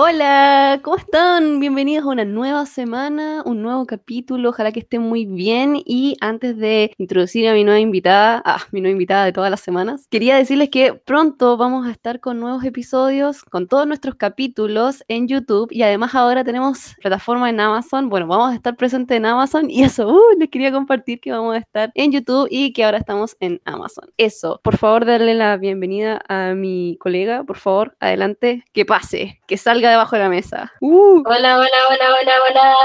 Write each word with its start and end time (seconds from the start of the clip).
Hola, 0.00 0.78
¿cómo 0.84 0.96
están? 0.96 1.58
Bienvenidos 1.58 2.04
a 2.04 2.10
una 2.10 2.24
nueva 2.24 2.66
semana, 2.66 3.42
un 3.44 3.62
nuevo 3.62 3.84
capítulo. 3.84 4.50
Ojalá 4.50 4.70
que 4.70 4.78
estén 4.78 5.02
muy 5.02 5.26
bien. 5.26 5.74
Y 5.84 6.16
antes 6.20 6.56
de 6.56 6.92
introducir 6.98 7.48
a 7.48 7.52
mi 7.52 7.64
nueva 7.64 7.80
invitada, 7.80 8.40
ah, 8.44 8.60
mi 8.70 8.80
nueva 8.80 8.92
invitada 8.92 9.24
de 9.24 9.32
todas 9.32 9.50
las 9.50 9.58
semanas, 9.58 10.06
quería 10.08 10.36
decirles 10.36 10.70
que 10.70 10.94
pronto 10.94 11.56
vamos 11.56 11.84
a 11.84 11.90
estar 11.90 12.20
con 12.20 12.38
nuevos 12.38 12.62
episodios, 12.62 13.42
con 13.42 13.66
todos 13.66 13.88
nuestros 13.88 14.14
capítulos 14.14 15.02
en 15.08 15.26
YouTube. 15.26 15.66
Y 15.72 15.82
además 15.82 16.14
ahora 16.14 16.44
tenemos 16.44 16.94
plataforma 17.02 17.50
en 17.50 17.58
Amazon. 17.58 18.08
Bueno, 18.08 18.28
vamos 18.28 18.52
a 18.52 18.54
estar 18.54 18.76
presentes 18.76 19.16
en 19.16 19.26
Amazon. 19.26 19.68
Y 19.68 19.82
eso, 19.82 20.06
uh, 20.08 20.38
les 20.38 20.48
quería 20.48 20.70
compartir 20.70 21.20
que 21.20 21.32
vamos 21.32 21.56
a 21.56 21.58
estar 21.58 21.90
en 21.96 22.12
YouTube 22.12 22.46
y 22.52 22.72
que 22.72 22.84
ahora 22.84 22.98
estamos 22.98 23.36
en 23.40 23.60
Amazon. 23.64 24.08
Eso, 24.16 24.60
por 24.62 24.76
favor, 24.76 25.04
darle 25.04 25.34
la 25.34 25.56
bienvenida 25.56 26.22
a 26.28 26.54
mi 26.54 26.96
colega. 27.00 27.42
Por 27.42 27.56
favor, 27.56 27.96
adelante, 27.98 28.62
que 28.72 28.84
pase, 28.84 29.40
que 29.48 29.56
salga 29.56 29.87
debajo 29.90 30.16
de 30.16 30.22
la 30.22 30.28
mesa. 30.28 30.72
Uh. 30.80 31.22
Hola, 31.26 31.58
hola, 31.58 31.68
hola, 31.90 32.06
hola, 32.20 32.34
hola. 32.48 32.76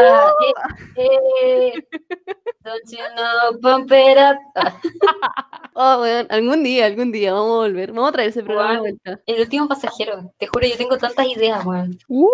Uh. 0.00 1.00
Eh, 1.00 1.08
eh. 1.42 1.72
Don't 2.64 2.90
you 2.90 2.98
know, 3.16 3.58
pump 3.60 3.90
it 3.90 4.16
up. 4.18 4.36
oh, 5.74 5.98
bueno, 5.98 6.28
algún 6.30 6.62
día, 6.62 6.86
algún 6.86 7.10
día 7.10 7.32
vamos 7.32 7.54
a 7.54 7.68
volver. 7.68 7.92
Vamos 7.92 8.10
a 8.10 8.12
traer 8.12 8.28
ese 8.28 8.44
programa 8.44 8.74
de 8.74 8.78
vuelta. 8.78 9.20
El 9.26 9.40
último 9.40 9.66
pasajero. 9.66 10.32
Te 10.38 10.46
juro, 10.46 10.66
yo 10.66 10.76
tengo 10.76 10.96
tantas 10.96 11.26
ideas, 11.26 11.64
weón. 11.64 11.98
Uh. 12.06 12.28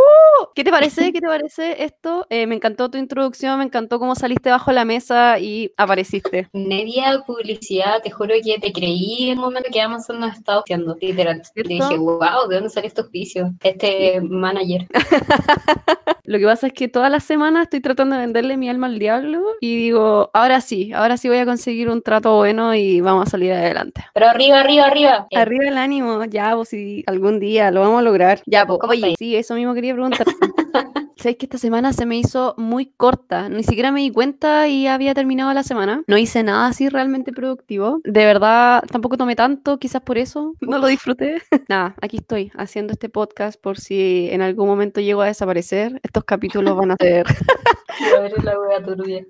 ¿Qué 0.54 0.64
te 0.64 0.70
parece? 0.70 1.12
¿Qué 1.12 1.20
te 1.20 1.26
parece 1.26 1.82
esto? 1.82 2.26
Eh, 2.28 2.46
me 2.46 2.56
encantó 2.56 2.90
tu 2.90 2.98
introducción, 2.98 3.58
me 3.58 3.64
encantó 3.64 3.98
cómo 3.98 4.14
saliste 4.14 4.50
bajo 4.50 4.70
la 4.72 4.84
mesa 4.84 5.38
y 5.38 5.72
apareciste. 5.78 6.48
Media 6.52 7.22
publicidad, 7.26 8.02
te 8.02 8.10
juro 8.10 8.34
que 8.44 8.58
te 8.58 8.72
creí 8.72 9.30
en 9.30 9.38
el 9.38 9.38
momento 9.38 9.70
que 9.72 9.80
Amazon 9.80 10.20
nos 10.20 10.36
estaba 10.36 10.60
haciendo, 10.60 10.94
literal. 11.00 11.40
dije, 11.54 11.96
wow, 11.96 12.48
¿de 12.48 12.56
dónde 12.56 12.70
sale 12.70 12.88
este 12.88 13.00
auspicio? 13.00 13.54
Este 13.62 14.07
manager. 14.20 14.86
Lo 16.24 16.38
que 16.38 16.44
pasa 16.44 16.66
es 16.66 16.74
que 16.74 16.88
toda 16.88 17.08
la 17.08 17.20
semana 17.20 17.62
estoy 17.62 17.80
tratando 17.80 18.14
de 18.14 18.20
venderle 18.20 18.58
mi 18.58 18.68
alma 18.68 18.86
al 18.86 18.98
diablo 18.98 19.42
y 19.62 19.76
digo, 19.76 20.30
ahora 20.34 20.60
sí, 20.60 20.92
ahora 20.92 21.16
sí 21.16 21.28
voy 21.28 21.38
a 21.38 21.46
conseguir 21.46 21.88
un 21.88 22.02
trato 22.02 22.36
bueno 22.36 22.74
y 22.74 23.00
vamos 23.00 23.28
a 23.28 23.30
salir 23.30 23.52
adelante. 23.52 24.04
Pero 24.12 24.28
arriba, 24.28 24.60
arriba, 24.60 24.84
arriba. 24.84 25.26
Arriba 25.34 25.64
el 25.68 25.78
ánimo, 25.78 26.22
ya, 26.26 26.54
pues 26.54 26.68
si 26.68 27.02
algún 27.06 27.40
día 27.40 27.70
lo 27.70 27.80
vamos 27.80 28.00
a 28.00 28.02
lograr. 28.02 28.42
Ya, 28.44 28.66
pues, 28.66 28.78
oye, 28.82 29.14
sí, 29.18 29.36
eso 29.36 29.54
mismo 29.54 29.72
quería 29.72 29.94
preguntar. 29.94 30.26
Sabéis 31.18 31.38
que 31.38 31.46
esta 31.46 31.58
semana 31.58 31.92
se 31.92 32.06
me 32.06 32.16
hizo 32.16 32.54
muy 32.58 32.92
corta. 32.96 33.48
Ni 33.48 33.64
siquiera 33.64 33.90
me 33.90 34.02
di 34.02 34.12
cuenta 34.12 34.68
y 34.68 34.86
había 34.86 35.14
terminado 35.14 35.52
la 35.52 35.64
semana. 35.64 36.04
No 36.06 36.16
hice 36.16 36.44
nada 36.44 36.68
así 36.68 36.88
realmente 36.88 37.32
productivo. 37.32 38.00
De 38.04 38.24
verdad, 38.24 38.84
tampoco 38.88 39.16
tomé 39.16 39.34
tanto, 39.34 39.80
quizás 39.80 40.00
por 40.00 40.16
eso 40.16 40.54
no 40.60 40.78
lo 40.78 40.86
disfruté. 40.86 41.42
nada, 41.68 41.96
aquí 42.00 42.18
estoy 42.18 42.52
haciendo 42.54 42.92
este 42.92 43.08
podcast 43.08 43.60
por 43.60 43.80
si 43.80 44.28
en 44.30 44.42
algún 44.42 44.68
momento 44.68 45.00
llego 45.00 45.22
a 45.22 45.26
desaparecer. 45.26 46.00
Estos 46.04 46.22
capítulos 46.22 46.76
van 46.76 46.92
a 46.92 46.96
ser. 47.00 47.26
a 48.16 48.20
ver 48.20 48.44
la 48.44 48.60
wea 48.60 48.80
turbia. 48.80 49.26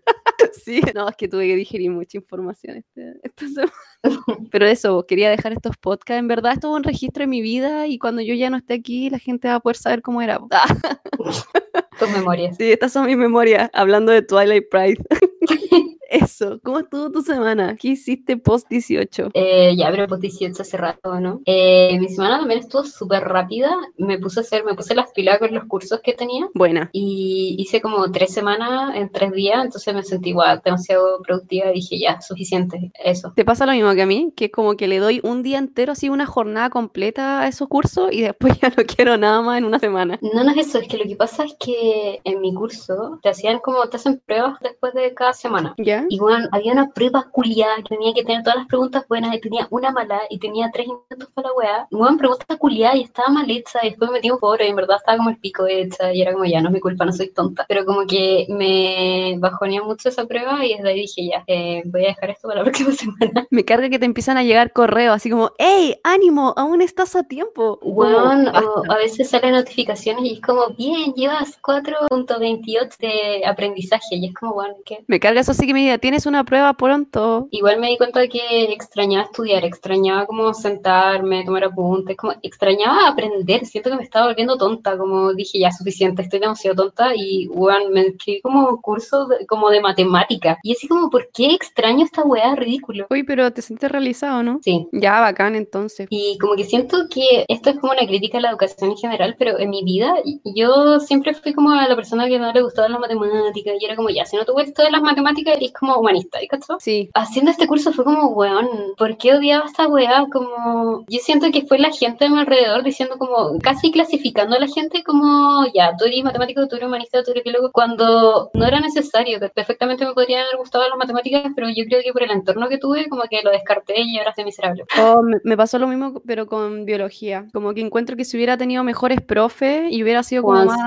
Sí, 0.62 0.82
no, 0.94 1.08
es 1.08 1.16
que 1.16 1.26
tuve 1.26 1.46
que 1.46 1.56
digerir 1.56 1.90
mucha 1.90 2.18
información 2.18 2.76
este, 2.76 3.18
esta 3.22 3.48
semana. 3.48 3.72
Pero 4.50 4.66
eso, 4.66 5.06
quería 5.06 5.30
dejar 5.30 5.52
estos 5.52 5.76
podcasts. 5.76 6.18
En 6.18 6.28
verdad, 6.28 6.52
esto 6.52 6.70
es 6.70 6.76
un 6.76 6.84
registro 6.84 7.22
de 7.22 7.26
mi 7.26 7.42
vida 7.42 7.86
y 7.86 7.98
cuando 7.98 8.22
yo 8.22 8.34
ya 8.34 8.50
no 8.50 8.56
esté 8.56 8.74
aquí, 8.74 9.10
la 9.10 9.18
gente 9.18 9.48
va 9.48 9.56
a 9.56 9.60
poder 9.60 9.76
saber 9.76 10.02
cómo 10.02 10.22
era. 10.22 10.38
Tus 11.98 12.10
memorias. 12.10 12.56
Sí, 12.56 12.72
estas 12.72 12.92
son 12.92 13.06
mis 13.06 13.16
memorias, 13.16 13.70
hablando 13.72 14.12
de 14.12 14.22
Twilight 14.22 14.68
Pride. 14.70 15.02
Eso, 16.08 16.58
¿cómo 16.62 16.78
estuvo 16.78 17.12
tu 17.12 17.20
semana? 17.20 17.76
¿Qué 17.76 17.88
hiciste 17.88 18.38
post 18.38 18.66
18? 18.70 19.28
Eh, 19.34 19.76
ya, 19.76 19.90
pero 19.90 20.06
post 20.06 20.22
18 20.22 20.62
hace 20.62 20.78
rato, 20.78 21.20
¿no? 21.20 21.42
Eh, 21.44 21.98
mi 22.00 22.08
semana 22.08 22.38
también 22.38 22.60
estuvo 22.60 22.82
súper 22.82 23.24
rápida. 23.24 23.70
Me 23.98 24.18
puse 24.18 24.40
a 24.40 24.42
hacer, 24.42 24.64
me 24.64 24.74
puse 24.74 24.94
las 24.94 25.12
pilas 25.12 25.38
con 25.38 25.52
los 25.54 25.64
cursos 25.66 26.00
que 26.02 26.14
tenía. 26.14 26.48
Buena. 26.54 26.88
Y 26.92 27.56
hice 27.58 27.82
como 27.82 28.10
tres 28.10 28.32
semanas 28.32 28.96
en 28.96 29.10
tres 29.12 29.32
días, 29.32 29.62
entonces 29.62 29.94
me 29.94 30.02
sentí 30.02 30.30
igual 30.30 30.62
demasiado 30.64 31.20
productiva 31.22 31.70
dije, 31.72 31.98
ya, 31.98 32.22
suficiente, 32.22 32.90
eso. 33.04 33.34
¿Te 33.36 33.44
pasa 33.44 33.66
lo 33.66 33.72
mismo 33.72 33.92
que 33.94 34.02
a 34.02 34.06
mí? 34.06 34.32
Que 34.34 34.46
es 34.46 34.50
como 34.50 34.76
que 34.76 34.88
le 34.88 35.00
doy 35.00 35.20
un 35.22 35.42
día 35.42 35.58
entero, 35.58 35.92
así 35.92 36.08
una 36.08 36.24
jornada 36.24 36.70
completa 36.70 37.42
a 37.42 37.48
esos 37.48 37.68
cursos 37.68 38.10
y 38.12 38.22
después 38.22 38.58
ya 38.62 38.70
no 38.70 38.82
quiero 38.84 39.18
nada 39.18 39.42
más 39.42 39.58
en 39.58 39.64
una 39.66 39.78
semana. 39.78 40.18
No, 40.22 40.42
no 40.42 40.52
es 40.52 40.68
eso, 40.68 40.78
es 40.78 40.88
que 40.88 40.96
lo 40.96 41.04
que 41.04 41.16
pasa 41.16 41.44
es 41.44 41.54
que 41.60 42.20
en 42.24 42.40
mi 42.40 42.54
curso 42.54 43.18
te 43.22 43.28
hacían 43.28 43.58
como, 43.58 43.86
te 43.90 43.96
hacen 43.98 44.22
pruebas 44.24 44.58
después 44.60 44.94
de 44.94 45.12
cada 45.12 45.34
semana. 45.34 45.74
¿Ya? 45.76 45.97
Y 46.08 46.18
bueno, 46.18 46.48
había 46.52 46.72
una 46.72 46.90
prueba 46.90 47.26
culiada 47.30 47.76
que 47.76 47.94
tenía 47.94 48.12
que 48.14 48.24
tener 48.24 48.42
todas 48.42 48.58
las 48.58 48.66
preguntas 48.66 49.04
buenas 49.08 49.34
y 49.34 49.40
tenía 49.40 49.66
una 49.70 49.90
mala 49.90 50.20
y 50.30 50.38
tenía 50.38 50.70
tres 50.72 50.86
intentos 50.86 51.28
para 51.34 51.48
la 51.48 51.54
weá. 51.54 51.86
Y 51.90 51.96
bueno, 51.96 52.16
pregunta 52.16 52.56
culiada 52.56 52.96
y 52.96 53.02
estaba 53.02 53.28
mal 53.28 53.50
hecha 53.50 53.80
y 53.82 53.90
después 53.90 54.10
me 54.10 54.18
metí 54.18 54.30
un 54.30 54.38
pobre 54.38 54.66
y 54.66 54.70
en 54.70 54.76
verdad 54.76 54.96
estaba 54.96 55.18
como 55.18 55.30
el 55.30 55.38
pico 55.38 55.66
hecha 55.66 56.12
y 56.12 56.22
era 56.22 56.32
como 56.32 56.44
ya, 56.44 56.60
no 56.60 56.68
es 56.68 56.74
mi 56.74 56.80
culpa, 56.80 57.04
no 57.04 57.12
soy 57.12 57.30
tonta. 57.32 57.64
Pero 57.68 57.84
como 57.84 58.06
que 58.06 58.46
me 58.48 59.36
bajonía 59.38 59.82
mucho 59.82 60.08
esa 60.08 60.26
prueba 60.26 60.64
y 60.64 60.74
desde 60.74 60.88
ahí 60.88 61.00
dije 61.00 61.26
ya, 61.26 61.44
eh, 61.46 61.82
voy 61.86 62.04
a 62.04 62.08
dejar 62.08 62.30
esto 62.30 62.48
para 62.48 62.60
la 62.60 62.64
próxima 62.70 62.92
semana. 62.92 63.46
Me 63.50 63.64
carga 63.64 63.88
que 63.88 63.98
te 63.98 64.06
empiezan 64.06 64.36
a 64.36 64.44
llegar 64.44 64.72
correos 64.72 65.14
así 65.14 65.30
como, 65.30 65.52
hey, 65.58 65.96
ánimo, 66.04 66.54
aún 66.56 66.82
estás 66.82 67.16
a 67.16 67.24
tiempo. 67.24 67.78
Bueno, 67.82 68.52
a 68.88 68.96
veces 68.96 69.30
salen 69.30 69.52
notificaciones 69.52 70.24
y 70.24 70.34
es 70.34 70.40
como, 70.40 70.68
bien, 70.76 71.12
llevas 71.14 71.60
4.28 71.62 72.98
de 72.98 73.46
aprendizaje 73.46 74.16
y 74.16 74.26
es 74.26 74.34
como, 74.34 74.54
bueno, 74.54 74.74
¿qué? 74.84 75.04
Me 75.06 75.20
carga 75.20 75.40
eso 75.40 75.54
sí 75.54 75.66
que 75.66 75.74
me 75.74 75.80
tienes 75.96 76.26
una 76.26 76.44
prueba 76.44 76.74
pronto. 76.74 77.48
Igual 77.50 77.80
me 77.80 77.88
di 77.88 77.96
cuenta 77.96 78.20
de 78.20 78.28
que 78.28 78.64
extrañaba 78.64 79.24
estudiar, 79.24 79.64
extrañaba 79.64 80.26
como 80.26 80.52
sentarme, 80.52 81.44
tomar 81.44 81.64
apuntes, 81.64 82.16
como 82.16 82.34
extrañaba 82.42 83.08
aprender, 83.08 83.64
siento 83.64 83.90
que 83.90 83.96
me 83.96 84.02
estaba 84.02 84.26
volviendo 84.26 84.58
tonta, 84.58 84.98
como 84.98 85.32
dije, 85.32 85.60
ya 85.60 85.70
suficiente, 85.70 86.22
estoy 86.22 86.40
demasiado 86.40 86.76
tonta 86.84 87.12
y 87.14 87.46
bueno, 87.46 87.90
me 87.90 88.02
escribí 88.08 88.40
como 88.42 88.80
curso 88.82 89.28
como 89.48 89.70
de 89.70 89.80
matemática 89.80 90.58
y 90.62 90.72
así 90.72 90.88
como, 90.88 91.08
¿por 91.08 91.30
qué 91.32 91.54
extraño 91.54 92.04
esta 92.04 92.22
weá? 92.22 92.54
Ridículo. 92.54 93.06
Uy, 93.08 93.22
pero 93.22 93.50
te 93.52 93.62
sientes 93.62 93.90
realizado, 93.90 94.42
¿no? 94.42 94.58
Sí. 94.62 94.86
Ya, 94.92 95.20
bacán 95.20 95.54
entonces. 95.54 96.08
Y 96.10 96.36
como 96.38 96.56
que 96.56 96.64
siento 96.64 97.06
que 97.08 97.44
esto 97.48 97.70
es 97.70 97.78
como 97.78 97.92
una 97.92 98.06
crítica 98.06 98.38
a 98.38 98.40
la 98.40 98.50
educación 98.50 98.90
en 98.90 98.96
general, 98.96 99.36
pero 99.38 99.58
en 99.58 99.70
mi 99.70 99.84
vida 99.84 100.12
yo 100.44 101.00
siempre 101.00 101.34
fui 101.34 101.52
como 101.52 101.74
la 101.74 101.94
persona 101.94 102.26
que 102.26 102.38
no 102.38 102.52
le 102.52 102.62
gustaba 102.62 102.88
las 102.88 103.00
matemáticas 103.00 103.74
y 103.80 103.84
era 103.84 103.96
como, 103.96 104.10
ya, 104.10 104.24
si 104.24 104.36
no 104.36 104.44
te 104.44 104.52
gusta 104.52 104.90
las 104.90 105.02
matemáticas, 105.02 105.58
es 105.60 105.72
como 105.78 105.96
humanista, 105.96 106.38
¿cachai? 106.48 106.76
Sí. 106.80 107.10
Haciendo 107.14 107.50
este 107.50 107.66
curso 107.66 107.92
fue 107.92 108.04
como, 108.04 108.28
weón, 108.28 108.68
¿por 108.96 109.16
qué 109.16 109.34
odiaba 109.34 109.66
esta 109.66 109.86
weá? 109.86 110.26
Como, 110.30 111.04
yo 111.08 111.18
siento 111.20 111.50
que 111.52 111.66
fue 111.66 111.78
la 111.78 111.90
gente 111.90 112.26
a 112.26 112.28
mi 112.28 112.38
alrededor 112.38 112.82
diciendo 112.82 113.16
como, 113.18 113.58
casi 113.60 113.90
clasificando 113.90 114.56
a 114.56 114.60
la 114.60 114.66
gente 114.66 115.02
como, 115.04 115.64
ya, 115.74 115.96
tú 115.96 116.06
eres 116.06 116.24
matemático, 116.24 116.66
tú 116.68 116.76
eres 116.76 116.88
humanista, 116.88 117.22
tú 117.22 117.30
eres 117.30 117.44
biólogo, 117.44 117.70
cuando 117.72 118.50
no 118.54 118.66
era 118.66 118.80
necesario, 118.80 119.40
que 119.40 119.48
perfectamente 119.48 120.04
me 120.04 120.14
podrían 120.14 120.42
haber 120.42 120.56
gustado 120.56 120.88
las 120.88 120.98
matemáticas, 120.98 121.44
pero 121.54 121.68
yo 121.68 121.84
creo 121.84 122.00
que 122.02 122.12
por 122.12 122.22
el 122.22 122.30
entorno 122.30 122.68
que 122.68 122.78
tuve, 122.78 123.08
como 123.08 123.22
que 123.30 123.42
lo 123.42 123.50
descarté 123.50 124.00
y 124.00 124.18
ahora 124.18 124.34
soy 124.34 124.44
miserable. 124.44 124.84
Oh, 125.00 125.22
me, 125.44 125.56
pasó 125.56 125.78
lo 125.78 125.86
mismo, 125.86 126.20
pero 126.26 126.46
con 126.46 126.84
biología, 126.84 127.46
como 127.52 127.74
que 127.74 127.80
encuentro 127.80 128.16
que 128.16 128.24
si 128.24 128.36
hubiera 128.36 128.56
tenido 128.56 128.84
mejores 128.84 129.20
profes 129.20 129.90
y 129.90 130.02
hubiera 130.02 130.22
sido 130.22 130.42
como 130.42 130.64
más, 130.64 130.78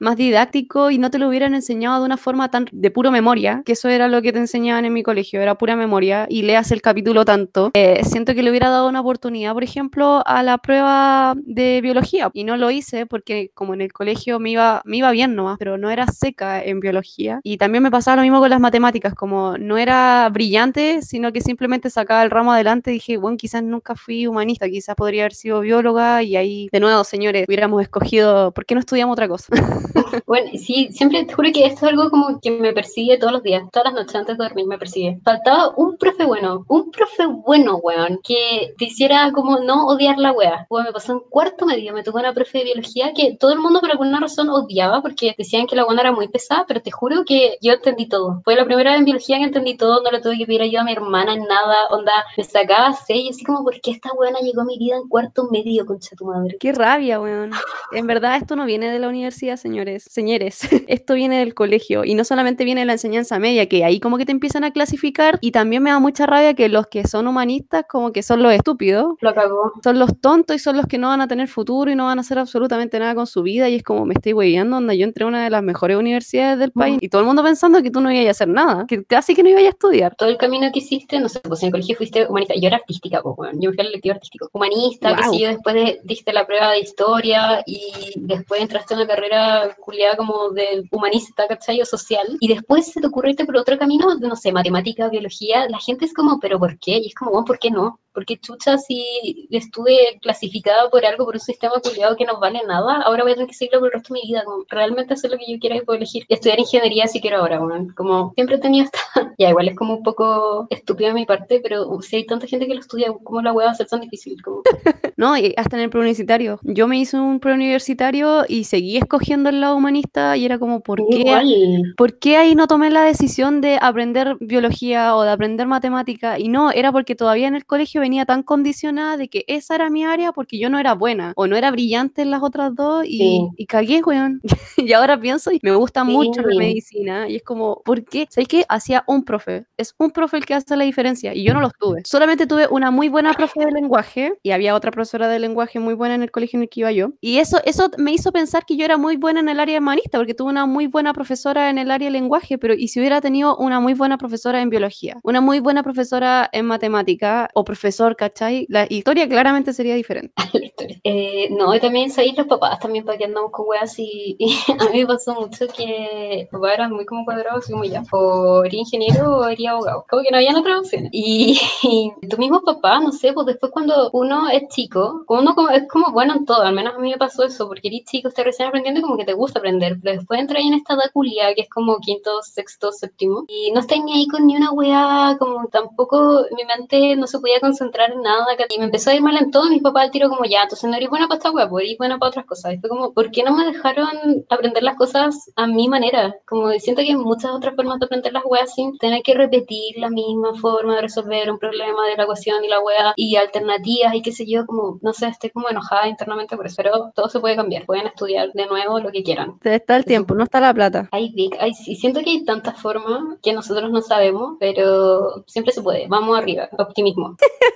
más 0.00 0.16
didáctico 0.16 0.90
y 0.90 0.98
no 0.98 1.10
te 1.10 1.18
lo 1.18 1.28
hubieran 1.28 1.54
enseñado 1.54 2.00
de 2.00 2.06
una 2.06 2.16
forma 2.16 2.50
tan 2.50 2.66
de 2.72 2.90
puro 2.90 3.10
memoria, 3.10 3.62
que 3.64 3.72
eso 3.72 3.88
era 3.88 4.08
lo 4.08 4.22
que 4.22 4.32
te 4.32 4.39
enseñaban 4.40 4.84
en 4.84 4.92
mi 4.92 5.02
colegio, 5.02 5.40
era 5.40 5.54
pura 5.54 5.76
memoria, 5.76 6.26
y 6.28 6.42
leas 6.42 6.70
el 6.72 6.82
capítulo 6.82 7.24
tanto, 7.24 7.70
eh, 7.74 8.00
siento 8.04 8.34
que 8.34 8.42
le 8.42 8.50
hubiera 8.50 8.68
dado 8.68 8.88
una 8.88 9.00
oportunidad, 9.00 9.52
por 9.54 9.64
ejemplo, 9.64 10.22
a 10.26 10.42
la 10.42 10.58
prueba 10.58 11.34
de 11.36 11.80
biología, 11.80 12.30
y 12.32 12.44
no 12.44 12.56
lo 12.56 12.70
hice 12.70 13.06
porque 13.06 13.50
como 13.54 13.74
en 13.74 13.80
el 13.80 13.92
colegio 13.92 14.38
me 14.38 14.50
iba, 14.50 14.82
me 14.84 14.98
iba 14.98 15.10
bien 15.10 15.34
nomás, 15.34 15.58
pero 15.58 15.78
no 15.78 15.90
era 15.90 16.06
seca 16.06 16.62
en 16.62 16.80
biología, 16.80 17.40
y 17.42 17.56
también 17.56 17.82
me 17.82 17.90
pasaba 17.90 18.16
lo 18.16 18.22
mismo 18.22 18.40
con 18.40 18.50
las 18.50 18.60
matemáticas, 18.60 19.14
como 19.14 19.56
no 19.58 19.78
era 19.78 20.28
brillante, 20.32 21.02
sino 21.02 21.32
que 21.32 21.40
simplemente 21.40 21.90
sacaba 21.90 22.22
el 22.22 22.30
ramo 22.30 22.52
adelante, 22.52 22.90
y 22.90 22.94
dije, 22.94 23.16
bueno, 23.16 23.36
quizás 23.36 23.62
nunca 23.62 23.94
fui 23.94 24.26
humanista, 24.26 24.68
quizás 24.68 24.94
podría 24.96 25.22
haber 25.22 25.34
sido 25.34 25.60
bióloga, 25.60 26.22
y 26.22 26.36
ahí, 26.36 26.68
de 26.72 26.80
nuevo, 26.80 27.04
señores, 27.04 27.44
hubiéramos 27.46 27.82
escogido, 27.82 28.52
¿por 28.52 28.66
qué 28.66 28.74
no 28.74 28.80
estudiamos 28.80 29.14
otra 29.14 29.28
cosa? 29.28 29.48
bueno, 30.26 30.50
sí, 30.54 30.88
siempre 30.92 31.24
te 31.24 31.34
juro 31.34 31.50
que 31.52 31.66
esto 31.66 31.86
es 31.86 31.92
algo 31.92 32.10
como 32.10 32.40
que 32.40 32.50
me 32.50 32.72
persigue 32.72 33.18
todos 33.18 33.32
los 33.32 33.42
días, 33.42 33.62
todas 33.72 33.92
las 33.92 33.94
noches 33.94 34.14
antes 34.14 34.38
de 34.38 34.44
dormir 34.44 34.66
me 34.66 34.78
persigue. 34.78 35.18
Faltaba 35.24 35.72
un 35.76 35.96
profe 35.96 36.24
bueno, 36.24 36.64
un 36.68 36.90
profe 36.90 37.26
bueno, 37.26 37.76
weón, 37.76 38.20
que 38.22 38.74
te 38.78 38.86
hiciera 38.86 39.30
como 39.32 39.58
no 39.60 39.86
odiar 39.86 40.18
la 40.18 40.32
wea. 40.32 40.66
Weón, 40.70 40.86
me 40.86 40.92
pasó 40.92 41.12
en 41.12 41.20
cuarto 41.20 41.66
medio, 41.66 41.92
me 41.92 42.02
tocó 42.02 42.18
una 42.18 42.32
profe 42.32 42.58
de 42.58 42.64
biología 42.64 43.12
que 43.14 43.36
todo 43.38 43.52
el 43.52 43.58
mundo 43.58 43.80
por 43.80 43.90
alguna 43.90 44.20
razón 44.20 44.48
odiaba 44.50 45.02
porque 45.02 45.34
decían 45.36 45.66
que 45.66 45.76
la 45.76 45.84
buena 45.84 46.02
era 46.02 46.12
muy 46.12 46.28
pesada, 46.28 46.64
pero 46.66 46.80
te 46.80 46.90
juro 46.90 47.24
que 47.24 47.58
yo 47.60 47.72
entendí 47.72 48.08
todo. 48.08 48.40
Fue 48.44 48.54
la 48.56 48.64
primera 48.64 48.92
vez 48.92 48.98
en 49.00 49.04
biología 49.04 49.38
que 49.38 49.44
entendí 49.44 49.76
todo, 49.76 50.02
no 50.02 50.10
le 50.10 50.20
tuve 50.20 50.38
que 50.38 50.46
pedir 50.46 50.62
ayuda 50.62 50.82
a 50.82 50.84
mi 50.84 50.92
hermana 50.92 51.34
en 51.34 51.44
nada, 51.44 51.86
onda, 51.90 52.12
me 52.36 52.44
sacaba 52.44 52.92
seis, 52.92 53.30
así 53.30 53.44
como, 53.44 53.64
¿por 53.64 53.80
qué 53.80 53.92
esta 53.92 54.10
buena 54.14 54.40
llegó 54.40 54.62
a 54.62 54.64
mi 54.64 54.78
vida 54.78 54.96
en 54.96 55.08
cuarto 55.08 55.48
medio, 55.50 55.86
concha 55.86 56.16
tu 56.16 56.26
madre? 56.26 56.56
Qué 56.58 56.72
rabia, 56.72 57.20
weón. 57.20 57.50
En 57.92 58.06
verdad 58.06 58.36
esto 58.36 58.56
no 58.56 58.64
viene 58.64 58.90
de 58.90 58.98
la 58.98 59.08
universidad, 59.08 59.56
señores 59.56 59.99
señores, 60.08 60.54
señores, 60.54 60.84
esto 60.88 61.14
viene 61.14 61.38
del 61.38 61.54
colegio 61.54 62.04
y 62.04 62.14
no 62.14 62.24
solamente 62.24 62.64
viene 62.64 62.82
de 62.82 62.86
la 62.86 62.92
enseñanza 62.92 63.38
media, 63.38 63.68
que 63.68 63.84
ahí 63.84 64.00
como 64.00 64.18
que 64.18 64.26
te 64.26 64.32
empiezan 64.32 64.64
a 64.64 64.70
clasificar 64.72 65.38
y 65.40 65.50
también 65.52 65.82
me 65.82 65.90
da 65.90 65.98
mucha 65.98 66.26
rabia 66.26 66.54
que 66.54 66.68
los 66.68 66.86
que 66.86 67.06
son 67.06 67.26
humanistas 67.26 67.84
como 67.88 68.12
que 68.12 68.22
son 68.22 68.42
los 68.42 68.52
estúpidos, 68.52 69.14
Lo 69.20 69.34
cagó. 69.34 69.72
son 69.82 69.98
los 69.98 70.20
tontos 70.20 70.56
y 70.56 70.58
son 70.58 70.76
los 70.76 70.86
que 70.86 70.98
no 70.98 71.08
van 71.08 71.20
a 71.20 71.28
tener 71.28 71.48
futuro 71.48 71.90
y 71.90 71.94
no 71.94 72.06
van 72.06 72.18
a 72.18 72.20
hacer 72.20 72.38
absolutamente 72.38 72.98
nada 72.98 73.14
con 73.14 73.26
su 73.26 73.42
vida 73.42 73.68
y 73.68 73.74
es 73.76 73.82
como 73.82 74.06
me 74.06 74.14
estoy 74.14 74.32
hueviando, 74.32 74.76
donde 74.76 74.96
yo 74.98 75.04
entré 75.04 75.24
a 75.24 75.28
una 75.28 75.44
de 75.44 75.50
las 75.50 75.62
mejores 75.62 75.96
universidades 75.96 76.58
del 76.58 76.72
país 76.72 76.98
y 77.00 77.08
todo 77.08 77.20
el 77.20 77.26
mundo 77.26 77.42
pensando 77.42 77.82
que 77.82 77.90
tú 77.90 78.00
no 78.00 78.10
ibas 78.12 78.26
a 78.26 78.30
hacer 78.30 78.48
nada, 78.48 78.86
que 78.86 79.04
casi 79.04 79.34
que 79.34 79.42
no 79.42 79.48
ibas 79.48 79.64
a 79.64 79.68
estudiar. 79.68 80.14
Todo 80.16 80.28
el 80.28 80.36
camino 80.36 80.70
que 80.72 80.78
hiciste, 80.80 81.18
no 81.20 81.28
sé, 81.28 81.40
pues 81.40 81.62
en 81.62 81.66
el 81.68 81.72
colegio 81.72 81.96
fuiste 81.96 82.26
humanista, 82.26 82.54
yo 82.54 82.66
era 82.68 82.76
artística, 82.76 83.22
pues, 83.22 83.36
bueno, 83.36 83.58
yo 83.60 83.70
me 83.70 83.76
fui 83.76 83.86
al 83.86 83.92
lectivo 83.92 84.14
artístico, 84.14 84.48
humanista, 84.52 85.14
que 85.16 85.22
Guau. 85.22 85.34
sí, 85.34 85.40
yo 85.42 85.48
después 85.48 85.74
de- 85.74 86.00
diste 86.04 86.32
la 86.32 86.46
prueba 86.46 86.70
de 86.72 86.80
historia 86.80 87.62
y 87.66 88.12
después 88.16 88.60
entraste 88.60 88.94
en 88.94 89.00
una 89.00 89.08
carrera 89.08 89.76
culiada 89.90 90.16
como 90.16 90.50
de 90.50 90.84
humanista, 90.90 91.46
¿cachai? 91.48 91.80
O 91.80 91.84
social, 91.84 92.36
y 92.40 92.48
después 92.48 92.92
se 92.92 93.00
te 93.00 93.06
ocurre 93.06 93.30
irte 93.30 93.44
por 93.44 93.56
otro 93.56 93.76
camino, 93.78 94.14
no 94.18 94.36
sé, 94.36 94.52
matemática, 94.52 95.08
biología, 95.08 95.68
la 95.68 95.78
gente 95.78 96.04
es 96.04 96.14
como, 96.14 96.38
¿pero 96.40 96.58
por 96.58 96.78
qué? 96.78 96.98
Y 96.98 97.08
es 97.08 97.14
como, 97.14 97.32
bueno, 97.32 97.44
¿por 97.44 97.58
qué 97.58 97.70
no? 97.70 98.00
Porque 98.12 98.38
chucha, 98.38 98.78
si 98.78 99.48
estuve 99.50 100.18
clasificada 100.20 100.90
por 100.90 101.04
algo, 101.04 101.24
por 101.24 101.34
un 101.34 101.40
sistema 101.40 101.74
culiado 101.82 102.16
que 102.16 102.24
no 102.24 102.40
vale 102.40 102.60
nada, 102.66 103.02
ahora 103.02 103.22
voy 103.22 103.32
a 103.32 103.34
tener 103.34 103.48
que 103.48 103.54
seguirlo 103.54 103.80
por 103.80 103.88
el 103.88 103.94
resto 103.94 104.14
de 104.14 104.20
mi 104.20 104.28
vida, 104.28 104.44
como 104.44 104.64
realmente 104.68 105.14
hacer 105.14 105.30
lo 105.30 105.38
que 105.38 105.50
yo 105.50 105.58
quiera 105.58 105.76
y 105.76 105.82
puedo 105.82 105.96
elegir 105.96 106.24
estudiar 106.28 106.58
ingeniería 106.58 107.06
si 107.06 107.20
quiero 107.20 107.38
ahora, 107.38 107.58
bueno, 107.60 107.88
como 107.96 108.32
siempre 108.34 108.56
he 108.56 108.60
tenido 108.60 108.84
esta, 108.84 108.98
ya 109.38 109.50
igual 109.50 109.68
es 109.68 109.76
como 109.76 109.94
un 109.94 110.02
poco 110.02 110.66
estúpido 110.70 111.08
de 111.08 111.14
mi 111.14 111.26
parte, 111.26 111.60
pero 111.62 111.88
uh, 111.88 112.02
si 112.02 112.16
hay 112.16 112.26
tanta 112.26 112.46
gente 112.46 112.66
que 112.66 112.74
lo 112.74 112.80
estudia, 112.80 113.12
¿cómo 113.22 113.42
la 113.42 113.52
voy 113.52 113.64
a 113.64 113.70
hacer 113.70 113.86
tan 113.86 114.00
difícil? 114.00 114.40
Como, 114.42 114.62
No, 115.16 115.36
y 115.36 115.52
hasta 115.58 115.76
en 115.76 115.82
el 115.82 115.90
preuniversitario. 115.90 116.58
Yo 116.62 116.88
me 116.88 116.98
hice 116.98 117.18
un 117.18 117.40
preuniversitario 117.40 118.44
y 118.48 118.64
seguí 118.64 118.96
escogiendo 118.96 119.50
el 119.50 119.60
lado 119.60 119.76
humanista 119.76 120.36
y 120.36 120.46
era 120.46 120.58
como, 120.58 120.80
¿por 120.80 121.06
qué? 121.08 121.18
igual, 121.18 121.94
¿Por 121.96 122.18
qué 122.18 122.38
ahí 122.38 122.54
no 122.54 122.66
tomé 122.66 122.88
la 122.88 123.02
decisión 123.02 123.60
de 123.60 123.78
aprender 123.80 124.38
biología 124.40 125.14
o 125.14 125.22
de 125.22 125.30
aprender 125.30 125.66
matemática? 125.66 126.38
Y 126.38 126.48
no, 126.48 126.70
era 126.70 126.90
porque 126.90 127.14
todavía 127.14 127.48
en 127.48 127.54
el 127.54 127.66
colegio 127.66 127.99
venía 128.00 128.24
tan 128.24 128.42
condicionada 128.42 129.16
de 129.16 129.28
que 129.28 129.44
esa 129.46 129.74
era 129.74 129.90
mi 129.90 130.04
área 130.04 130.32
porque 130.32 130.58
yo 130.58 130.70
no 130.70 130.78
era 130.78 130.94
buena 130.94 131.32
o 131.36 131.46
no 131.46 131.56
era 131.56 131.70
brillante 131.70 132.22
en 132.22 132.30
las 132.30 132.42
otras 132.42 132.74
dos 132.74 133.04
y, 133.06 133.18
Sí. 133.18 133.48
y 133.56 133.66
cagué, 133.66 134.02
weón. 134.02 134.40
y 134.76 134.92
ahora 134.92 135.20
pienso 135.20 135.52
y 135.52 135.60
me 135.62 135.74
gusta 135.74 136.04
mucho 136.04 136.42
la 136.42 136.52
Sí. 136.52 136.58
medicina 136.58 137.28
y 137.28 137.36
es 137.36 137.42
como, 137.42 137.82
¿por 137.84 138.04
qué? 138.04 138.26
¿Sabes 138.30 138.48
qué? 138.48 138.64
Hacía 138.68 139.04
un 139.06 139.24
profe. 139.24 139.66
Es 139.76 139.94
un 139.98 140.10
profe 140.10 140.38
el 140.38 140.46
que 140.46 140.54
hace 140.54 140.76
la 140.76 140.84
diferencia 140.84 141.34
y 141.34 141.44
yo 141.44 141.54
no 141.54 141.60
los 141.60 141.72
tuve. 141.78 142.00
Solamente 142.04 142.46
tuve 142.46 142.66
una 142.70 142.90
muy 142.90 143.08
buena 143.08 143.32
profe 143.34 143.64
de 143.64 143.70
lenguaje 143.72 144.32
y 144.42 144.50
había 144.52 144.74
otra 144.74 144.90
profesora 144.90 145.28
de 145.28 145.38
lenguaje 145.38 145.78
muy 145.78 145.94
buena 145.94 146.14
en 146.14 146.22
el 146.22 146.30
colegio 146.30 146.56
en 146.58 146.62
el 146.62 146.68
que 146.68 146.80
iba 146.80 146.92
yo. 146.92 147.10
Y 147.20 147.38
eso, 147.38 147.58
eso 147.64 147.90
me 147.98 148.12
hizo 148.12 148.32
pensar 148.32 148.64
que 148.64 148.76
yo 148.76 148.84
era 148.84 148.96
muy 148.96 149.16
buena 149.16 149.40
en 149.40 149.48
el 149.48 149.60
área 149.60 149.78
humanista 149.78 150.18
porque 150.18 150.34
tuve 150.34 150.50
una 150.50 150.66
muy 150.66 150.86
buena 150.86 151.12
profesora 151.12 151.70
en 151.70 151.78
el 151.78 151.90
área 151.90 152.06
de 152.08 152.12
lenguaje, 152.12 152.58
pero 152.58 152.74
¿y 152.74 152.88
si 152.88 152.98
hubiera 153.00 153.20
tenido 153.20 153.56
una 153.56 153.80
muy 153.80 153.94
buena 153.94 154.16
profesora 154.18 154.60
en 154.62 154.70
biología? 154.70 155.16
Una 155.22 155.40
muy 155.40 155.60
buena 155.60 155.82
profesora 155.82 156.48
en 156.52 156.66
matemática 156.66 157.48
o 157.54 157.64
profesor, 157.90 158.14
¿cachai? 158.14 158.66
La 158.68 158.86
historia 158.88 159.28
claramente 159.28 159.72
sería 159.72 159.94
diferente. 159.94 160.34
Eh, 161.02 161.48
no, 161.50 161.74
y 161.74 161.80
también 161.80 162.10
sabéis 162.10 162.36
los 162.36 162.46
papás 162.46 162.78
también 162.78 163.04
para 163.04 163.16
que 163.16 163.24
andamos 163.24 163.50
con 163.52 163.66
weas 163.66 163.98
y, 163.98 164.36
y 164.38 164.56
a 164.78 164.90
mí 164.90 165.00
me 165.00 165.06
pasó 165.06 165.34
mucho 165.34 165.66
que 165.68 166.48
los 166.50 166.60
papás 166.60 166.74
eran 166.74 166.92
muy 166.92 167.06
como 167.06 167.24
cuadrados, 167.24 167.64
así 167.64 167.72
como 167.72 167.84
ya, 167.84 168.02
o 168.12 168.64
eres 168.64 168.80
ingeniero 168.80 169.38
o 169.38 169.46
eres 169.46 169.66
abogado, 169.66 170.04
como 170.10 170.22
que 170.22 170.30
no 170.30 170.36
había 170.36 170.58
otra 170.58 170.78
opción. 170.78 171.08
Y, 171.12 171.58
y 171.82 172.28
tu 172.28 172.36
mismo 172.36 172.60
papá, 172.62 173.00
no 173.00 173.12
sé, 173.12 173.32
pues 173.32 173.46
después 173.46 173.72
cuando 173.72 174.10
uno 174.12 174.48
es 174.50 174.68
chico, 174.68 175.24
uno 175.28 175.54
como, 175.54 175.70
es 175.70 175.88
como 175.88 176.12
bueno 176.12 176.34
en 176.34 176.44
todo, 176.44 176.62
al 176.62 176.74
menos 176.74 176.94
a 176.94 176.98
mí 176.98 177.10
me 177.10 177.18
pasó 177.18 177.44
eso, 177.44 177.66
porque 177.66 177.88
eres 177.88 178.04
chico, 178.04 178.28
estás 178.28 178.44
recién 178.44 178.68
aprendiendo 178.68 179.00
y 179.00 179.02
como 179.02 179.16
que 179.16 179.24
te 179.24 179.32
gusta 179.34 179.58
aprender, 179.58 179.98
pero 180.02 180.16
después 180.18 180.40
entras 180.40 180.62
en 180.62 180.74
esta 180.74 180.94
edad 180.94 181.10
culia, 181.12 181.54
que 181.54 181.62
es 181.62 181.70
como 181.70 181.98
quinto, 181.98 182.42
sexto, 182.42 182.92
séptimo, 182.92 183.44
y 183.48 183.70
no 183.72 183.80
estás 183.80 183.98
ni 184.04 184.12
ahí 184.12 184.26
con 184.26 184.46
ni 184.46 184.56
una 184.56 184.72
wea, 184.72 185.36
como 185.38 185.66
tampoco 185.68 186.44
mi 186.56 186.64
mente 186.64 187.16
no 187.16 187.26
se 187.26 187.38
podía 187.38 187.60
concentrar 187.80 188.12
en 188.12 188.22
nada, 188.22 188.46
y 188.68 188.78
me 188.78 188.84
empezó 188.84 189.10
a 189.10 189.14
ir 189.14 189.22
mal 189.22 189.36
en 189.36 189.50
todo, 189.50 189.70
mis 189.70 189.82
papás 189.82 190.04
al 190.04 190.10
tiro 190.10 190.28
como 190.28 190.44
ya, 190.44 190.62
entonces 190.62 190.88
no 190.88 190.96
eres 190.96 191.08
buena 191.08 191.28
para 191.28 191.38
esta 191.38 191.50
wea, 191.50 191.68
pues 191.68 191.86
eres 191.86 191.98
buena 191.98 192.18
para 192.18 192.28
otras 192.28 192.44
cosas, 192.44 192.74
y 192.74 192.78
fue 192.78 192.90
como, 192.90 193.12
¿por 193.12 193.30
qué 193.30 193.42
no 193.42 193.52
me 193.52 193.64
dejaron 193.64 194.44
aprender 194.50 194.82
las 194.82 194.96
cosas 194.96 195.50
a 195.56 195.66
mi 195.66 195.88
manera? 195.88 196.36
Como 196.46 196.70
siento 196.72 197.02
que 197.02 197.08
hay 197.08 197.16
muchas 197.16 197.52
otras 197.52 197.74
formas 197.74 197.98
de 197.98 198.06
aprender 198.06 198.32
las 198.32 198.44
weas 198.44 198.74
sin 198.74 198.98
tener 198.98 199.22
que 199.22 199.34
repetir 199.34 199.96
la 199.96 200.10
misma 200.10 200.54
forma 200.54 200.96
de 200.96 201.02
resolver 201.02 201.50
un 201.50 201.58
problema 201.58 202.06
de 202.06 202.16
la 202.16 202.24
ecuación 202.24 202.64
y 202.64 202.68
la 202.68 202.80
wea, 202.80 203.14
y 203.16 203.36
alternativas, 203.36 204.14
y 204.14 204.22
qué 204.22 204.32
sé 204.32 204.44
yo, 204.46 204.66
como, 204.66 204.98
no 205.00 205.12
sé, 205.12 205.28
estoy 205.28 205.50
como 205.50 205.70
enojada 205.70 206.08
internamente 206.08 206.56
por 206.56 206.66
eso, 206.66 206.76
pero 206.76 207.12
todo 207.14 207.28
se 207.28 207.40
puede 207.40 207.56
cambiar, 207.56 207.86
pueden 207.86 208.06
estudiar 208.06 208.52
de 208.52 208.66
nuevo 208.66 209.00
lo 209.00 209.10
que 209.10 209.22
quieran. 209.22 209.58
Está 209.64 209.96
el 209.96 210.04
tiempo, 210.04 210.34
no 210.34 210.44
está 210.44 210.60
la 210.60 210.74
plata. 210.74 211.08
Ay, 211.12 211.32
Vic, 211.34 211.56
ay, 211.60 211.72
sí, 211.72 211.94
siento 211.94 212.20
que 212.20 212.30
hay 212.30 212.44
tantas 212.44 212.80
formas 212.80 213.38
que 213.42 213.52
nosotros 213.52 213.90
no 213.90 214.02
sabemos, 214.02 214.56
pero 214.60 215.44
siempre 215.46 215.72
se 215.72 215.82
puede. 215.82 216.06
Vamos 216.08 216.36
arriba, 216.36 216.68
optimismo. 216.78 217.36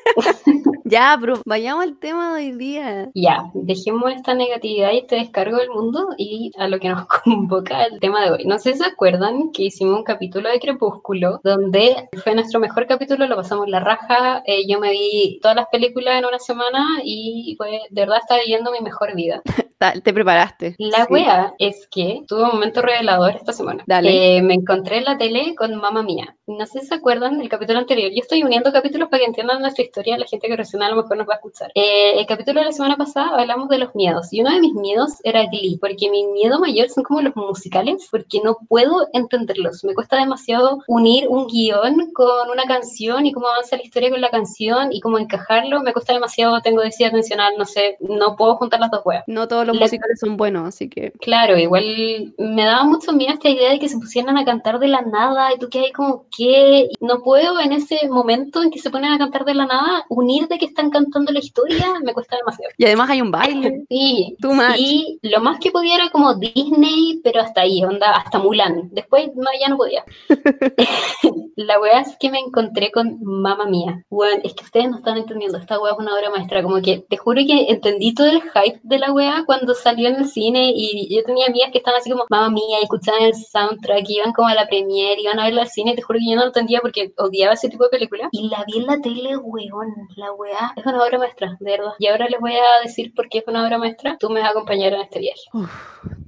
Ya, 0.87 1.17
bro, 1.17 1.41
vayamos 1.46 1.82
al 1.85 1.99
tema 1.99 2.37
de 2.37 2.44
hoy 2.44 2.52
día. 2.52 3.11
Ya, 3.14 3.50
dejemos 3.55 4.12
esta 4.12 4.35
negatividad 4.35 4.93
y 4.93 4.99
este 4.99 5.17
descargo 5.17 5.56
del 5.56 5.70
mundo 5.70 6.08
y 6.19 6.52
a 6.58 6.69
lo 6.69 6.79
que 6.79 6.91
nos 6.91 7.06
convoca 7.25 7.85
el 7.85 7.99
tema 8.00 8.23
de 8.25 8.31
hoy. 8.32 8.44
No 8.44 8.58
sé 8.58 8.73
si 8.75 8.81
se 8.81 8.87
acuerdan 8.87 9.50
que 9.52 9.64
hicimos 9.64 9.96
un 9.99 10.05
capítulo 10.05 10.50
de 10.50 10.61
Crepúsculo, 10.61 11.41
donde 11.43 12.08
fue 12.23 12.35
nuestro 12.35 12.61
mejor 12.61 12.87
capítulo, 12.87 13.26
lo 13.26 13.37
pasamos 13.37 13.67
la 13.69 13.81
raja, 13.81 14.43
eh, 14.46 14.67
yo 14.69 14.79
me 14.79 14.91
vi 14.91 15.38
todas 15.41 15.56
las 15.56 15.67
películas 15.73 16.19
en 16.19 16.26
una 16.26 16.38
semana 16.38 16.87
y 17.02 17.55
fue, 17.56 17.81
de 17.91 18.00
verdad 18.02 18.19
estaba 18.20 18.41
viviendo 18.41 18.70
mi 18.70 18.81
mejor 18.81 19.14
vida. 19.14 19.43
Te 20.02 20.14
preparaste. 20.14 20.76
La 20.79 21.05
Sí. 21.05 21.12
wea 21.12 21.52
es 21.58 21.87
que 21.91 22.23
tuve 22.26 22.44
un 22.44 22.52
momento 22.52 22.81
revelador 22.81 23.32
esta 23.32 23.52
semana. 23.52 23.85
Dale. 23.87 24.38
Eh, 24.38 24.41
me 24.43 24.55
encontré 24.55 24.96
en 24.99 25.05
la 25.05 25.19
tele 25.19 25.55
con 25.55 25.75
Mamá 25.75 26.02
Mía. 26.02 26.37
No 26.46 26.64
sé 26.64 26.81
si 26.81 26.87
se 26.87 26.94
acuerdan 26.94 27.37
del 27.38 27.50
capítulo 27.50 27.81
anterior. 27.81 28.11
Yo 28.11 28.23
estoy 28.23 28.43
uniendo 28.43 28.73
capítulos 28.73 29.11
para 29.11 29.20
que 29.20 29.26
entiendan 29.26 29.61
nuestra 29.61 29.83
historia. 29.84 30.19
La 30.19 30.26
gente 30.26 30.48
que 30.48 30.56
recién 30.56 30.82
a 30.82 30.88
lo 30.90 30.96
mejor 30.96 31.16
nos 31.16 31.28
va 31.28 31.34
a 31.34 31.36
escuchar. 31.36 31.70
Eh, 31.75 32.19
el 32.19 32.26
capítulo 32.26 32.60
de 32.60 32.66
la 32.66 32.72
semana 32.72 32.96
pasada 32.96 33.28
hablamos 33.38 33.69
de 33.69 33.78
los 33.78 33.94
miedos. 33.94 34.32
Y 34.32 34.40
uno 34.40 34.50
de 34.50 34.60
mis 34.60 34.75
miedos 34.75 35.12
era 35.25 35.46
Glee. 35.46 35.78
Porque 35.81 36.10
mi 36.10 36.26
miedo 36.26 36.58
mayor 36.58 36.88
son 36.88 37.04
como 37.04 37.20
los 37.22 37.34
musicales. 37.36 38.08
Porque 38.10 38.40
no 38.42 38.56
puedo 38.69 39.08
entenderlos. 39.12 39.84
Me 39.84 39.94
cuesta 39.94 40.16
demasiado 40.16 40.78
unir 40.88 41.26
un 41.28 41.46
guion 41.46 42.10
con 42.12 42.50
una 42.50 42.64
canción 42.64 43.26
y 43.26 43.32
cómo 43.32 43.48
avanza 43.48 43.76
la 43.76 43.82
historia 43.82 44.10
con 44.10 44.20
la 44.20 44.31
canción 44.31 44.92
y 44.92 45.00
cómo 45.00 45.19
encajarlo. 45.19 45.81
Me 45.82 45.92
cuesta 45.92 46.12
demasiado. 46.12 46.60
Tengo 46.60 46.81
déficit 46.82 47.06
atencional. 47.06 47.54
No 47.58 47.64
sé. 47.64 47.96
No 48.00 48.36
puedo 48.36 48.56
juntar 48.56 48.81
las 48.81 48.90
dos 48.90 49.02
weas. 49.04 49.25
No 49.26 49.48
todos 49.48 49.66
los 49.66 49.76
La- 49.76 49.82
musicales 49.82 50.19
son 50.20 50.36
buenos, 50.36 50.66
así 50.69 50.88
que 50.88 51.12
Claro, 51.20 51.56
igual 51.58 52.34
me 52.38 52.64
daba 52.64 52.84
mucho 52.84 53.12
miedo 53.12 53.32
esta 53.34 53.48
idea 53.48 53.70
de 53.70 53.78
que 53.78 53.88
se 53.88 53.98
pusieran 53.98 54.36
a 54.38 54.44
cantar 54.44 54.78
de 54.78 54.88
la 54.88 55.02
nada 55.02 55.52
y 55.54 55.58
tú 55.58 55.69
que 55.69 55.81
hay 55.81 55.92
como 55.92 56.26
que 56.36 56.88
no 57.00 57.20
puedo 57.22 57.60
en 57.60 57.72
ese 57.72 58.08
momento 58.08 58.62
en 58.62 58.70
que 58.70 58.78
se 58.78 58.90
ponen 58.90 59.12
a 59.12 59.19
cantar 59.19 59.44
de 59.44 59.55
la 59.55 59.67
nada 59.67 59.73
unir 60.08 60.48
de 60.48 60.58
que 60.58 60.66
están 60.66 60.90
cantando 60.90 61.32
la 61.32 61.38
historia, 61.38 61.86
me 62.02 62.12
cuesta 62.12 62.36
demasiado. 62.36 62.72
Y 62.76 62.84
además 62.84 63.10
hay 63.10 63.20
un 63.20 63.31
baile. 63.31 63.84
Sí, 63.94 64.36
Too 64.40 64.54
much. 64.54 64.76
y 64.78 65.19
lo 65.22 65.40
más 65.40 65.58
que 65.60 65.70
podía 65.70 65.96
era 65.96 66.10
como 66.10 66.34
Disney, 66.34 67.20
pero 67.22 67.40
hasta 67.40 67.60
ahí, 67.60 67.84
onda, 67.84 68.12
hasta 68.12 68.38
Mulan. 68.38 68.88
Después 68.93 69.31
no, 69.34 69.50
ya 69.60 69.69
no 69.69 69.76
podía. 69.76 70.04
la 71.56 71.81
wea 71.81 72.00
es 72.00 72.16
que 72.19 72.31
me 72.31 72.38
encontré 72.38 72.90
con 72.90 73.19
Mamma 73.22 73.66
Mía. 73.66 74.04
Weón, 74.10 74.40
es 74.43 74.54
que 74.54 74.64
ustedes 74.64 74.88
no 74.90 74.96
están 74.96 75.16
entendiendo, 75.19 75.58
esta 75.58 75.78
wea 75.81 75.93
es 75.93 75.98
una 75.98 76.14
obra 76.14 76.31
maestra. 76.31 76.62
Como 76.62 76.81
que 76.82 77.04
te 77.08 77.16
juro 77.16 77.40
que 77.46 77.66
entendí 77.69 78.14
todo 78.14 78.26
el 78.26 78.43
hype 78.43 78.81
de 78.82 78.98
la 78.98 79.12
wea 79.12 79.44
cuando 79.46 79.74
salió 79.74 80.08
en 80.08 80.16
el 80.16 80.28
cine 80.28 80.72
y 80.74 81.14
yo 81.14 81.22
tenía 81.24 81.46
amigas 81.46 81.70
que 81.70 81.78
estaban 81.78 82.00
así 82.00 82.10
como 82.10 82.24
Mamma 82.28 82.50
Mía 82.50 82.78
y 82.81 82.84
escuchaban 82.84 83.22
el 83.22 83.34
soundtrack, 83.34 84.08
iban 84.08 84.32
como 84.32 84.48
a 84.48 84.54
la 84.54 84.66
premiere, 84.66 85.20
iban 85.20 85.38
a 85.38 85.44
verla 85.44 85.62
al 85.62 85.69
cine. 85.69 85.94
Te 85.94 86.02
juro 86.02 86.19
que 86.19 86.31
yo 86.31 86.36
no 86.36 86.43
lo 86.43 86.48
entendía 86.48 86.81
porque 86.81 87.12
odiaba 87.19 87.54
ese 87.54 87.69
tipo 87.69 87.84
de 87.84 87.90
película. 87.90 88.28
Y 88.32 88.48
la 88.48 88.64
vi 88.66 88.78
en 88.78 88.86
la 88.86 89.00
tele, 89.00 89.36
weón. 89.73 89.94
La 90.17 90.33
wea 90.33 90.73
es 90.77 90.87
una 90.87 91.03
obra 91.03 91.19
maestra, 91.19 91.56
de 91.61 91.71
verdad. 91.71 91.93
Y 91.99 92.06
ahora 92.06 92.29
les 92.29 92.41
voy 92.41 92.53
a 92.53 92.83
decir 92.83 93.13
por 93.15 93.29
qué 93.29 93.39
es 93.39 93.44
una 93.47 93.65
obra 93.65 93.79
maestra. 93.79 94.17
Tú 94.19 94.31
me 94.31 94.41
vas 94.41 94.49
a 94.49 94.53
acompañar 94.53 94.93
en 94.93 95.01
este 95.03 95.21
viaje. 95.21 95.43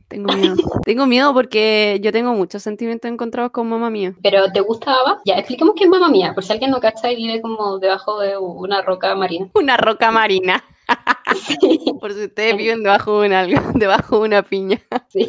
Tengo 0.08 0.32
miedo. 0.32 0.54
tengo 0.84 1.06
miedo 1.06 1.34
porque 1.34 1.98
yo 2.00 2.12
tengo 2.12 2.32
muchos 2.32 2.62
sentimientos 2.62 3.10
encontrados 3.10 3.50
con 3.50 3.68
mamá 3.68 3.90
mía. 3.90 4.14
¿Pero 4.22 4.50
te 4.52 4.60
gusta 4.60 4.92
Ava? 4.92 5.20
Ya, 5.24 5.34
expliquemos 5.34 5.74
qué 5.76 5.84
es 5.84 5.90
Mamma 5.90 6.08
Mía, 6.08 6.32
por 6.32 6.44
si 6.44 6.52
alguien 6.52 6.70
no 6.70 6.80
cacha 6.80 7.10
y 7.10 7.16
vive 7.16 7.40
como 7.40 7.78
debajo 7.78 8.20
de 8.20 8.38
una 8.38 8.82
roca 8.82 9.14
marina. 9.16 9.48
Una 9.54 9.76
roca 9.76 10.10
marina. 10.12 10.62
Por 12.00 12.12
si 12.12 12.26
ustedes 12.26 12.56
viven 12.56 12.84
debajo 12.84 13.20
de, 13.20 13.26
una, 13.26 13.46
debajo 13.74 14.20
de 14.20 14.22
una 14.22 14.42
piña. 14.42 14.80
Sí. 15.08 15.28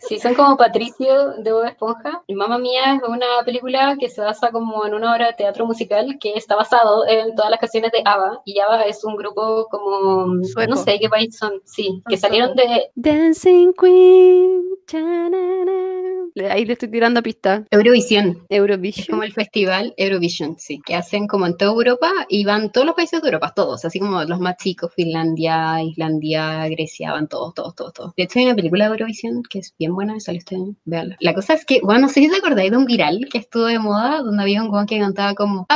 Sí, 0.00 0.18
son 0.18 0.34
como 0.34 0.56
Patricio 0.56 1.32
de 1.38 1.52
Bob 1.52 1.64
Esponja. 1.64 2.22
Mamma 2.28 2.58
Mía 2.58 2.94
es 2.94 3.08
una 3.08 3.26
película 3.44 3.96
que 3.98 4.08
se 4.08 4.20
basa 4.20 4.50
como 4.50 4.86
en 4.86 4.94
una 4.94 5.14
obra 5.14 5.26
de 5.28 5.34
teatro 5.34 5.66
musical 5.66 6.18
que 6.20 6.32
está 6.34 6.56
basado 6.56 7.06
en 7.06 7.34
todas 7.34 7.50
las 7.50 7.60
canciones 7.60 7.92
de 7.92 8.02
ABBA. 8.04 8.42
Y 8.44 8.58
ABBA 8.60 8.82
es 8.84 9.04
un 9.04 9.16
grupo 9.16 9.66
como, 9.70 10.26
no 10.26 10.76
sé 10.76 10.98
qué 11.00 11.08
país 11.08 11.36
son, 11.36 11.60
sí, 11.64 12.02
que 12.08 12.16
salieron 12.16 12.54
de... 12.54 12.90
Dancing 12.94 13.72
Queen 13.72 14.64
ahí 16.50 16.64
le 16.64 16.74
estoy 16.74 16.90
tirando 16.90 17.22
pista. 17.22 17.64
Eurovisión. 17.70 18.44
Eurovision. 18.48 19.06
Como 19.08 19.22
el 19.22 19.32
festival 19.32 19.94
Eurovision, 19.96 20.56
sí, 20.58 20.80
que 20.84 20.94
hacen 20.94 21.26
como 21.26 21.46
en 21.46 21.56
toda 21.56 21.72
Europa 21.72 22.10
y 22.28 22.44
van 22.44 22.70
todos 22.72 22.86
los 22.86 22.96
países 22.96 23.20
de 23.20 23.28
Europa, 23.28 23.52
todos, 23.54 23.84
así 23.84 23.98
como 24.00 24.22
los 24.24 24.40
más 24.40 24.56
chicos, 24.56 24.92
Finlandia, 24.94 25.82
Islandia, 25.82 26.68
Grecia, 26.68 27.12
van 27.12 27.28
todos, 27.28 27.54
todos, 27.54 27.74
todos, 27.74 27.92
todos. 27.92 28.14
De 28.16 28.24
hecho, 28.24 28.38
hay 28.38 28.46
una 28.46 28.54
película 28.54 28.84
de 28.84 28.90
Eurovisión 28.92 29.42
que 29.48 29.60
es 29.60 29.74
bien 29.78 29.94
buena, 29.94 30.18
salió 30.20 30.38
este. 30.38 30.56
La 30.84 31.34
cosa 31.34 31.54
es 31.54 31.64
que, 31.64 31.80
bueno, 31.82 32.00
no 32.00 32.08
sé 32.08 32.20
si 32.20 32.28
te 32.28 32.36
acordáis 32.36 32.70
de 32.70 32.76
un 32.76 32.84
viral 32.84 33.26
que 33.30 33.38
estuvo 33.38 33.64
de 33.64 33.78
moda, 33.78 34.22
donde 34.22 34.42
había 34.42 34.62
un 34.62 34.68
guan 34.68 34.86
que 34.86 34.98
cantaba 34.98 35.34
como... 35.34 35.66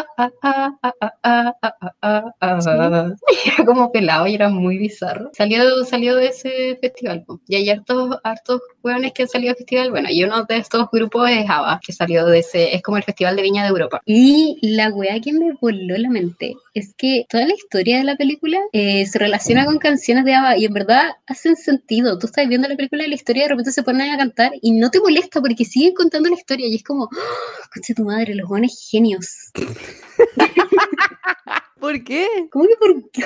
Era 3.44 3.64
como 3.64 3.92
pelado 3.92 4.26
y 4.26 4.34
era 4.34 4.48
muy 4.48 4.78
bizarro. 4.78 5.30
Salió, 5.32 5.84
salió 5.84 6.16
de 6.16 6.26
ese 6.28 6.78
festival, 6.80 7.24
y 7.46 7.56
hay 7.56 7.70
hartos, 7.70 8.18
hartos 8.24 8.60
hueones 8.82 9.12
que 9.12 9.22
han 9.22 9.28
salido 9.28 9.50
del 9.50 9.58
festival, 9.58 9.90
bueno, 9.90 10.08
y 10.10 10.24
uno 10.24 10.44
de 10.44 10.56
estos 10.56 10.88
grupos 10.90 11.30
es 11.30 11.48
ABBA, 11.48 11.80
que 11.84 11.92
salió 11.92 12.26
de 12.26 12.40
ese, 12.40 12.74
es 12.74 12.82
como 12.82 12.96
el 12.96 13.02
Festival 13.02 13.36
de 13.36 13.42
Viña 13.42 13.62
de 13.62 13.68
Europa. 13.68 14.00
Y 14.04 14.58
la 14.62 14.90
wea 14.90 15.20
que 15.20 15.32
me 15.32 15.52
voló 15.60 15.96
la 15.96 16.10
mente 16.10 16.54
es 16.74 16.94
que 16.96 17.26
toda 17.28 17.46
la 17.46 17.54
historia 17.54 17.98
de 17.98 18.04
la 18.04 18.16
película 18.16 18.58
eh, 18.72 19.06
se 19.06 19.18
relaciona 19.18 19.64
con 19.64 19.78
canciones 19.78 20.24
de 20.24 20.34
ABBA 20.34 20.58
y 20.58 20.64
en 20.64 20.72
verdad 20.72 21.10
hacen 21.26 21.56
sentido. 21.56 22.18
Tú 22.18 22.26
estás 22.26 22.48
viendo 22.48 22.68
la 22.68 22.76
película 22.76 23.04
y 23.04 23.08
la 23.08 23.14
historia 23.14 23.44
de 23.44 23.50
repente 23.50 23.72
se 23.72 23.82
ponen 23.82 24.10
a 24.10 24.18
cantar 24.18 24.52
y 24.60 24.72
no 24.72 24.90
te 24.90 25.00
molesta 25.00 25.40
porque 25.40 25.64
siguen 25.64 25.94
contando 25.94 26.28
la 26.28 26.36
historia 26.36 26.66
y 26.66 26.76
es 26.76 26.82
como, 26.82 27.04
oh, 27.04 27.94
tu 27.94 28.04
madre, 28.04 28.34
los 28.34 28.48
buenos 28.48 28.88
genios. 28.90 29.50
¿Por 31.80 32.04
qué? 32.04 32.26
¿Cómo 32.50 32.66
que 32.66 32.76
por 32.78 33.10
qué? 33.10 33.24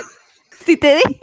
Si 0.65 0.77
te 0.77 0.97
digo. 0.97 1.19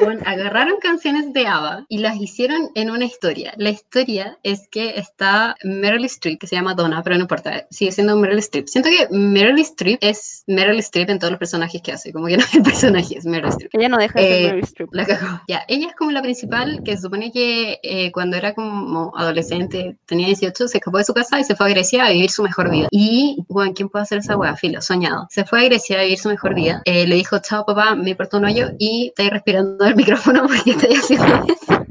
Bueno, 0.00 0.22
agarraron 0.26 0.78
canciones 0.80 1.32
de 1.32 1.46
ABBA 1.46 1.86
y 1.88 1.98
las 1.98 2.16
hicieron 2.16 2.70
en 2.74 2.90
una 2.90 3.04
historia. 3.04 3.54
La 3.56 3.70
historia 3.70 4.38
es 4.42 4.68
que 4.68 4.98
está 4.98 5.56
Meryl 5.62 6.04
Streep, 6.06 6.40
que 6.40 6.46
se 6.46 6.56
llama 6.56 6.74
Donna, 6.74 7.02
pero 7.02 7.16
no 7.16 7.22
importa, 7.22 7.66
sigue 7.70 7.92
siendo 7.92 8.16
Meryl 8.16 8.38
Streep. 8.38 8.66
Siento 8.66 8.90
que 8.90 9.08
Meryl 9.10 9.58
Streep 9.60 9.98
es 10.00 10.42
Meryl 10.46 10.78
Streep 10.80 11.10
en 11.10 11.18
todos 11.18 11.30
los 11.30 11.38
personajes 11.38 11.80
que 11.82 11.92
hace, 11.92 12.12
como 12.12 12.26
que 12.26 12.36
no 12.36 12.44
es 12.44 12.54
el 12.54 12.62
personaje, 12.62 13.18
es 13.18 13.24
Meryl 13.24 13.50
Streep. 13.50 13.70
Ella 13.74 13.88
no 13.88 13.98
deja 13.98 14.18
de 14.18 14.26
ser 14.26 14.36
eh, 14.36 14.46
Meryl 14.48 14.64
Streep. 14.64 14.88
La 14.92 15.06
cagó. 15.06 15.40
Ya, 15.48 15.64
ella 15.68 15.88
es 15.88 15.94
como 15.94 16.10
la 16.10 16.22
principal, 16.22 16.82
que 16.84 16.96
se 16.96 17.02
supone 17.02 17.30
que 17.30 17.78
eh, 17.82 18.10
cuando 18.12 18.36
era 18.36 18.54
como 18.54 19.12
adolescente, 19.16 19.96
tenía 20.06 20.26
18, 20.26 20.68
se 20.68 20.78
escapó 20.78 20.98
de 20.98 21.04
su 21.04 21.14
casa 21.14 21.38
y 21.38 21.44
se 21.44 21.54
fue 21.54 21.66
a 21.66 21.70
Grecia 21.70 22.06
a 22.06 22.10
vivir 22.10 22.30
su 22.30 22.42
mejor 22.42 22.70
vida. 22.70 22.88
Y, 22.90 23.44
bueno, 23.48 23.72
¿quién 23.74 23.88
puede 23.88 24.02
hacer 24.02 24.18
esa 24.18 24.36
wea? 24.36 24.56
Filo, 24.56 24.80
soñado. 24.82 25.26
Se 25.30 25.44
fue 25.44 25.60
a 25.60 25.64
Grecia 25.64 26.00
a 26.00 26.02
vivir 26.02 26.18
su 26.18 26.28
mejor 26.28 26.54
vida. 26.54 26.82
Eh, 26.84 27.06
le 27.06 27.14
dijo, 27.14 27.38
chao 27.38 27.64
papá, 27.64 27.94
me 28.04 28.10
importa 28.10 28.36
un 28.36 28.44
hoyo 28.44 28.70
y 28.78 29.08
estoy 29.08 29.30
respirando 29.30 29.84
el 29.84 29.96
micrófono 29.96 30.46
porque 30.46 30.70
estoy 30.70 30.94
haciendo 30.94 31.44
eso. 31.52 31.84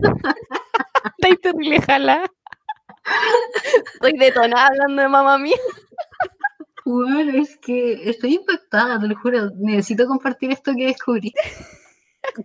Estoy 1.17 1.37
terrible, 1.41 1.81
jala. 1.81 2.31
Estoy 3.95 4.13
detonada 4.17 4.67
hablando 4.67 5.01
de 5.01 5.09
mamá 5.09 5.37
mía. 5.37 5.57
Bueno, 6.85 7.41
es 7.41 7.57
que 7.57 8.09
estoy 8.09 8.35
impactada, 8.35 8.99
te 8.99 9.07
lo 9.07 9.15
juro. 9.17 9.49
Necesito 9.57 10.05
compartir 10.05 10.51
esto 10.51 10.73
que 10.75 10.87
descubrí. 10.87 11.33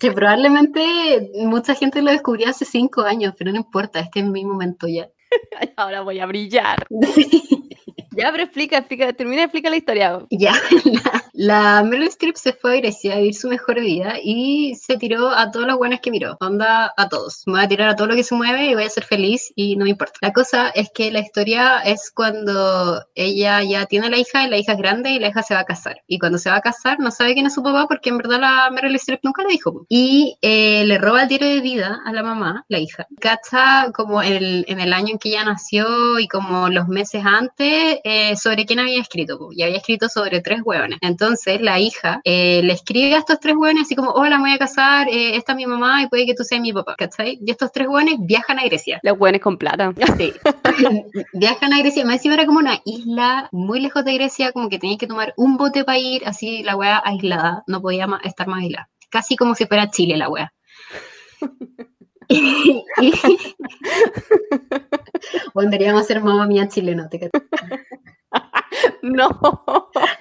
Que 0.00 0.10
probablemente 0.10 1.30
mucha 1.44 1.75
gente 1.75 2.02
lo 2.02 2.10
descubrió 2.10 2.48
hace 2.48 2.64
cinco 2.64 3.02
años, 3.02 3.34
pero 3.38 3.52
no 3.52 3.58
importa, 3.58 4.00
este 4.00 4.20
es 4.20 4.26
mi 4.26 4.44
momento 4.44 4.88
ya. 4.88 5.08
Ahora 5.76 6.02
voy 6.02 6.20
a 6.20 6.26
brillar. 6.26 6.87
Ya, 8.12 8.30
pero 8.32 8.44
explica, 8.44 8.78
explica, 8.78 9.12
termina 9.12 9.42
de 9.42 9.44
explicar 9.44 9.70
la 9.70 9.76
historia. 9.76 10.18
Ya, 10.30 10.52
la, 11.34 11.82
Meryl 11.82 12.08
Streep 12.08 12.36
se 12.36 12.52
fue 12.52 12.74
a 12.74 12.76
Grecia 12.80 13.14
a 13.14 13.18
vivir 13.18 13.34
su 13.34 13.48
mejor 13.48 13.80
vida 13.80 14.14
y 14.22 14.74
se 14.76 14.96
tiró 14.96 15.28
a 15.30 15.50
todos 15.50 15.66
los 15.66 15.76
buenos 15.76 16.00
que 16.00 16.10
miró. 16.10 16.36
Onda 16.40 16.92
a 16.96 17.08
todos. 17.08 17.42
Me 17.46 17.54
voy 17.54 17.62
a 17.62 17.68
tirar 17.68 17.88
a 17.90 17.96
todo 17.96 18.08
lo 18.08 18.14
que 18.14 18.24
se 18.24 18.34
mueve 18.34 18.66
y 18.66 18.74
voy 18.74 18.84
a 18.84 18.90
ser 18.90 19.04
feliz 19.04 19.52
y 19.54 19.76
no 19.76 19.84
me 19.84 19.90
importa. 19.90 20.18
La 20.22 20.32
cosa 20.32 20.70
es 20.70 20.90
que 20.94 21.10
la 21.10 21.20
historia 21.20 21.80
es 21.80 22.10
cuando 22.14 23.04
ella 23.14 23.62
ya 23.62 23.86
tiene 23.86 24.08
la 24.08 24.16
hija 24.16 24.44
y 24.44 24.50
la 24.50 24.56
hija 24.56 24.72
es 24.72 24.78
grande 24.78 25.10
y 25.10 25.18
la 25.18 25.28
hija 25.28 25.42
se 25.42 25.54
va 25.54 25.60
a 25.60 25.64
casar. 25.64 26.02
Y 26.06 26.18
cuando 26.18 26.38
se 26.38 26.50
va 26.50 26.56
a 26.56 26.60
casar 26.60 26.98
no 27.00 27.10
sabe 27.10 27.34
quién 27.34 27.46
es 27.46 27.54
su 27.54 27.62
papá 27.62 27.86
porque 27.88 28.08
en 28.08 28.18
verdad 28.18 28.40
la 28.40 28.70
Meryl 28.70 28.94
Streep 28.96 29.20
nunca 29.22 29.42
le 29.42 29.50
dijo. 29.50 29.84
Y 29.88 30.38
eh, 30.40 30.84
le 30.86 30.98
roba 30.98 31.22
el 31.22 31.28
diario 31.28 31.48
de 31.48 31.60
vida 31.60 32.00
a 32.06 32.12
la 32.12 32.22
mamá, 32.22 32.64
la 32.68 32.78
hija. 32.78 33.06
Cacha 33.20 33.92
como 33.92 34.22
el, 34.22 34.64
en 34.66 34.80
el 34.80 34.92
año 34.92 35.12
en 35.12 35.18
que 35.18 35.28
ella 35.28 35.44
nació 35.44 36.18
y 36.18 36.26
como 36.26 36.68
los 36.68 36.88
meses 36.88 37.22
antes 37.24 37.98
eh, 38.05 38.37
sobre 38.37 38.67
quién 38.67 38.81
había 38.81 39.00
escrito, 39.00 39.38
y 39.52 39.62
había 39.62 39.76
escrito 39.76 40.09
sobre 40.09 40.40
tres 40.40 40.61
hueones. 40.64 40.99
Entonces 41.00 41.61
la 41.61 41.78
hija 41.78 42.21
eh, 42.25 42.61
le 42.62 42.73
escribe 42.73 43.14
a 43.14 43.19
estos 43.19 43.40
tres 43.40 43.55
hueones 43.57 43.85
así 43.85 43.95
como, 43.95 44.11
hola, 44.11 44.37
me 44.37 44.45
voy 44.45 44.52
a 44.52 44.59
casar, 44.59 45.09
eh, 45.09 45.37
esta 45.37 45.52
es 45.52 45.57
mi 45.57 45.67
mamá 45.67 46.02
y 46.02 46.09
puede 46.09 46.26
que 46.26 46.35
tú 46.35 46.45
seas 46.45 46.61
mi 46.61 46.73
papá, 46.73 46.95
¿cachai? 46.97 47.38
Y 47.45 47.50
estos 47.50 47.73
tres 47.73 47.88
hueones 47.88 48.17
viajan 48.21 48.59
a 48.59 48.64
Grecia. 48.64 49.00
Los 49.02 49.19
hueones 49.19 49.40
con 49.40 49.59
plata. 49.59 49.93
Sí. 50.17 50.33
viajan 51.33 51.73
a 51.73 51.78
Grecia, 51.78 52.05
más 52.05 52.17
encima 52.17 52.35
era 52.35 52.47
como 52.47 52.59
una 52.59 52.81
isla 52.85 53.49
muy 53.52 53.81
lejos 53.81 54.05
de 54.05 54.14
Grecia, 54.14 54.52
como 54.52 54.69
que 54.69 54.78
tenías 54.78 54.99
que 54.99 55.07
tomar 55.07 55.35
un 55.37 55.57
bote 55.57 55.85
para 55.85 55.99
ir, 55.99 56.23
así 56.26 56.62
la 56.62 56.76
hueá 56.76 57.02
aislada, 57.05 57.62
no 57.67 57.81
podía 57.81 58.07
estar 58.25 58.47
más 58.47 58.62
aislada. 58.62 58.88
Casi 59.11 59.37
como 59.37 59.55
si 59.55 59.67
fuera 59.67 59.90
Chile 59.90 60.17
la 60.17 60.28
hueá. 60.28 60.52
Volveríamos 65.54 66.02
a 66.02 66.04
ser 66.04 66.23
mamá 66.23 66.47
mía 66.47 66.68
chileno, 66.68 67.08
te 67.08 67.30
No. 69.02 69.28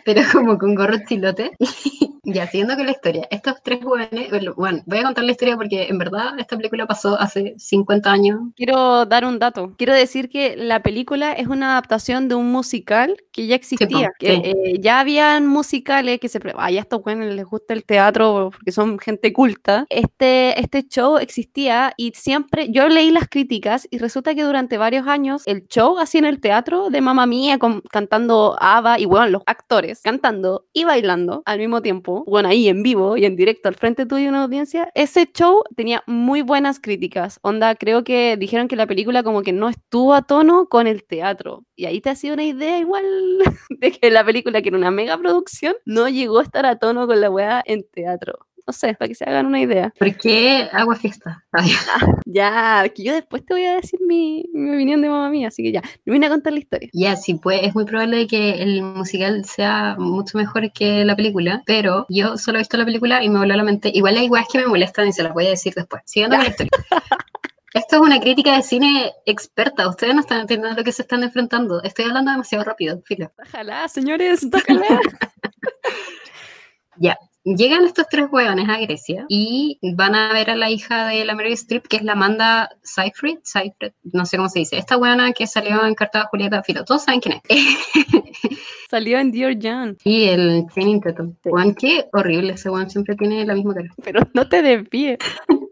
Pero 0.05 0.21
como 0.31 0.57
con 0.57 0.75
gorro 0.75 0.97
chilote. 1.07 1.51
Ya, 2.29 2.45
siguiendo 2.45 2.75
con 2.75 2.85
la 2.85 2.91
historia, 2.91 3.25
estos 3.31 3.55
tres 3.63 3.79
jóvenes, 3.81 4.29
bueno, 4.57 4.83
voy 4.85 4.97
a 4.97 5.03
contar 5.03 5.23
la 5.23 5.31
historia 5.31 5.55
porque 5.55 5.87
en 5.87 5.97
verdad 5.97 6.37
esta 6.37 6.57
película 6.57 6.85
pasó 6.85 7.17
hace 7.17 7.55
50 7.57 8.11
años. 8.11 8.41
Quiero 8.57 9.05
dar 9.05 9.23
un 9.23 9.39
dato. 9.39 9.73
Quiero 9.77 9.93
decir 9.93 10.27
que 10.27 10.57
la 10.57 10.83
película 10.83 11.31
es 11.31 11.47
una 11.47 11.71
adaptación 11.71 12.27
de 12.27 12.35
un 12.35 12.51
musical 12.51 13.15
que 13.31 13.47
ya 13.47 13.55
existía. 13.55 14.11
que, 14.19 14.33
eh, 14.33 14.77
ya 14.81 14.99
habían 14.99 15.47
musicales 15.47 16.19
que 16.19 16.27
se... 16.27 16.41
Ay, 16.57 16.77
a 16.77 16.81
estos 16.81 17.01
jóvenes 17.01 17.33
les 17.33 17.45
gusta 17.45 17.73
el 17.73 17.85
teatro 17.85 18.49
porque 18.51 18.73
son 18.73 18.99
gente 18.99 19.31
culta. 19.31 19.85
Este, 19.89 20.59
este 20.59 20.85
show 20.85 21.19
existía 21.19 21.93
y 21.95 22.11
siempre... 22.13 22.69
Yo 22.69 22.89
leí 22.89 23.09
las 23.09 23.29
críticas 23.29 23.87
y 23.89 23.99
resulta 23.99 24.35
que 24.35 24.43
durante 24.43 24.77
varios 24.77 25.07
años 25.07 25.43
el 25.45 25.65
show 25.69 25.97
así 25.97 26.17
en 26.17 26.25
el 26.25 26.41
teatro 26.41 26.89
de 26.89 26.99
Mamma 26.99 27.25
Mía 27.25 27.57
cantando 27.89 28.57
ABBA 28.59 28.99
y 28.99 29.05
bueno, 29.05 29.27
los 29.27 29.43
actores 29.45 30.01
cantando 30.03 30.65
y 30.73 30.83
bailando 30.83 31.41
al 31.45 31.59
mismo 31.59 31.81
tiempo 31.81 32.16
bueno, 32.25 32.49
ahí 32.49 32.67
en 32.67 32.83
vivo 32.83 33.17
y 33.17 33.25
en 33.25 33.35
directo 33.35 33.69
al 33.69 33.75
frente 33.75 34.05
tuyo 34.05 34.23
de 34.23 34.29
una 34.29 34.43
audiencia, 34.43 34.89
ese 34.95 35.25
show 35.31 35.63
tenía 35.75 36.03
muy 36.07 36.41
buenas 36.41 36.79
críticas. 36.79 37.39
Onda, 37.43 37.75
creo 37.75 38.03
que 38.03 38.37
dijeron 38.37 38.67
que 38.67 38.75
la 38.75 38.87
película 38.87 39.23
como 39.23 39.41
que 39.43 39.53
no 39.53 39.69
estuvo 39.69 40.13
a 40.13 40.23
tono 40.23 40.67
con 40.67 40.87
el 40.87 41.03
teatro. 41.03 41.65
Y 41.75 41.85
ahí 41.85 42.01
te 42.01 42.09
ha 42.09 42.15
sido 42.15 42.33
una 42.33 42.43
idea 42.43 42.79
igual 42.79 43.05
de 43.69 43.91
que 43.91 44.09
la 44.11 44.25
película, 44.25 44.61
que 44.61 44.69
era 44.69 44.77
una 44.77 44.91
mega 44.91 45.17
producción, 45.17 45.75
no 45.85 46.09
llegó 46.09 46.39
a 46.39 46.43
estar 46.43 46.65
a 46.65 46.77
tono 46.77 47.07
con 47.07 47.21
la 47.21 47.29
weá 47.29 47.63
en 47.65 47.85
teatro. 47.91 48.46
No 48.67 48.73
sé, 48.73 48.93
para 48.95 49.07
que 49.07 49.15
se 49.15 49.23
hagan 49.23 49.45
una 49.45 49.61
idea. 49.61 49.93
¿Por 49.97 50.17
qué 50.17 50.67
agua 50.73 50.95
fiesta? 50.95 51.45
ya, 52.25 52.83
que 52.93 53.01
yo 53.01 53.13
después 53.13 53.45
te 53.45 53.53
voy 53.53 53.63
a 53.63 53.75
decir 53.75 53.99
mi, 54.05 54.43
mi 54.53 54.75
opinión 54.75 55.01
de 55.01 55.07
mamá 55.07 55.29
mía, 55.29 55.47
así 55.47 55.63
que 55.63 55.71
ya, 55.71 55.81
me 56.03 56.11
vine 56.13 56.25
a 56.25 56.29
contar 56.29 56.51
la 56.51 56.59
historia. 56.59 56.89
Ya, 56.91 57.15
sí, 57.15 57.35
pues 57.35 57.61
es 57.63 57.73
muy 57.73 57.85
probable 57.85 58.27
que 58.27 58.61
el 58.61 58.83
musical 58.83 59.45
sea 59.45 59.95
mucho 59.97 60.37
mejor 60.37 60.69
que 60.73 61.05
la 61.05 61.15
película, 61.15 61.63
pero 61.65 62.05
yo 62.09 62.37
solo 62.37 62.57
he 62.57 62.61
visto 62.61 62.75
la 62.75 62.83
película 62.85 63.23
y 63.23 63.29
me 63.29 63.39
voló 63.39 63.55
la 63.55 63.63
mente. 63.63 63.89
Igual 63.93 64.17
hay 64.17 64.25
igual 64.25 64.43
que 64.51 64.59
me 64.59 64.67
molestan 64.67 65.07
y 65.07 65.13
se 65.13 65.23
las 65.23 65.33
voy 65.33 65.47
a 65.47 65.51
decir 65.51 65.73
después. 65.73 66.01
Siguiendo 66.05 66.35
con 66.35 66.43
la 66.43 66.49
historia. 66.49 66.71
Esto 67.73 67.97
es 67.97 68.01
una 68.01 68.19
crítica 68.19 68.55
de 68.55 68.63
cine 68.63 69.13
experta. 69.25 69.87
Ustedes 69.87 70.15
no 70.15 70.21
están 70.21 70.41
entendiendo 70.41 70.75
lo 70.75 70.83
que 70.83 70.91
se 70.91 71.03
están 71.03 71.23
enfrentando. 71.23 71.83
Estoy 71.83 72.05
hablando 72.05 72.31
demasiado 72.31 72.63
rápido, 72.63 73.01
filo. 73.05 73.31
Ojalá, 73.37 73.87
señores, 73.87 74.47
ojalá. 74.51 74.99
ya, 76.97 77.17
Llegan 77.55 77.85
estos 77.85 78.07
tres 78.09 78.27
hueones 78.29 78.67
a 78.67 78.77
Grecia 78.77 79.25
y 79.29 79.79
van 79.95 80.15
a 80.15 80.33
ver 80.33 80.49
a 80.49 80.57
la 80.57 80.69
hija 80.69 81.07
de 81.07 81.23
la 81.23 81.33
Mary 81.33 81.53
Streep, 81.53 81.87
que 81.87 81.95
es 81.95 82.03
la 82.03 82.11
Amanda 82.11 82.69
Seyfried, 82.83 83.37
Seyfried, 83.43 83.93
no 84.11 84.25
sé 84.25 84.35
cómo 84.35 84.49
se 84.49 84.59
dice, 84.59 84.77
esta 84.77 84.97
hueona 84.97 85.31
que 85.31 85.47
salió 85.47 85.85
en 85.85 85.95
Carta 85.95 86.19
de 86.19 86.25
Julieta 86.25 86.61
Filo, 86.61 86.83
todos 86.83 87.03
saben 87.03 87.21
quién 87.21 87.41
es. 87.47 87.57
Salió 88.89 89.19
en 89.19 89.31
Dear 89.31 89.57
John. 89.61 89.97
Sí, 90.01 90.25
el 90.27 90.65
Channing 90.73 90.99
Tatum. 90.99 91.35
Juan, 91.43 91.73
qué 91.75 92.07
horrible, 92.11 92.53
ese 92.53 92.69
Juan 92.69 92.89
siempre 92.89 93.15
tiene 93.15 93.45
la 93.45 93.53
misma 93.53 93.75
cara. 93.75 93.89
Pero 94.03 94.21
no 94.33 94.47
te 94.49 94.61
desvíes. 94.61 95.17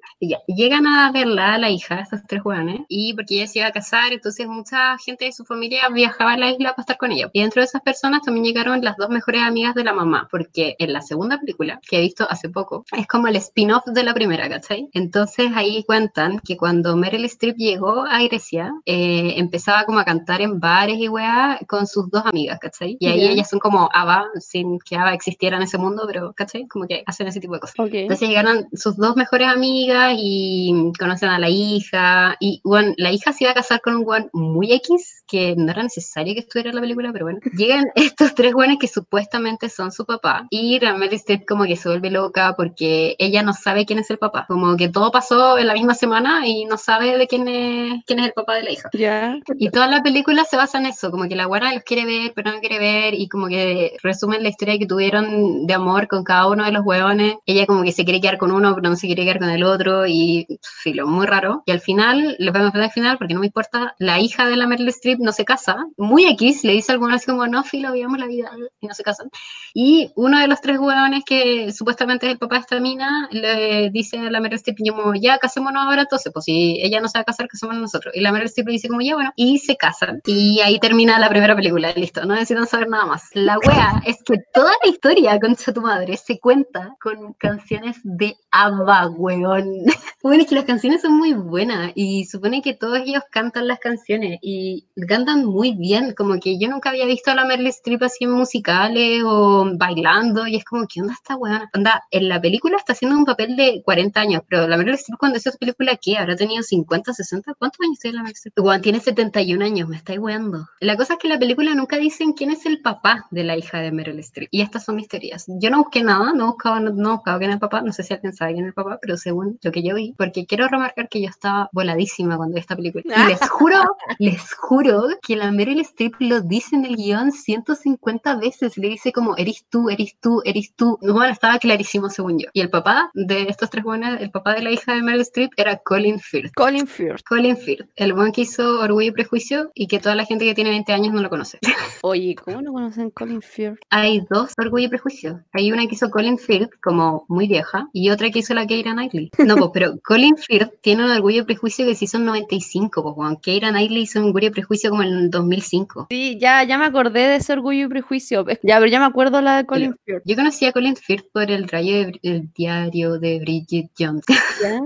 llegan 0.48 0.88
a 0.88 1.12
verla, 1.12 1.58
la 1.58 1.70
hija, 1.70 2.00
estos 2.00 2.22
tres 2.28 2.42
jóvenes, 2.42 2.82
y 2.88 3.14
porque 3.14 3.36
ella 3.36 3.48
se 3.48 3.60
iba 3.60 3.68
a 3.68 3.72
casar, 3.72 4.14
entonces 4.14 4.48
mucha 4.48 4.98
gente 4.98 5.26
de 5.26 5.32
su 5.32 5.46
familia 5.46 5.90
viajaba 5.94 6.34
a 6.34 6.38
la 6.38 6.52
isla 6.52 6.72
para 6.72 6.82
estar 6.82 6.98
con 6.98 7.12
ella. 7.12 7.30
Y 7.34 7.42
dentro 7.42 7.62
de 7.62 7.66
esas 7.66 7.82
personas 7.82 8.22
también 8.22 8.46
llegaron 8.46 8.82
las 8.84 8.98
dos 8.98 9.10
mejores 9.10 9.42
amigas 9.42 9.76
de 9.76 9.84
la 9.84 9.94
mamá, 9.94 10.28
porque 10.30 10.76
en 10.80 10.94
la 10.94 11.02
segunda 11.02 11.40
película, 11.40 11.80
que 11.88 11.98
he 11.98 12.02
visto 12.02 12.28
hace 12.30 12.50
poco, 12.50 12.86
es 12.96 13.08
como 13.08 13.28
el 13.28 13.36
spin-off 13.38 13.86
de 13.86 14.04
la 14.04 14.14
primera, 14.14 14.50
¿cachai? 14.50 14.90
Entonces 14.94 15.52
ahí 15.56 15.84
cuentan 15.86 16.40
que 16.40 16.58
cuando 16.58 16.96
Meryl 16.96 17.26
Streep 17.26 17.58
llegó 17.58 18.06
a 18.06 18.22
Grecia, 18.24 18.74
eh, 18.86 19.34
empezaba 19.38 19.86
como 19.86 20.00
a 20.00 20.06
cantar 20.06 20.42
en 20.42 20.60
bares 20.60 20.98
y 20.98 21.08
weá 21.10 21.60
con 21.68 21.88
sus 21.88 22.10
dos 22.10 22.24
amigas, 22.26 22.60
¿cachai? 22.60 22.98
Y 23.00 23.08
ahí 23.08 23.28
ellas 23.28 23.50
son 23.50 23.60
como 23.60 23.90
Ava, 23.94 24.26
sin 24.40 24.80
que 24.80 24.96
Ava 24.96 25.14
existiera 25.14 25.58
en 25.58 25.64
ese 25.64 25.78
mundo, 25.78 26.04
pero, 26.08 26.34
¿cachai? 26.34 26.68
Como 26.68 26.88
que 26.88 27.04
hacen 27.06 27.28
ese 27.28 27.40
tipo 27.40 27.54
de 27.54 27.60
cosas. 27.60 27.76
Entonces 27.78 28.28
llegaron 28.28 28.68
sus 28.74 28.98
dos 28.98 29.16
mejores 29.16 29.48
amigas 29.48 30.15
y 30.18 30.92
conocen 31.00 31.30
a 31.30 31.40
la 31.40 31.50
hija, 31.50 32.36
y 32.40 32.62
bueno, 32.64 32.94
la 32.98 33.12
hija 33.12 33.34
se 33.34 33.44
iba 33.46 33.52
a 33.52 33.56
casar 33.56 33.82
con 33.82 33.96
un 33.96 34.04
guan 34.04 34.30
muy 34.34 34.72
X, 34.74 35.24
que 35.28 35.56
no 35.56 35.72
era 35.72 35.84
necesario 35.84 36.34
que 36.34 36.42
estuviera 36.42 36.70
en 36.70 36.76
la 36.76 36.82
película, 36.82 37.12
pero 37.12 37.26
bueno. 37.26 37.40
Llegan 37.58 37.86
estos 37.96 38.36
tres 38.36 38.54
guanes 38.54 38.78
que 38.80 38.88
supuestamente 38.88 39.70
son 39.70 39.92
su 39.92 40.06
papá, 40.06 40.48
y 40.50 40.80
realmente 40.80 41.16
Streep 41.16 41.46
como 41.46 41.66
que 41.66 41.76
se 41.76 41.90
vuelve 41.90 42.10
loca 42.12 42.54
porque 42.56 43.16
ella 43.20 43.44
no 43.44 43.54
sabe 43.54 43.86
quién 43.86 44.00
es 44.00 44.10
el 44.10 44.18
papá, 44.18 44.46
como 44.48 44.76
que 44.78 44.90
todo 44.90 45.12
pasó 45.12 45.58
en 45.58 45.68
la 45.68 45.74
misma 45.74 45.94
semana 45.94 46.48
y 46.48 46.66
no 46.66 46.78
sabe 46.78 47.18
de 47.18 47.28
quién 47.28 47.48
es, 47.48 48.04
quién 48.06 48.20
es 48.20 48.28
el 48.28 48.34
papá 48.34 48.56
de 48.56 48.64
la 48.64 48.72
hija. 48.72 48.90
Ya. 48.94 49.38
Y 49.58 49.70
toda 49.70 49.88
la 49.88 50.04
película 50.04 50.44
se 50.46 50.58
basa 50.58 50.78
en 50.78 50.88
eso, 50.88 51.12
como 51.12 51.28
que 51.28 51.36
la 51.36 51.46
guana 51.46 51.74
los 51.74 51.84
quiere 51.84 52.06
ver, 52.06 52.34
pero 52.36 52.52
no 52.52 52.60
quiere 52.60 52.80
ver, 52.80 53.14
y 53.14 53.28
como 53.28 53.48
que 53.48 53.98
resumen 54.04 54.44
la 54.44 54.50
historia 54.50 54.78
que 54.78 54.86
tuvieron 54.86 55.66
de 55.66 55.74
amor 55.74 56.08
con 56.08 56.24
cada 56.24 56.48
uno 56.48 56.66
de 56.66 56.72
los 56.72 56.86
huevones. 56.86 57.36
Ella 57.46 57.66
como 57.66 57.84
que 57.84 57.92
se 57.92 58.04
quiere 58.04 58.22
quedar 58.22 58.38
con 58.38 58.52
uno, 58.52 58.76
pero 58.76 58.90
no 58.90 58.96
se 58.96 59.08
quiere 59.08 59.24
quedar 59.24 59.40
con 59.40 59.50
el 59.50 59.64
otro, 59.64 60.05
y 60.08 60.48
filo, 60.62 61.08
muy 61.08 61.26
raro. 61.26 61.64
Y 61.66 61.72
al 61.72 61.82
final, 61.82 62.36
lo 62.40 62.52
vemos 62.52 62.74
al 62.74 62.92
final, 62.92 63.18
porque 63.18 63.34
no 63.34 63.40
me 63.40 63.48
importa, 63.48 63.96
la 64.00 64.20
hija 64.20 64.48
de 64.48 64.56
la 64.56 64.68
Meryl 64.68 64.88
Streep 64.90 65.20
no 65.20 65.32
se 65.32 65.46
casa, 65.46 65.86
muy 65.98 66.26
X, 66.26 66.64
le 66.64 66.74
dice 66.74 66.92
a 66.92 66.94
alguno 66.94 67.16
así 67.16 67.26
como, 67.26 67.48
no, 67.48 67.64
filo, 67.64 67.92
vivamos 67.92 68.20
la 68.20 68.28
vida, 68.28 68.52
y 68.80 68.88
no 68.88 68.94
se 68.94 69.04
casan. 69.04 69.30
Y 69.74 70.12
uno 70.16 70.40
de 70.40 70.48
los 70.48 70.62
tres 70.62 70.80
huevones 70.80 71.24
que 71.26 71.72
supuestamente 71.72 72.26
es 72.28 72.34
el 72.34 72.38
papá 72.40 72.56
de 72.56 72.62
esta 72.62 72.80
mina, 72.80 73.28
le 73.32 73.90
dice 73.92 74.18
a 74.18 74.32
la 74.32 74.40
Meryl 74.40 74.56
Streep, 74.58 74.78
como, 74.90 75.14
ya, 75.16 75.38
casémonos 75.38 75.84
ahora, 75.84 76.04
entonces, 76.04 76.32
pues 76.34 76.46
si 76.46 76.80
ella 76.82 77.00
no 77.00 77.08
se 77.08 77.18
va 77.18 77.22
a 77.22 77.26
casar, 77.26 77.48
casémonos 77.48 77.82
nosotros. 77.82 78.16
Y 78.16 78.22
la 78.22 78.32
Meryl 78.32 78.48
Streep 78.48 78.68
le 78.68 78.74
dice 78.74 78.88
como, 78.88 79.02
ya, 79.02 79.16
bueno, 79.16 79.32
y 79.36 79.60
se 79.60 79.76
casan. 79.76 80.22
Y 80.26 80.60
ahí 80.62 80.80
termina 80.80 81.20
la 81.20 81.30
primera 81.30 81.56
película, 81.56 81.92
listo, 81.96 82.26
no 82.26 82.34
necesitan 82.34 82.68
saber 82.68 82.90
nada 82.90 83.06
más. 83.06 83.30
La 83.34 83.58
wea 83.60 84.02
es 84.06 84.18
que 84.24 84.38
toda 84.54 84.72
la 84.84 84.90
historia, 84.90 85.40
concha 85.40 85.74
tu 85.74 85.82
madre, 85.82 86.18
se 86.18 86.40
cuenta 86.40 86.96
con 87.02 87.34
canciones 87.34 87.98
de 88.04 88.36
ABBA, 88.52 89.08
weón. 89.10 89.85
bueno, 90.24 90.42
es 90.44 90.50
que 90.50 90.56
las 90.56 90.66
canciones 90.66 91.02
son 91.02 91.18
muy 91.18 91.34
buenas 91.34 91.92
y 91.96 92.26
supone 92.26 92.62
que 92.62 92.74
todos 92.74 93.00
ellos 93.00 93.24
cantan 93.32 93.68
las 93.68 93.80
canciones 93.80 94.40
y 94.42 94.88
cantan 95.08 95.46
muy 95.46 95.76
bien, 95.76 96.14
como 96.16 96.40
que 96.40 96.58
yo 96.60 96.70
nunca 96.70 96.90
había 96.90 97.06
visto 97.06 97.32
a 97.32 97.36
la 97.36 97.46
Meryl 97.46 97.68
Streep 97.68 98.04
así 98.04 98.24
en 98.24 98.32
musicales 98.32 99.22
o 99.24 99.70
bailando 99.78 100.48
y 100.48 100.56
es 100.56 100.66
como, 100.66 100.88
¿qué 100.88 101.02
onda 101.02 101.14
esta 101.14 101.36
weón? 101.36 101.64
Onda, 101.74 102.04
en 102.12 102.30
la 102.30 102.42
película 102.42 102.78
está 102.78 102.94
haciendo 102.94 103.18
un 103.18 103.26
papel 103.26 103.56
de 103.56 103.82
40 103.84 104.20
años, 104.20 104.42
pero 104.50 104.68
la 104.68 104.78
Meryl 104.78 104.96
Streep 104.96 105.20
cuando 105.20 105.38
hizo 105.38 105.50
esa 105.50 105.60
película, 105.60 105.98
¿qué? 106.02 106.18
¿Habrá 106.18 106.36
tenido 106.36 106.64
50, 106.64 107.14
60? 107.14 107.54
¿Cuántos 107.60 107.80
años 107.86 108.00
tiene 108.00 108.18
la 108.18 108.24
Meryl 108.24 108.36
Streep? 108.36 108.60
Weón, 108.60 108.82
tiene 108.82 109.00
71 109.00 109.64
años, 109.64 109.90
me 109.90 109.98
estáis 109.98 110.20
weando. 110.20 110.68
La 110.80 110.98
cosa 110.98 111.14
es 111.14 111.20
que 111.20 111.28
en 111.28 111.34
la 111.34 111.40
película 111.40 111.76
nunca 111.76 111.98
dicen 111.98 112.34
quién 112.34 112.52
es 112.52 112.66
el 112.66 112.82
papá 112.82 113.28
de 113.30 113.44
la 113.44 113.58
hija 113.58 113.80
de 113.80 113.92
Meryl 113.92 114.20
Streep. 114.20 114.50
Y 114.52 114.62
estas 114.62 114.86
son 114.86 114.96
mis 114.96 115.08
teorías. 115.08 115.46
Yo 115.48 115.70
no 115.70 115.78
busqué 115.78 116.04
nada, 116.04 116.34
no 116.34 116.48
buscaba, 116.48 116.80
no, 116.80 116.92
no 116.92 117.16
buscaba 117.18 117.38
quién 117.38 117.52
es 117.52 117.56
el 117.56 117.60
papá, 117.60 117.82
no 117.82 117.94
sé 117.94 118.04
si 118.04 118.14
alguien 118.14 118.34
sabe 118.34 118.54
quién 118.54 118.66
es 118.66 118.70
el 118.70 118.74
papá, 118.74 118.98
pero 119.02 119.18
según 119.18 119.60
lo 119.62 119.72
que 119.76 119.84
yo 119.84 119.96
vi, 119.96 120.14
porque 120.18 120.46
quiero 120.46 120.68
remarcar 120.68 121.10
que 121.10 121.22
yo 121.22 121.28
estaba 121.28 121.70
voladísima 121.74 122.38
cuando 122.38 122.56
vi 122.56 122.62
esta 122.62 122.76
película. 122.76 123.04
Y 123.06 123.30
les 123.30 123.40
juro, 123.50 123.84
les 124.18 124.54
juro 124.54 125.10
que 125.22 125.36
la 125.36 125.52
Meryl 125.52 125.82
Streep 125.82 126.16
lo 126.20 126.42
dice 126.42 126.76
en 126.76 126.86
el 126.86 126.96
guion 126.96 127.32
150 127.32 128.38
veces. 128.38 128.78
Le 128.78 128.90
dice 128.90 129.12
como, 129.12 129.36
eres 129.38 129.66
tú, 129.70 129.90
eres 129.90 130.16
tú, 130.20 130.42
eres 130.46 130.74
tú. 130.76 130.98
Bueno, 131.02 131.28
estaba 131.28 131.60
clarísimo 131.60 132.10
según 132.10 132.40
yo. 132.40 132.48
Y 132.54 132.62
el 132.62 132.70
papá 132.70 133.12
de 133.14 133.44
estos 133.44 133.70
tres 133.70 133.84
buenos, 133.84 134.20
el 134.22 134.32
papá 134.32 134.54
de 134.56 134.62
la 134.62 134.72
hija 134.72 134.96
de 134.96 135.04
Meryl 135.04 135.22
Streep 135.22 135.52
era 135.58 135.78
Colin 135.78 136.20
Firth. 136.20 136.54
Colin 136.56 136.88
Firth. 136.88 137.22
Colin 137.28 137.58
Firth, 137.58 137.90
el 137.98 138.14
buen 138.14 138.32
que 138.32 138.42
hizo 138.42 138.80
Orgullo 138.80 139.10
y 139.10 139.12
Prejuicio 139.12 139.72
y 139.74 139.88
que 139.88 140.00
toda 140.00 140.16
la 140.16 140.26
gente 140.26 140.46
que 140.46 140.56
tiene 140.56 140.70
20 140.70 140.94
años 140.94 141.14
no 141.14 141.22
lo 141.22 141.30
conoce. 141.30 141.60
Oye, 142.02 142.36
¿cómo 142.36 142.62
no 142.62 142.72
conocen 142.72 143.10
Colin 143.12 143.42
Firth? 143.42 143.80
Hay 143.90 144.22
dos 144.30 144.54
Orgullo 144.58 144.86
y 144.86 144.90
Prejuicio. 144.90 145.44
Hay 145.52 145.72
una 145.72 145.86
que 145.88 145.96
hizo 145.96 146.10
Colin 146.10 146.38
Firth, 146.38 146.72
como 146.82 147.26
muy 147.28 147.48
vieja, 147.48 147.90
y 147.92 148.10
otra 148.10 148.30
que 148.30 148.40
hizo 148.40 148.54
la 148.54 148.66
Keira 148.66 148.94
Knightley. 148.94 149.32
No, 149.46 149.65
pues, 149.72 149.86
pero 149.86 150.00
Colin 150.04 150.38
Firth 150.38 150.74
tiene 150.82 151.06
un 151.06 151.12
Orgullo 151.12 151.42
y 151.42 151.46
Prejuicio 151.46 151.86
que 151.86 151.96
se 151.96 152.06
hizo 152.06 152.18
en 152.18 152.26
95, 152.26 153.04
pues, 153.04 153.16
Juan. 153.16 153.38
Keira 153.38 153.70
Knightley 153.70 154.04
hizo 154.04 154.20
un 154.20 154.26
Orgullo 154.26 154.48
y 154.48 154.52
Prejuicio 154.52 154.90
como 154.90 155.04
en 155.04 155.30
2005. 155.30 156.08
Sí, 156.10 156.38
ya, 156.40 156.64
ya 156.64 156.78
me 156.78 156.86
acordé 156.86 157.22
de 157.28 157.36
ese 157.38 157.54
Orgullo 157.54 157.86
y 157.86 157.90
Prejuicio. 157.90 158.46
Ya, 158.64 158.78
pero 158.78 158.88
ya 158.88 159.00
me 159.00 159.06
acuerdo 159.06 159.42
la 159.42 159.58
de 159.58 159.66
Colin 159.66 159.96
Firth. 160.06 160.24
Yo 160.26 160.36
conocí 160.36 160.66
a 160.66 160.72
Colin 160.72 160.96
Firth 160.96 161.26
por 161.32 161.50
el 161.50 161.68
rayo 161.68 162.12
del 162.22 162.52
diario 162.54 163.20
de 163.20 163.40
Bridget 163.40 163.92
Jones. 163.98 164.24
¿Ya? 164.62 164.82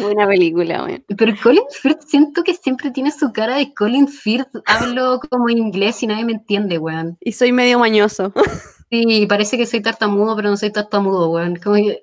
Buena 0.00 0.26
película, 0.26 0.82
güey. 0.82 1.04
Pero 1.16 1.34
Colin 1.42 1.64
Firth 1.70 2.02
siento 2.06 2.42
que 2.42 2.54
siempre 2.54 2.90
tiene 2.90 3.10
su 3.10 3.32
cara 3.32 3.56
de 3.56 3.72
Colin 3.74 4.08
Firth. 4.08 4.48
Hablo 4.66 5.20
como 5.30 5.48
inglés 5.48 6.02
y 6.02 6.06
nadie 6.06 6.24
me 6.24 6.32
entiende, 6.32 6.78
weón. 6.78 7.16
Y 7.20 7.32
soy 7.32 7.52
medio 7.52 7.78
mañoso. 7.78 8.32
Sí, 8.92 9.26
parece 9.28 9.56
que 9.56 9.66
soy 9.66 9.80
tartamudo, 9.80 10.34
pero 10.34 10.50
no 10.50 10.56
soy 10.56 10.72
tartamudo, 10.72 11.30
weón. 11.30 11.54
Que, 11.54 12.02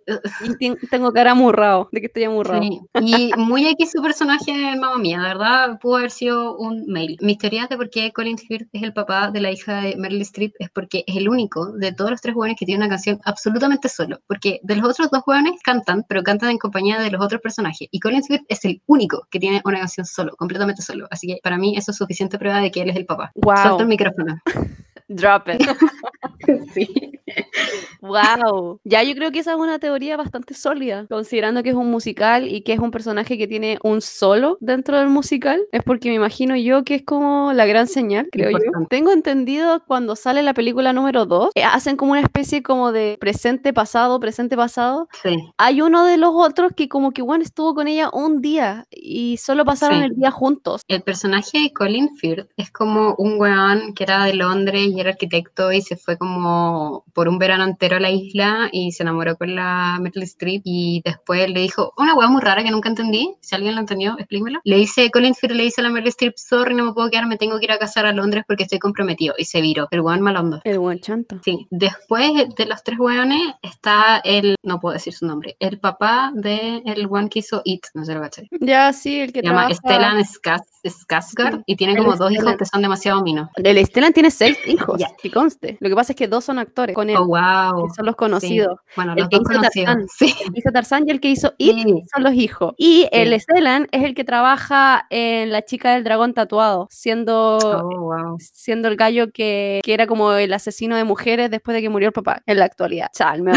y 0.60 0.88
tengo 0.88 1.12
cara 1.12 1.32
amurrado, 1.32 1.90
de 1.92 2.00
que 2.00 2.08
estoy 2.08 2.24
amurrado. 2.24 2.62
Sí. 2.62 2.80
Y 3.02 3.32
muy 3.36 3.68
aquí 3.68 3.86
su 3.86 4.02
personaje 4.02 4.52
en 4.52 4.80
Mamma 4.80 4.98
Mía, 4.98 5.18
la 5.20 5.28
verdad, 5.28 5.80
pudo 5.82 5.98
haber 5.98 6.12
sido 6.12 6.56
un 6.58 6.86
mail. 6.88 7.18
Mis 7.20 7.40
teorías 7.40 7.68
de 7.68 7.76
por 7.76 7.90
qué 7.90 8.14
Colin 8.14 8.38
Firth 8.38 8.70
es 8.72 8.84
el 8.84 8.94
papá 8.94 9.32
de 9.32 9.42
la 9.42 9.52
hija 9.52 9.82
de 9.82 9.98
Meryl 9.98 10.22
Streep 10.22 10.54
es 10.60 10.70
porque 10.70 11.04
es 11.08 11.18
el 11.18 11.28
único 11.28 11.74
de 11.74 11.92
todos 11.92 12.12
los 12.12 12.22
tres 12.22 12.36
jóvenes 12.36 12.56
que 12.58 12.66
tiene 12.66 12.86
una 12.86 12.90
canción 12.90 13.20
absolutamente 13.26 13.90
solo. 13.90 14.20
Porque 14.26 14.62
de 14.64 14.78
los 14.78 14.90
otros 14.90 15.12
dos 15.12 15.24
jóvenes 15.24 15.60
cantan, 15.66 16.06
pero 16.08 16.24
cantan 16.24 16.52
en 16.52 16.58
compañía 16.58 17.00
de 17.00 17.12
los 17.12 17.22
otros 17.22 17.42
personajes. 17.42 17.90
Y 17.92 18.00
Colin 18.00 18.24
Firth 18.24 18.46
es 18.48 18.64
el 18.64 18.82
único 18.86 19.28
que 19.30 19.40
tiene 19.40 19.62
una 19.66 19.80
canción 19.80 20.06
solo, 20.06 20.34
completamente 20.38 20.82
solo. 20.82 21.06
Así 21.12 21.28
que 21.28 21.40
para 21.44 21.58
mí 21.58 21.76
eso 21.76 21.92
es 21.92 21.98
suficiente 21.98 22.40
prueba 22.40 22.62
de 22.62 22.72
que 22.72 22.82
él 22.82 22.90
es 22.92 22.96
el 22.96 23.06
papá. 23.06 23.34
Wow. 23.36 23.58
Suelto 23.58 23.82
el 23.82 23.90
micrófono. 23.90 24.38
Drop 25.10 25.48
it. 25.48 25.62
sí. 26.74 27.17
Wow. 28.02 28.80
Ya 28.84 29.04
yo 29.04 29.16
creo 29.16 29.32
que 29.32 29.40
esa 29.40 29.52
es 29.54 29.58
una 29.58 29.80
teoría 29.80 30.18
bastante 30.18 30.54
sólida, 30.54 31.06
considerando 31.10 31.64
que 31.64 31.70
es 31.70 31.76
un 31.76 31.90
musical 31.90 32.48
y 32.48 32.62
que 32.62 32.74
es 32.74 32.80
un 32.80 32.92
personaje 32.92 33.38
que 33.38 33.48
tiene 33.48 33.80
un 33.84 34.02
solo 34.02 34.58
dentro 34.62 34.98
del 35.00 35.10
musical. 35.10 35.62
Es 35.72 35.84
porque 35.84 36.10
me 36.10 36.16
imagino 36.16 36.56
yo 36.56 36.84
que 36.84 36.96
es 36.96 37.04
como 37.04 37.54
la 37.54 37.66
gran 37.66 37.88
señal, 37.88 38.28
creo 38.32 38.52
yo. 38.52 38.58
Tengo 38.90 39.12
entendido 39.12 39.84
cuando 39.86 40.16
sale 40.16 40.44
la 40.44 40.54
película 40.54 40.94
número 40.94 41.26
2, 41.26 41.52
eh, 41.56 41.64
hacen 41.64 41.98
como 41.98 42.12
una 42.12 42.22
especie 42.22 42.64
como 42.64 42.92
de 42.92 43.18
presente 43.20 43.74
pasado, 43.74 44.20
presente 44.20 44.56
pasado. 44.56 45.08
Sí. 45.24 45.38
Hay 45.58 45.82
uno 45.82 46.06
de 46.06 46.18
los 46.18 46.32
otros 46.34 46.72
que 46.76 46.88
como 46.88 47.12
que 47.12 47.22
bueno 47.22 47.44
estuvo 47.44 47.74
con 47.74 47.88
ella 47.88 48.10
un 48.14 48.42
día 48.42 48.86
y 48.92 49.38
solo 49.38 49.66
pasaron 49.66 50.00
Sí. 50.00 50.06
el 50.06 50.16
día 50.16 50.32
juntos. 50.32 50.82
El 50.88 51.02
personaje 51.02 51.60
de 51.60 51.74
Colin 51.74 52.16
Firth 52.18 52.50
es 52.58 52.72
como 52.72 53.16
un 53.18 53.40
weón 53.40 53.94
que 53.94 54.04
era 54.04 54.26
de 54.26 54.34
Londres 54.34 54.88
y 54.88 55.00
era 55.00 55.12
arquitecto 55.12 55.72
y 55.72 55.82
se 55.82 55.96
fue 55.98 56.18
como 56.18 57.04
por 57.18 57.28
un 57.28 57.40
verano 57.40 57.64
entero 57.64 57.96
a 57.96 58.00
la 58.00 58.12
isla 58.12 58.70
y 58.72 58.92
se 58.92 59.02
enamoró 59.02 59.36
con 59.38 59.56
la 59.56 59.98
Meryl 60.00 60.22
Streep 60.22 60.62
y 60.64 61.02
después 61.04 61.50
le 61.50 61.62
dijo 61.62 61.92
una 61.98 62.14
weá 62.14 62.28
muy 62.28 62.42
rara 62.44 62.64
que 62.64 62.70
nunca 62.70 62.90
entendí, 62.90 63.34
si 63.42 63.56
alguien 63.56 63.74
lo 63.74 63.82
entendió, 63.82 64.16
explíquemelo. 64.20 64.60
Le 64.64 64.76
dice, 64.76 65.10
Colin 65.10 65.34
Firth 65.34 65.54
le 65.56 65.64
dice 65.64 65.82
a 65.82 65.86
la 65.86 65.90
Meryl 65.90 66.10
Streep, 66.10 66.34
sorry, 66.38 66.76
no 66.76 66.84
me 66.86 66.94
puedo 66.94 67.10
quedar, 67.10 67.26
me 67.26 67.38
tengo 67.38 67.58
que 67.58 67.66
ir 67.66 67.72
a 67.72 67.80
casar 67.80 68.06
a 68.06 68.12
Londres 68.14 68.44
porque 68.48 68.64
estoy 68.66 68.78
comprometido 68.78 69.34
y 69.36 69.46
se 69.46 69.62
viró, 69.62 69.88
el 69.90 70.02
weón 70.02 70.22
malondo. 70.22 70.62
El 70.64 70.78
buen 70.78 71.00
chanta. 71.00 71.40
Sí, 71.44 71.66
después 71.72 72.32
de 72.56 72.66
los 72.68 72.84
tres 72.84 73.00
weones 73.00 73.42
está 73.64 74.22
el, 74.24 74.56
no 74.62 74.80
puedo 74.80 74.94
decir 74.94 75.12
su 75.14 75.26
nombre, 75.26 75.56
el 75.60 75.80
papá 75.80 76.32
de 76.36 76.84
el 76.86 77.08
one 77.10 77.30
que 77.30 77.40
hizo 77.40 77.64
It, 77.66 77.82
no 77.96 78.06
sé 78.06 78.14
lo 78.14 78.22
caché. 78.22 78.48
Ya, 78.62 78.94
sí, 78.94 79.22
el 79.22 79.34
que 79.34 79.40
Se 79.40 79.48
llama 79.48 79.68
trabaja- 79.70 79.74
Stellan 79.74 80.24
Skars- 80.24 80.78
Skarsgård 80.88 81.64
y 81.66 81.76
tiene 81.76 81.94
El 81.94 82.00
como 82.00 82.16
dos 82.16 82.32
hijos 82.32 82.56
que 82.58 82.66
son 82.66 82.82
demasiado 82.84 83.22
minos. 83.24 83.50
El 83.56 83.84
Stellan 83.86 84.14
tiene 84.14 84.30
seis 84.30 84.56
hijos, 84.68 85.00
Ya. 85.00 85.08
que 85.22 85.32
conste. 85.32 85.78
Lo 85.80 85.90
que 85.90 85.96
pasa 85.96 86.12
es 86.14 86.16
que 86.16 86.28
dos 86.28 86.46
son 86.46 86.60
actores 86.60 86.96
con 86.96 87.07
él, 87.10 87.18
Oh, 87.20 87.26
wow. 87.28 87.88
que 87.88 87.94
son 87.94 88.06
los 88.06 88.16
conocidos. 88.16 88.80
Bueno, 88.96 89.14
El 89.14 89.20
los 89.20 89.30
que 89.30 89.38
dos 89.38 89.46
hizo 89.50 89.60
conocidos. 89.60 89.86
Tarzán. 89.88 90.08
Sí. 90.10 90.36
El 90.46 90.54
que 90.54 90.60
hizo 90.60 90.72
Tarzán 90.72 91.04
y 91.08 91.12
el 91.12 91.20
que 91.20 91.30
hizo 91.30 91.54
It 91.58 91.76
Sí. 91.84 92.04
son 92.14 92.24
los 92.24 92.34
hijos. 92.34 92.74
Y 92.78 93.08
el 93.12 93.34
Sí. 93.34 93.40
Stellan 93.42 93.88
es 93.92 94.04
el 94.04 94.14
que 94.16 94.24
trabaja 94.24 95.06
en 95.10 95.52
La 95.52 95.62
chica 95.62 95.94
del 95.94 96.04
dragón 96.04 96.34
tatuado, 96.34 96.88
siendo, 96.90 97.58
Oh, 97.58 98.00
wow. 98.00 98.38
siendo 98.40 98.88
el 98.88 98.96
gallo 98.96 99.32
que, 99.32 99.82
que 99.84 99.94
era 99.94 100.08
como 100.08 100.34
el 100.34 100.52
asesino 100.54 100.96
de 100.96 101.04
mujeres 101.04 101.50
después 101.52 101.76
de 101.76 101.82
que 101.82 101.90
murió 101.90 102.08
el 102.10 102.14
papá 102.14 102.42
en 102.46 102.60
la 102.60 102.66
actualidad. 102.66 103.10
Chal, 103.14 103.42
me. 103.44 103.54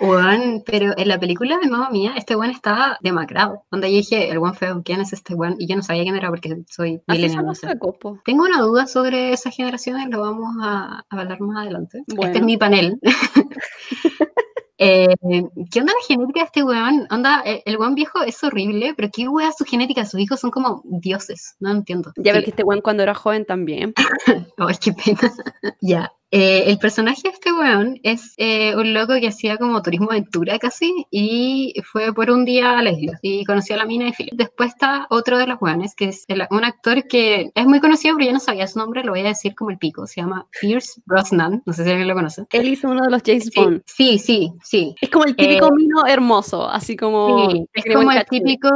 Weón, 0.00 0.62
pero 0.66 0.92
en 0.96 1.08
la 1.08 1.18
película 1.18 1.58
de 1.62 1.68
Mamma 1.68 1.90
Mía, 1.90 2.12
este 2.16 2.36
weón 2.36 2.50
estaba 2.50 2.98
demacrado. 3.02 3.62
Donde 3.70 3.90
yo 3.90 3.96
dije, 3.98 4.30
el 4.30 4.38
weón 4.38 4.54
feo, 4.54 4.82
¿quién 4.84 5.00
es 5.00 5.12
este 5.12 5.34
weón? 5.34 5.56
Y 5.58 5.66
yo 5.66 5.76
no 5.76 5.82
sabía 5.82 6.02
quién 6.02 6.16
era 6.16 6.28
porque 6.28 6.56
soy 6.68 7.00
son 7.28 7.46
no 7.46 7.54
sé. 7.54 7.68
Tengo 8.24 8.44
una 8.44 8.60
duda 8.60 8.86
sobre 8.86 9.32
esas 9.32 9.54
generaciones, 9.54 10.08
lo 10.10 10.20
vamos 10.20 10.54
a, 10.62 11.00
a 11.00 11.04
hablar 11.10 11.40
más 11.40 11.53
adelante. 11.56 12.02
Este 12.06 12.38
es 12.38 12.44
mi 12.44 12.56
panel. 12.56 12.98
Eh, 14.76 15.06
¿Qué 15.70 15.80
onda 15.80 15.92
la 15.92 16.06
genética 16.06 16.40
de 16.40 16.46
este 16.46 16.64
weón? 16.64 17.06
Onda, 17.08 17.42
eh, 17.46 17.62
el 17.64 17.78
weón 17.78 17.94
viejo 17.94 18.22
es 18.22 18.42
horrible, 18.42 18.92
pero 18.96 19.08
¿qué 19.12 19.28
weón 19.28 19.52
su 19.56 19.64
genética? 19.64 20.04
Sus 20.04 20.20
hijos 20.20 20.40
son 20.40 20.50
como 20.50 20.82
dioses, 20.84 21.54
no 21.60 21.70
entiendo. 21.70 22.12
Ya 22.16 22.32
ver 22.32 22.42
que 22.42 22.50
este 22.50 22.64
weón 22.64 22.80
cuando 22.80 23.02
era 23.04 23.14
joven 23.14 23.44
también. 23.44 23.94
Ay, 24.58 24.74
qué 24.82 24.92
pena. 24.92 25.20
ya. 25.80 26.12
Eh, 26.36 26.68
el 26.68 26.78
personaje 26.78 27.22
de 27.22 27.28
este 27.28 27.52
weón 27.52 28.00
es 28.02 28.34
eh, 28.38 28.74
un 28.74 28.92
loco 28.92 29.14
que 29.20 29.28
hacía 29.28 29.56
como 29.56 29.80
turismo 29.82 30.10
aventura 30.10 30.58
casi 30.58 31.06
y 31.12 31.74
fue 31.84 32.12
por 32.12 32.28
un 32.28 32.44
día 32.44 32.76
a 32.76 32.82
la 32.82 32.90
isla 32.90 33.20
y 33.22 33.44
conoció 33.44 33.76
a 33.76 33.78
la 33.78 33.86
mina 33.86 34.06
de 34.06 34.12
Philip. 34.12 34.34
Después 34.34 34.70
está 34.70 35.06
otro 35.10 35.38
de 35.38 35.46
los 35.46 35.62
weones 35.62 35.94
que 35.94 36.06
es 36.06 36.26
un 36.50 36.64
actor 36.64 37.06
que 37.06 37.52
es 37.54 37.66
muy 37.66 37.78
conocido 37.78 38.16
pero 38.16 38.26
yo 38.26 38.32
no 38.32 38.40
sabía 38.40 38.66
su 38.66 38.80
nombre, 38.80 39.04
lo 39.04 39.12
voy 39.12 39.20
a 39.20 39.28
decir 39.28 39.54
como 39.54 39.70
el 39.70 39.78
pico. 39.78 40.08
Se 40.08 40.22
llama 40.22 40.48
Pierce 40.60 41.00
Brosnan, 41.06 41.62
no 41.66 41.72
sé 41.72 41.84
si 41.84 41.90
alguien 41.90 42.08
lo 42.08 42.14
conoce. 42.14 42.44
Él 42.50 42.66
hizo 42.66 42.88
uno 42.88 43.04
de 43.04 43.12
los 43.12 43.22
James 43.24 43.50
Bond. 43.54 43.82
Sí, 43.86 44.18
sí, 44.18 44.52
sí. 44.60 44.92
Es 45.00 45.10
como 45.10 45.26
el 45.26 45.36
típico 45.36 45.66
eh, 45.66 45.76
mino 45.76 46.04
hermoso, 46.04 46.68
así 46.68 46.96
como... 46.96 47.48
Sí, 47.48 47.64
es 47.74 47.94
como 47.94 48.10
el 48.10 48.24
típico 48.24 48.70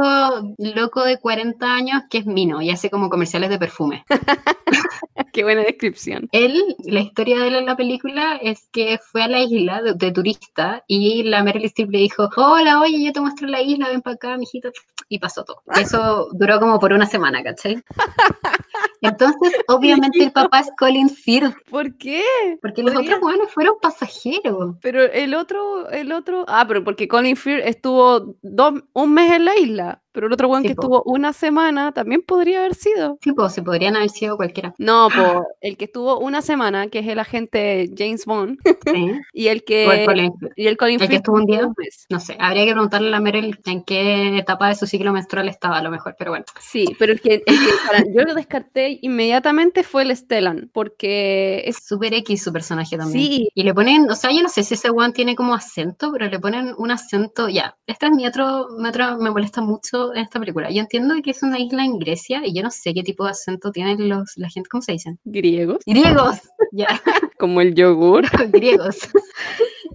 loco 0.59 1.03
de 1.03 1.17
40 1.17 1.75
años 1.75 2.03
que 2.09 2.19
es 2.19 2.25
mino 2.25 2.61
y 2.61 2.69
hace 2.69 2.89
como 2.89 3.09
comerciales 3.09 3.49
de 3.49 3.59
perfume. 3.59 4.05
Qué 5.33 5.43
buena 5.43 5.63
descripción. 5.63 6.29
Él, 6.31 6.63
la 6.85 7.01
historia 7.01 7.39
de 7.39 7.48
en 7.55 7.65
la 7.65 7.75
película 7.75 8.37
es 8.41 8.67
que 8.71 8.99
fue 8.99 9.23
a 9.23 9.27
la 9.27 9.41
isla 9.41 9.81
de, 9.81 10.11
turista 10.11 10.83
y 10.87 11.23
la 11.23 11.43
Meryl 11.43 11.65
Streep 11.65 11.91
le 11.91 11.99
dijo, 11.99 12.29
hola, 12.35 12.81
oye, 12.81 13.03
yo 13.03 13.11
te 13.11 13.21
muestro 13.21 13.47
la 13.47 13.61
isla, 13.61 13.89
ven 13.89 14.01
para 14.01 14.15
acá, 14.15 14.37
mijito, 14.37 14.69
y 15.07 15.19
pasó 15.19 15.43
todo. 15.43 15.61
Eso 15.75 16.29
duró 16.33 16.59
como 16.59 16.79
por 16.79 16.93
una 16.93 17.05
semana, 17.05 17.43
¿cachai? 17.43 17.81
Entonces, 19.01 19.53
obviamente 19.67 20.23
el 20.23 20.31
papá 20.31 20.59
es 20.59 20.71
Colin 20.77 21.09
Firth. 21.09 21.55
¿Por 21.69 21.97
qué? 21.97 22.23
Porque 22.61 22.83
los 22.83 22.95
otros 22.95 23.19
buenos 23.19 23.51
fueron 23.51 23.75
pasajeros. 23.81 24.75
Pero 24.81 25.03
el 25.03 25.33
otro, 25.33 25.89
el 25.89 26.11
otro, 26.11 26.45
ah, 26.47 26.65
pero 26.67 26.83
porque 26.83 27.07
Colin 27.07 27.37
Firth 27.37 27.65
estuvo 27.65 28.35
dos, 28.41 28.83
un 28.93 29.13
mes 29.13 29.31
en 29.31 29.45
la 29.45 29.57
isla. 29.57 30.01
Pero 30.11 30.27
el 30.27 30.33
otro 30.33 30.47
weón 30.47 30.63
que 30.63 30.69
estuvo 30.69 31.03
una 31.03 31.33
semana 31.33 31.91
también 31.91 32.21
podría 32.21 32.59
haber 32.59 32.75
sido. 32.75 33.17
Sí, 33.21 33.31
pues, 33.33 33.53
se 33.53 33.61
podrían 33.61 33.95
haber 33.95 34.09
sido 34.09 34.37
cualquiera. 34.37 34.73
No, 34.77 35.07
pues, 35.13 35.27
el 35.61 35.77
que 35.77 35.85
estuvo 35.85 36.19
una 36.19 36.41
semana, 36.41 36.87
que 36.87 36.99
es 36.99 37.07
el 37.07 37.19
agente 37.19 37.89
James 37.95 38.25
Bond. 38.25 38.57
Sí. 38.85 39.11
y 39.33 39.47
el 39.47 39.63
que. 39.63 39.85
el 39.85 40.05
Colin, 40.05 40.33
y 40.55 40.67
el 40.67 40.77
Colin 40.77 41.01
el 41.01 41.09
que 41.09 41.15
estuvo 41.17 41.37
un 41.37 41.45
día. 41.45 41.67
No 42.09 42.19
sé, 42.19 42.35
habría 42.39 42.65
que 42.65 42.71
preguntarle 42.71 43.15
a 43.15 43.19
Meryl 43.19 43.59
en 43.65 43.83
qué 43.83 44.37
etapa 44.37 44.69
de 44.69 44.75
su 44.75 44.87
ciclo 44.87 45.13
menstrual 45.13 45.47
estaba, 45.47 45.77
a 45.77 45.83
lo 45.83 45.91
mejor, 45.91 46.15
pero 46.17 46.31
bueno. 46.31 46.45
Sí, 46.59 46.95
pero 46.97 47.13
el 47.13 47.21
que, 47.21 47.43
el 47.45 47.57
que 47.59 48.13
yo 48.15 48.23
lo 48.23 48.33
descarté 48.33 48.99
inmediatamente 49.01 49.83
fue 49.83 50.03
el 50.03 50.15
Stellan, 50.15 50.69
porque 50.73 51.63
es. 51.65 51.79
Súper 51.89 52.13
X 52.13 52.43
su 52.43 52.53
personaje 52.53 52.97
también. 52.97 53.25
Sí. 53.25 53.49
Y 53.53 53.63
le 53.63 53.73
ponen, 53.73 54.09
o 54.09 54.15
sea, 54.15 54.31
yo 54.31 54.43
no 54.43 54.49
sé 54.49 54.63
si 54.63 54.75
ese 54.75 54.91
weón 54.91 55.13
tiene 55.13 55.35
como 55.35 55.53
acento, 55.53 56.11
pero 56.11 56.27
le 56.27 56.39
ponen 56.39 56.73
un 56.77 56.91
acento. 56.91 57.49
Ya, 57.49 57.75
este 57.87 58.07
es 58.07 58.11
mi 58.11 58.27
otro, 58.27 58.67
mi 58.77 58.89
otro, 58.89 59.17
me 59.17 59.31
molesta 59.31 59.61
mucho 59.61 59.98
en 60.13 60.21
esta 60.21 60.39
película. 60.39 60.69
Yo 60.71 60.81
entiendo 60.81 61.15
que 61.23 61.31
es 61.31 61.43
una 61.43 61.59
isla 61.59 61.83
en 61.83 61.99
Grecia 61.99 62.41
y 62.45 62.53
yo 62.53 62.63
no 62.63 62.71
sé 62.71 62.93
qué 62.93 63.03
tipo 63.03 63.25
de 63.25 63.31
acento 63.31 63.71
tienen 63.71 64.09
los, 64.09 64.37
la 64.37 64.49
gente, 64.49 64.69
¿cómo 64.69 64.81
se 64.81 64.93
dicen? 64.93 65.19
Griegos. 65.25 65.79
Griegos, 65.85 66.39
ya. 66.71 66.87
Como 67.39 67.61
el 67.61 67.75
yogur. 67.75 68.25
Griegos. 68.51 68.97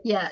Ya, 0.07 0.31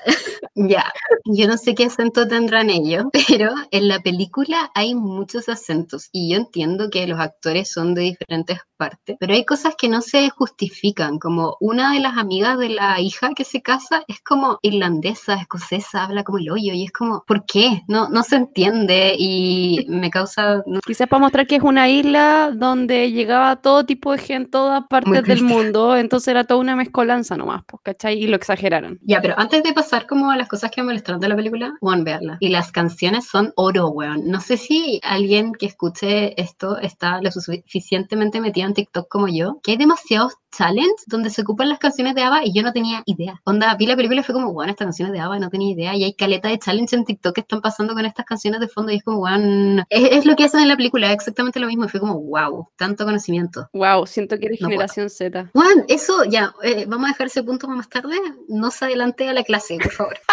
ya. 0.55 0.91
Yo 1.25 1.47
no 1.47 1.57
sé 1.57 1.73
qué 1.73 1.85
acento 1.85 2.27
tendrán 2.27 2.69
ellos, 2.69 3.05
pero 3.27 3.53
en 3.71 3.87
la 3.87 3.99
película 3.99 4.71
hay 4.75 4.95
muchos 4.95 5.49
acentos 5.49 6.09
y 6.11 6.31
yo 6.31 6.37
entiendo 6.37 6.89
que 6.89 7.07
los 7.07 7.19
actores 7.19 7.71
son 7.71 7.93
de 7.93 8.01
diferentes 8.01 8.59
partes, 8.77 9.15
pero 9.19 9.33
hay 9.33 9.45
cosas 9.45 9.75
que 9.77 9.87
no 9.87 10.01
se 10.01 10.29
justifican, 10.29 11.17
como 11.17 11.57
una 11.59 11.93
de 11.93 11.99
las 11.99 12.17
amigas 12.17 12.57
de 12.57 12.69
la 12.69 12.99
hija 12.99 13.31
que 13.35 13.45
se 13.45 13.61
casa 13.61 14.03
es 14.07 14.21
como 14.21 14.59
irlandesa, 14.61 15.35
escocesa, 15.35 16.03
habla 16.03 16.23
como 16.23 16.39
el 16.39 16.51
hoyo 16.51 16.73
y 16.73 16.83
es 16.83 16.91
como, 16.91 17.23
¿por 17.25 17.45
qué? 17.45 17.81
No, 17.87 18.09
no 18.09 18.23
se 18.23 18.35
entiende 18.35 19.15
y 19.17 19.85
me 19.87 20.09
causa... 20.09 20.63
Quizás 20.85 21.07
para 21.07 21.21
mostrar 21.21 21.47
que 21.47 21.55
es 21.55 21.63
una 21.63 21.89
isla 21.89 22.51
donde 22.53 23.11
llegaba 23.11 23.55
todo 23.57 23.85
tipo 23.85 24.11
de 24.11 24.17
gente, 24.17 24.51
todas 24.51 24.83
partes 24.87 25.23
del 25.23 25.41
mundo, 25.41 25.95
entonces 25.95 26.27
era 26.27 26.43
toda 26.43 26.59
una 26.59 26.75
mezcolanza 26.75 27.37
nomás, 27.37 27.63
pues, 27.65 27.81
¿cachai? 27.83 28.21
Y 28.21 28.27
lo 28.27 28.35
exageraron. 28.35 28.99
Ya, 29.03 29.21
pero 29.21 29.35
antes 29.37 29.63
de 29.63 29.73
pasar 29.73 30.05
como 30.05 30.29
a 30.29 30.37
las 30.43 30.49
cosas 30.49 30.71
que 30.71 30.81
me 30.81 30.87
molestaron 30.87 31.21
de 31.21 31.29
la 31.29 31.37
película, 31.37 31.73
weón, 31.79 32.03
verla. 32.03 32.37
Y 32.41 32.49
las 32.49 32.71
canciones 32.73 33.25
son 33.27 33.53
oro, 33.55 33.87
weón. 33.87 34.27
No 34.27 34.41
sé 34.41 34.57
si 34.57 34.99
alguien 35.01 35.53
que 35.53 35.67
escuche 35.67 36.39
esto 36.39 36.77
está 36.79 37.21
lo 37.21 37.31
suficientemente 37.31 38.41
metido 38.41 38.67
en 38.67 38.73
TikTok 38.73 39.07
como 39.07 39.29
yo, 39.29 39.59
que 39.63 39.71
hay 39.71 39.77
demasiados 39.77 40.33
challenges 40.55 41.05
donde 41.07 41.29
se 41.29 41.41
ocupan 41.41 41.69
las 41.69 41.79
canciones 41.79 42.13
de 42.15 42.23
ABBA 42.23 42.45
y 42.45 42.53
yo 42.53 42.61
no 42.61 42.73
tenía 42.73 43.03
idea. 43.05 43.41
Onda, 43.45 43.73
vi 43.75 43.87
la 43.87 43.95
película 43.95 44.21
y 44.21 44.23
fue 44.23 44.33
como, 44.33 44.53
bueno, 44.53 44.71
estas 44.71 44.85
canciones 44.85 45.13
de 45.13 45.19
ABBA 45.19 45.39
no 45.39 45.49
tenía 45.49 45.73
idea. 45.73 45.95
Y 45.95 46.03
hay 46.03 46.13
caleta 46.13 46.49
de 46.49 46.59
challenge 46.59 46.95
en 46.95 47.05
TikTok 47.05 47.35
que 47.35 47.41
están 47.41 47.61
pasando 47.61 47.93
con 47.93 48.05
estas 48.05 48.25
canciones 48.25 48.59
de 48.59 48.67
fondo 48.67 48.91
y 48.91 48.97
es 48.97 49.03
como, 49.03 49.19
bueno, 49.19 49.83
es, 49.89 50.25
lo 50.25 50.35
que 50.35 50.43
hacen 50.43 50.61
en 50.61 50.67
la 50.67 50.75
película, 50.75 51.11
exactamente 51.11 51.59
lo 51.59 51.67
mismo. 51.67 51.85
Y 51.85 51.89
fue 51.89 51.99
como, 51.99 52.19
wow, 52.19 52.67
tanto 52.75 53.05
conocimiento. 53.05 53.69
Wow, 53.73 54.05
siento 54.05 54.37
que 54.37 54.47
eres 54.47 54.59
generación 54.59 55.09
Z. 55.09 55.49
Juan, 55.53 55.85
eso 55.87 56.25
ya, 56.25 56.53
eh, 56.63 56.85
vamos 56.87 57.05
a 57.07 57.11
dejar 57.13 57.27
ese 57.27 57.43
punto 57.43 57.67
para 57.67 57.77
más 57.77 57.89
tarde. 57.89 58.15
No 58.47 58.69
se 58.71 58.85
adelante 58.85 59.27
a 59.29 59.33
la 59.33 59.43
clase, 59.43 59.77
por 59.81 59.91
favor. 59.91 60.17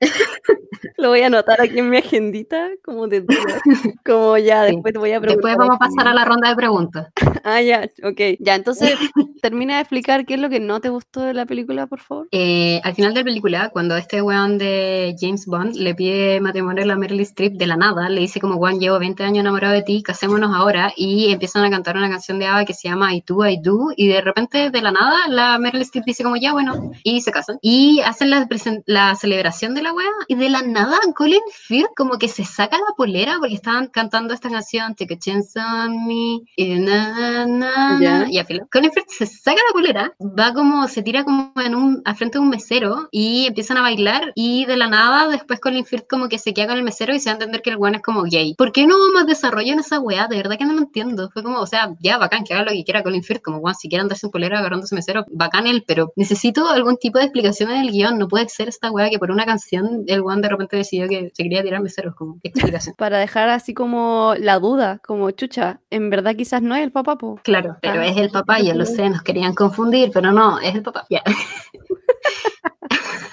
Lo 0.96 1.08
voy 1.08 1.20
a 1.20 1.26
anotar 1.26 1.60
aquí 1.60 1.78
en 1.78 1.90
mi 1.90 1.96
agendita, 1.96 2.68
como 2.84 3.08
de 3.08 3.24
Como 4.04 4.38
ya, 4.38 4.62
después 4.62 4.92
te 4.92 4.98
voy 4.98 5.12
a 5.12 5.20
preguntar. 5.20 5.50
Después 5.52 5.56
vamos 5.56 5.76
a 5.76 5.78
pasar 5.78 6.08
a 6.08 6.14
la 6.14 6.24
ronda 6.24 6.48
de 6.50 6.56
preguntas. 6.56 7.08
ah, 7.44 7.60
ya, 7.60 7.88
ok. 8.02 8.20
Ya, 8.38 8.54
entonces, 8.54 8.94
termina 9.42 9.76
de 9.76 9.80
explicar 9.80 10.24
qué 10.26 10.34
es 10.34 10.40
lo 10.40 10.48
que 10.48 10.60
no 10.60 10.80
te 10.80 10.88
gustó 10.88 11.22
de 11.22 11.34
la 11.34 11.46
película, 11.46 11.86
por 11.86 12.00
favor. 12.00 12.28
Eh, 12.32 12.80
al 12.84 12.94
final 12.94 13.14
de 13.14 13.20
la 13.20 13.24
película, 13.24 13.70
cuando 13.70 13.96
este 13.96 14.22
weón 14.22 14.58
de 14.58 15.14
James 15.18 15.46
Bond 15.46 15.76
le 15.76 15.94
pide 15.94 16.40
matrimonio 16.40 16.84
a 16.84 16.86
la 16.86 16.96
Meryl 16.96 17.20
Streep 17.20 17.54
de 17.54 17.66
la 17.66 17.76
nada, 17.76 18.08
le 18.08 18.20
dice 18.20 18.40
como, 18.40 18.56
weón, 18.56 18.78
llevo 18.80 18.98
20 18.98 19.22
años 19.24 19.40
enamorado 19.40 19.74
de 19.74 19.82
ti, 19.82 20.02
casémonos 20.02 20.54
ahora, 20.54 20.92
y 20.96 21.32
empiezan 21.32 21.64
a 21.64 21.70
cantar 21.70 21.96
una 21.96 22.08
canción 22.08 22.38
de 22.38 22.46
Ava 22.46 22.64
que 22.64 22.74
se 22.74 22.88
llama 22.88 23.14
I 23.14 23.22
Do, 23.26 23.46
I 23.46 23.58
Do, 23.60 23.88
y 23.96 24.08
de 24.08 24.20
repente, 24.20 24.70
de 24.70 24.82
la 24.82 24.92
nada, 24.92 25.28
la 25.28 25.58
Meryl 25.58 25.82
Streep 25.82 26.04
dice 26.04 26.22
como, 26.22 26.36
ya, 26.36 26.52
bueno, 26.52 26.92
y 27.02 27.20
se 27.20 27.32
casan. 27.32 27.58
Y 27.62 28.00
hacen 28.00 28.30
la, 28.30 28.46
la 28.86 29.14
celebración 29.14 29.74
de 29.74 29.82
la 29.82 29.87
wea, 29.92 30.10
y 30.28 30.34
de 30.34 30.50
la 30.50 30.62
nada, 30.62 30.98
Colin 31.14 31.40
Firth 31.52 31.94
como 31.96 32.18
que 32.18 32.28
se 32.28 32.44
saca 32.44 32.76
la 32.76 32.94
polera 32.96 33.36
porque 33.38 33.54
estaban 33.54 33.88
cantando 33.88 34.34
esta 34.34 34.50
canción, 34.50 34.94
Take 34.94 35.14
a 35.14 35.18
Chance 35.18 35.58
on 35.58 36.06
Me, 36.06 36.40
y 36.56 36.78
na, 36.80 37.46
na, 37.46 37.98
na, 37.98 38.26
y 38.30 38.38
a 38.38 38.44
Colin 38.44 38.92
Firth 38.92 39.08
se 39.08 39.26
saca 39.26 39.60
la 39.68 39.72
polera, 39.72 40.14
va 40.20 40.52
como, 40.52 40.86
se 40.88 41.02
tira 41.02 41.24
como 41.24 41.52
en 41.56 41.74
un, 41.74 42.02
al 42.04 42.16
frente 42.16 42.38
de 42.38 42.42
un 42.42 42.50
mesero 42.50 43.08
y 43.10 43.46
empiezan 43.46 43.76
a 43.78 43.82
bailar 43.82 44.32
y 44.34 44.64
de 44.66 44.76
la 44.76 44.88
nada 44.88 45.28
después 45.28 45.60
Colin 45.60 45.84
Firth 45.84 46.06
como 46.08 46.28
que 46.28 46.38
se 46.38 46.54
queda 46.54 46.68
con 46.68 46.76
el 46.76 46.82
mesero 46.82 47.14
y 47.14 47.20
se 47.20 47.30
va 47.30 47.32
a 47.32 47.34
entender 47.34 47.62
que 47.62 47.70
el 47.70 47.76
weón 47.76 47.94
es 47.94 48.02
como 48.02 48.22
gay. 48.22 48.54
¿Por 48.54 48.72
qué 48.72 48.86
no 48.86 48.96
más 49.14 49.26
desarrollo 49.26 49.72
en 49.72 49.80
esa 49.80 50.00
weá? 50.00 50.26
De 50.26 50.36
verdad 50.36 50.58
que 50.58 50.64
no 50.64 50.74
lo 50.74 50.80
entiendo. 50.80 51.30
Fue 51.30 51.42
como, 51.42 51.60
o 51.60 51.66
sea, 51.66 51.94
ya 52.00 52.18
bacán, 52.18 52.44
que 52.44 52.54
haga 52.54 52.64
lo 52.64 52.72
que 52.72 52.84
quiera 52.84 53.02
Colin 53.02 53.22
Firth, 53.22 53.42
como 53.42 53.58
weón, 53.58 53.74
si 53.74 53.88
quiere 53.88 54.02
andarse 54.02 54.26
en 54.26 54.32
polera 54.32 54.58
agarrándose 54.58 54.94
mesero, 54.94 55.24
bacán 55.30 55.66
él, 55.66 55.84
pero 55.86 56.12
necesito 56.16 56.68
algún 56.68 56.96
tipo 56.96 57.18
de 57.18 57.24
explicación 57.24 57.70
en 57.70 57.82
el 57.82 57.90
guion. 57.90 58.18
No 58.18 58.28
puede 58.28 58.48
ser 58.48 58.68
esta 58.68 58.90
weá 58.90 59.10
que 59.10 59.18
por 59.18 59.30
una 59.30 59.44
canción 59.44 59.77
el 60.06 60.20
weón 60.20 60.42
de 60.42 60.48
repente 60.48 60.76
decidió 60.76 61.08
que 61.08 61.30
se 61.34 61.42
quería 61.42 61.62
tirar 61.62 61.82
meseros, 61.82 62.14
como 62.14 62.38
explicación. 62.42 62.94
Para 62.98 63.18
dejar 63.18 63.48
así 63.48 63.74
como 63.74 64.34
la 64.38 64.58
duda, 64.58 65.00
como 65.04 65.30
chucha, 65.30 65.80
en 65.90 66.10
verdad 66.10 66.36
quizás 66.36 66.62
no 66.62 66.74
es 66.74 66.82
el 66.82 66.92
papá, 66.92 67.16
po. 67.16 67.40
Claro, 67.42 67.76
pero 67.82 68.00
ah. 68.00 68.06
es 68.06 68.16
el 68.16 68.30
papá, 68.30 68.60
ya 68.60 68.74
lo 68.74 68.84
sé, 68.84 69.08
nos 69.08 69.22
querían 69.22 69.54
confundir, 69.54 70.10
pero 70.12 70.32
no, 70.32 70.58
es 70.60 70.74
el 70.74 70.82
papá. 70.82 71.06
Ya. 71.10 71.22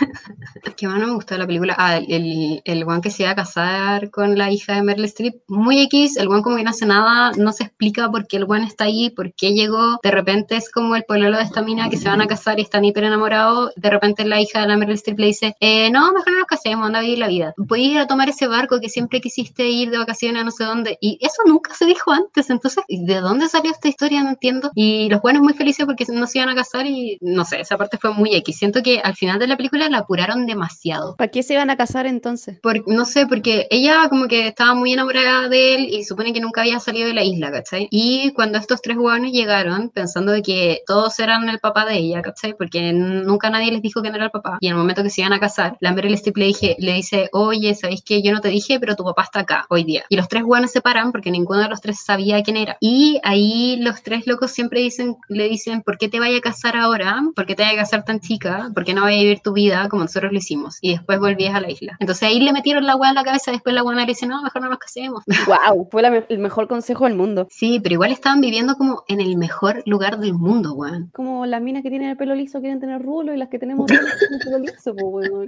que 0.75 0.87
más 0.87 0.99
no 0.99 1.07
me 1.07 1.13
gustó 1.13 1.35
de 1.35 1.39
la 1.39 1.47
película, 1.47 1.75
ah, 1.77 1.97
el, 1.97 2.61
el 2.63 2.85
guan 2.85 3.01
que 3.01 3.09
se 3.09 3.23
iba 3.23 3.31
a 3.31 3.35
casar 3.35 4.09
con 4.11 4.37
la 4.37 4.51
hija 4.51 4.75
de 4.75 4.83
Meryl 4.83 5.05
Streep, 5.05 5.35
muy 5.47 5.81
X, 5.83 6.17
el 6.17 6.27
guan 6.27 6.41
como 6.41 6.57
que 6.57 6.63
no 6.63 6.69
hace 6.69 6.85
nada, 6.85 7.31
no 7.37 7.51
se 7.51 7.63
explica 7.63 8.09
por 8.09 8.27
qué 8.27 8.37
el 8.37 8.45
guan 8.45 8.63
está 8.63 8.85
ahí, 8.85 9.09
por 9.09 9.33
qué 9.33 9.53
llegó, 9.53 9.99
de 10.03 10.11
repente 10.11 10.55
es 10.55 10.71
como 10.71 10.95
el 10.95 11.03
pololo 11.03 11.37
de 11.37 11.43
esta 11.43 11.61
mina 11.61 11.89
que 11.89 11.97
se 11.97 12.09
van 12.09 12.21
a 12.21 12.27
casar 12.27 12.59
y 12.59 12.63
están 12.63 12.85
hiper 12.85 13.03
enamorados, 13.03 13.71
de 13.75 13.89
repente 13.89 14.25
la 14.25 14.41
hija 14.41 14.61
de 14.61 14.67
la 14.67 14.77
Meryl 14.77 14.95
Streep 14.95 15.19
le 15.19 15.27
dice, 15.27 15.55
eh, 15.59 15.89
no, 15.91 16.11
mejor 16.11 16.33
no 16.33 16.39
nos 16.39 16.47
casemos, 16.47 16.85
anda 16.85 16.99
a 16.99 17.01
vivir 17.01 17.19
la 17.19 17.27
vida, 17.27 17.53
puedes 17.67 17.85
ir 17.85 17.99
a 17.99 18.07
tomar 18.07 18.29
ese 18.29 18.47
barco 18.47 18.79
que 18.79 18.89
siempre 18.89 19.21
quisiste 19.21 19.67
ir 19.67 19.91
de 19.91 19.97
vacaciones 19.97 20.41
a 20.41 20.45
no 20.45 20.51
sé 20.51 20.63
dónde, 20.63 20.97
y 21.01 21.17
eso 21.21 21.41
nunca 21.45 21.73
se 21.73 21.85
dijo 21.85 22.11
antes, 22.11 22.49
entonces, 22.49 22.83
¿de 22.87 23.19
dónde 23.19 23.47
salió 23.47 23.71
esta 23.71 23.87
historia? 23.87 24.23
No 24.23 24.29
entiendo, 24.29 24.71
y 24.75 25.09
los 25.09 25.21
buenos 25.21 25.41
muy 25.41 25.53
felices 25.53 25.85
porque 25.85 26.05
no 26.11 26.27
se 26.27 26.39
iban 26.39 26.49
a 26.49 26.55
casar 26.55 26.85
y 26.85 27.17
no 27.21 27.45
sé, 27.45 27.61
esa 27.61 27.77
parte 27.77 27.97
fue 27.97 28.13
muy 28.13 28.35
X, 28.35 28.57
siento 28.57 28.81
que 28.83 28.99
al 28.99 29.15
final 29.15 29.39
de 29.39 29.47
la 29.47 29.57
película 29.57 29.89
la 29.95 30.01
apuraron 30.01 30.45
demasiado. 30.45 31.15
¿Para 31.15 31.31
qué 31.31 31.41
se 31.41 31.53
iban 31.53 31.69
a 31.69 31.77
casar 31.77 32.05
entonces? 32.05 32.59
no 32.87 33.05
sé, 33.05 33.27
porque 33.27 33.67
ella 33.71 34.07
como 34.09 34.27
que 34.27 34.47
estaba 34.47 34.75
muy 34.75 34.93
enamorada 34.93 35.47
de 35.47 35.75
él 35.75 35.87
y 35.89 36.03
supone 36.03 36.33
que 36.33 36.41
nunca 36.41 36.61
había 36.61 36.79
salido 36.79 37.07
de 37.07 37.13
la 37.13 37.23
isla, 37.23 37.51
¿cachai? 37.51 37.87
Y 37.91 38.31
cuando 38.33 38.57
estos 38.57 38.81
tres 38.81 38.97
hueones 38.97 39.31
llegaron, 39.31 39.89
pensando 39.89 40.31
de 40.31 40.41
que 40.41 40.81
todos 40.85 41.17
eran 41.19 41.47
el 41.49 41.59
papá 41.59 41.85
de 41.85 41.97
ella, 41.97 42.21
¿cachai? 42.21 42.55
Porque 42.57 42.91
nunca 42.93 43.49
nadie 43.49 43.71
les 43.71 43.81
dijo 43.81 44.01
que 44.01 44.09
no 44.09 44.15
era 44.15 44.25
el 44.25 44.31
papá. 44.31 44.57
Y 44.59 44.67
en 44.67 44.73
el 44.73 44.77
momento 44.77 45.03
que 45.03 45.09
se 45.09 45.21
iban 45.21 45.33
a 45.33 45.39
casar, 45.39 45.77
la 45.79 45.93
Meryl 45.93 46.13
Streep 46.15 46.37
le, 46.37 46.45
dije, 46.45 46.75
le 46.79 46.93
dice, 46.93 47.29
oye, 47.31 47.73
¿sabéis 47.75 48.01
que 48.03 48.21
yo 48.21 48.33
no 48.33 48.41
te 48.41 48.49
dije, 48.49 48.79
pero 48.79 48.95
tu 48.95 49.03
papá 49.03 49.23
está 49.23 49.41
acá 49.41 49.65
hoy 49.69 49.83
día? 49.83 50.03
Y 50.09 50.17
los 50.17 50.27
tres 50.27 50.43
hueones 50.43 50.71
se 50.71 50.81
paran 50.81 51.11
porque 51.11 51.31
ninguno 51.31 51.61
de 51.61 51.69
los 51.69 51.81
tres 51.81 51.99
sabía 52.03 52.43
quién 52.43 52.57
era. 52.57 52.77
Y 52.81 53.19
ahí 53.23 53.77
los 53.77 54.03
tres 54.03 54.27
locos 54.27 54.51
siempre 54.51 54.81
dicen, 54.81 55.15
le 55.29 55.47
dicen, 55.47 55.81
¿por 55.81 55.97
qué 55.97 56.09
te 56.09 56.19
vaya 56.19 56.37
a 56.37 56.41
casar 56.41 56.75
ahora? 56.75 57.21
¿Por 57.35 57.45
qué 57.45 57.55
te 57.55 57.63
vaya 57.63 57.75
a 57.75 57.83
casar 57.83 58.03
tan 58.03 58.19
chica? 58.19 58.69
¿Por 58.73 58.83
qué 58.83 58.93
no 58.93 59.01
vaya 59.01 59.17
a 59.17 59.21
vivir 59.21 59.39
tu 59.39 59.53
vida 59.53 59.84
como 59.89 60.03
nosotros 60.03 60.31
lo 60.31 60.37
hicimos. 60.37 60.77
Y 60.81 60.91
después 60.93 61.19
volvías 61.19 61.55
a 61.55 61.61
la 61.61 61.71
isla. 61.71 61.97
Entonces 61.99 62.23
ahí 62.23 62.39
le 62.39 62.53
metieron 62.53 62.85
la 62.85 62.95
weá 62.95 63.09
en 63.09 63.15
la 63.15 63.23
cabeza, 63.23 63.51
después 63.51 63.73
la 63.75 63.83
weá 63.83 63.95
le 63.95 64.05
dice, 64.05 64.27
no, 64.27 64.41
mejor 64.41 64.61
no 64.61 64.69
nos 64.69 64.79
casemos. 64.79 65.23
Wow, 65.47 65.87
fue 65.91 66.25
el 66.29 66.39
mejor 66.39 66.67
consejo 66.67 67.05
del 67.05 67.15
mundo. 67.15 67.47
Sí, 67.51 67.79
pero 67.81 67.93
igual 67.93 68.11
estaban 68.11 68.41
viviendo 68.41 68.75
como 68.75 69.03
en 69.07 69.21
el 69.21 69.37
mejor 69.37 69.83
lugar 69.85 70.19
del 70.19 70.33
mundo, 70.33 70.73
weón. 70.73 71.09
Como 71.13 71.45
las 71.45 71.61
minas 71.61 71.83
que 71.83 71.89
tienen 71.89 72.09
el 72.09 72.17
pelo 72.17 72.35
liso 72.35 72.59
quieren 72.59 72.79
tener 72.79 73.01
rulo 73.01 73.33
y 73.33 73.37
las 73.37 73.49
que 73.49 73.59
tenemos 73.59 73.87
rulo 73.91 74.01
quieren 74.17 74.39
pelo 74.39 74.59
liso, 74.59 74.95
pues, 74.95 75.29
weón. 75.29 75.45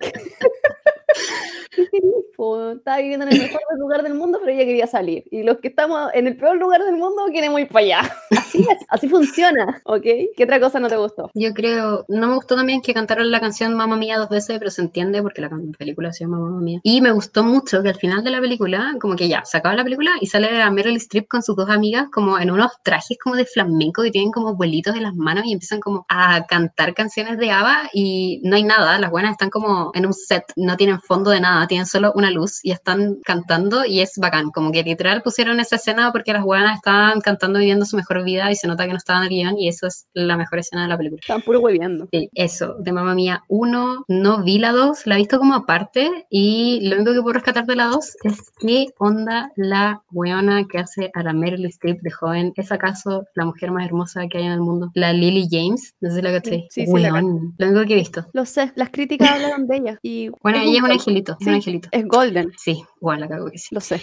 Estaba 1.72 2.98
viviendo 2.98 3.26
en 3.26 3.32
el 3.32 3.40
mejor 3.40 3.60
lugar 3.78 4.02
del 4.02 4.14
mundo, 4.14 4.38
pero 4.40 4.52
ella 4.52 4.64
quería 4.64 4.86
salir. 4.86 5.24
Y 5.30 5.42
los 5.42 5.58
que 5.58 5.68
estamos 5.68 6.10
en 6.14 6.26
el 6.26 6.36
peor 6.36 6.56
lugar 6.56 6.82
del 6.84 6.96
mundo 6.96 7.22
queremos 7.32 7.60
ir 7.60 7.68
para 7.68 7.84
allá. 7.84 8.16
Así 8.30 8.60
es, 8.60 8.78
así 8.88 9.08
funciona, 9.08 9.82
¿ok? 9.84 10.02
¿Qué 10.02 10.44
otra 10.44 10.58
cosa 10.58 10.80
no 10.80 10.88
te 10.88 10.96
gustó? 10.96 11.30
Yo 11.34 11.52
creo, 11.52 12.06
no 12.08 12.28
me 12.28 12.34
gustó 12.34 12.56
también 12.56 12.80
que 12.80 12.94
cantaron 12.94 13.30
la 13.30 13.40
canción 13.40 13.74
Mamma 13.74 13.96
Mía 13.96 14.16
dos 14.16 14.30
veces, 14.30 14.58
pero 14.58 14.70
se 14.70 14.80
entiende 14.80 15.20
porque 15.20 15.42
la 15.42 15.50
película 15.76 16.14
se 16.14 16.24
llama 16.24 16.38
Mamma 16.38 16.60
Mía. 16.62 16.80
Y 16.82 17.02
me 17.02 17.10
gustó 17.10 17.44
mucho 17.44 17.82
que 17.82 17.90
al 17.90 17.96
final 17.96 18.24
de 18.24 18.30
la 18.30 18.40
película, 18.40 18.96
como 19.00 19.16
que 19.16 19.28
ya, 19.28 19.44
se 19.44 19.58
acaba 19.58 19.74
la 19.74 19.84
película 19.84 20.12
y 20.22 20.26
sale 20.28 20.62
a 20.62 20.70
Meryl 20.70 20.96
Streep 20.96 21.28
con 21.28 21.42
sus 21.42 21.56
dos 21.56 21.68
amigas 21.68 22.06
como 22.10 22.38
en 22.38 22.50
unos 22.50 22.72
trajes 22.82 23.18
como 23.22 23.36
de 23.36 23.44
flamenco 23.44 24.02
que 24.02 24.10
tienen 24.10 24.30
como 24.30 24.54
vuelitos 24.54 24.96
en 24.96 25.02
las 25.02 25.14
manos 25.14 25.44
y 25.44 25.52
empiezan 25.52 25.80
como 25.80 26.06
a 26.08 26.46
cantar 26.46 26.94
canciones 26.94 27.36
de 27.36 27.50
ABBA 27.50 27.90
y 27.92 28.40
no 28.44 28.56
hay 28.56 28.64
nada, 28.64 28.98
las 28.98 29.10
buenas 29.10 29.32
están 29.32 29.50
como 29.50 29.90
en 29.94 30.06
un 30.06 30.14
set, 30.14 30.44
no 30.56 30.76
tienen 30.76 31.00
fondo 31.00 31.30
de 31.30 31.40
nada, 31.40 31.66
tienen 31.68 31.86
solo 31.86 32.12
una 32.14 32.30
luz 32.30 32.60
y 32.62 32.72
están 32.72 33.18
cantando 33.24 33.84
y 33.84 34.00
es 34.00 34.14
bacán, 34.16 34.50
como 34.50 34.72
que 34.72 34.82
literal 34.82 35.22
pusieron 35.22 35.60
esa 35.60 35.76
escena 35.76 36.10
porque 36.12 36.32
las 36.32 36.42
buenas 36.42 36.76
estaban 36.76 37.20
cantando 37.20 37.58
viviendo 37.58 37.84
su 37.84 37.96
mejor 37.96 38.24
vida 38.24 38.50
y 38.50 38.56
se 38.56 38.66
nota 38.66 38.86
que 38.86 38.92
no 38.92 38.98
estaban 38.98 39.22
al 39.22 39.28
guion 39.28 39.58
y 39.58 39.68
eso 39.68 39.86
es 39.86 40.06
la 40.14 40.36
mejor 40.36 40.58
escena 40.58 40.82
de 40.82 40.88
la 40.88 40.96
película. 40.96 41.20
Estaban 41.20 41.42
puro 41.42 41.60
hueviando. 41.60 42.08
Sí, 42.12 42.30
eso, 42.34 42.74
de 42.80 42.92
Mamma 42.92 43.14
Mía 43.14 43.44
1, 43.48 44.04
no 44.08 44.42
vi 44.42 44.58
la 44.58 44.72
2, 44.72 45.06
la 45.06 45.14
he 45.14 45.18
visto 45.18 45.38
como 45.38 45.54
aparte 45.54 46.26
y 46.30 46.80
lo 46.88 46.96
único 46.96 47.12
que 47.12 47.22
puedo 47.22 47.34
rescatar 47.34 47.66
de 47.66 47.76
la 47.76 47.86
2 47.86 48.16
es 48.24 48.38
qué 48.58 48.86
onda 48.98 49.50
la 49.56 50.02
weona 50.10 50.66
que 50.66 50.78
hace 50.78 51.10
a 51.14 51.22
la 51.22 51.32
Meryl 51.32 51.66
Streep 51.66 52.00
de 52.00 52.10
joven, 52.10 52.52
es 52.56 52.72
acaso 52.72 53.24
la 53.34 53.44
mujer 53.44 53.70
más 53.70 53.84
hermosa 53.84 54.26
que 54.28 54.38
hay 54.38 54.44
en 54.44 54.52
el 54.52 54.60
mundo, 54.60 54.90
la 54.94 55.12
Lily 55.12 55.48
James, 55.50 55.94
no 56.00 56.10
sé 56.10 56.16
si 56.16 56.22
la 56.22 56.32
caché. 56.32 56.66
Sí, 56.70 56.86
sí, 56.86 56.92
la 56.98 57.10
lo 57.10 57.66
único 57.66 57.86
que 57.86 57.92
he 57.92 57.96
visto. 57.96 58.26
Lo 58.32 58.44
sé, 58.44 58.72
las 58.74 58.90
críticas 58.90 59.30
hablaron 59.30 59.66
de 59.66 59.76
ella. 59.76 59.98
Y 60.02 60.30
bueno, 60.42 60.58
ella 60.60 60.78
es 60.78 60.82
un 60.82 60.90
angelito, 60.90 61.36
es 61.40 61.46
un 61.48 61.54
angelito. 61.54 61.88
Es 61.92 62.06
golden. 62.06 62.52
Sí, 62.56 62.82
igual 63.00 63.20
la 63.20 63.28
cago 63.28 63.50
que 63.50 63.58
sí. 63.58 63.74
Lo 63.74 63.80
sé. 63.80 64.00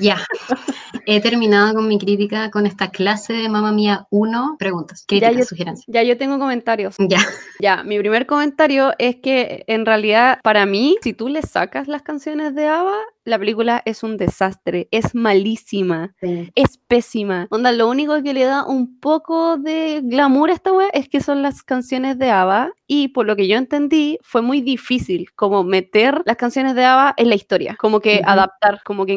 Ya, 0.00 0.18
he 1.06 1.20
terminado 1.20 1.74
con 1.74 1.88
mi 1.88 1.98
crítica 1.98 2.50
con 2.50 2.66
esta 2.66 2.90
clase 2.90 3.32
de 3.32 3.48
Mamá 3.48 3.72
Mía 3.72 4.06
1. 4.10 4.56
Preguntas, 4.58 5.04
críticas, 5.06 5.36
ya 5.36 5.44
sugerencias. 5.44 5.86
Ya 5.88 6.02
yo 6.02 6.16
tengo 6.16 6.38
comentarios. 6.38 6.96
Ya. 6.98 7.20
Ya, 7.60 7.82
mi 7.82 7.98
primer 7.98 8.26
comentario 8.26 8.92
es 8.98 9.16
que 9.16 9.64
en 9.66 9.84
realidad 9.84 10.38
para 10.42 10.64
mí, 10.66 10.96
si 11.02 11.12
tú 11.12 11.28
le 11.28 11.42
sacas 11.42 11.88
las 11.88 12.02
canciones 12.02 12.54
de 12.54 12.68
ABBA, 12.68 12.96
la 13.24 13.38
película 13.38 13.82
es 13.84 14.02
un 14.02 14.16
desastre, 14.16 14.88
es 14.90 15.14
malísima, 15.14 16.14
es 16.20 16.78
pésima. 16.88 17.46
Onda, 17.50 17.70
lo 17.70 17.88
único 17.88 18.22
que 18.22 18.32
le 18.32 18.44
da 18.44 18.64
un 18.64 18.98
poco 18.98 19.58
de 19.58 20.00
glamour 20.02 20.50
a 20.50 20.54
esta 20.54 20.72
wea 20.72 20.88
es 20.92 21.08
que 21.08 21.20
son 21.20 21.42
las 21.42 21.62
canciones 21.62 22.18
de 22.18 22.30
ABBA 22.30 22.72
y 22.86 23.08
por 23.08 23.26
lo 23.26 23.36
que 23.36 23.46
yo 23.46 23.56
entendí 23.56 24.18
fue 24.22 24.40
muy 24.40 24.62
difícil 24.62 25.30
como 25.36 25.62
meter 25.64 26.22
las 26.24 26.36
canciones 26.36 26.74
de 26.74 26.84
ABBA 26.84 27.14
en 27.18 27.28
la 27.28 27.34
historia, 27.34 27.76
como 27.78 28.00
que 28.00 28.22
adaptar, 28.24 28.80
como 28.84 29.04
que 29.04 29.12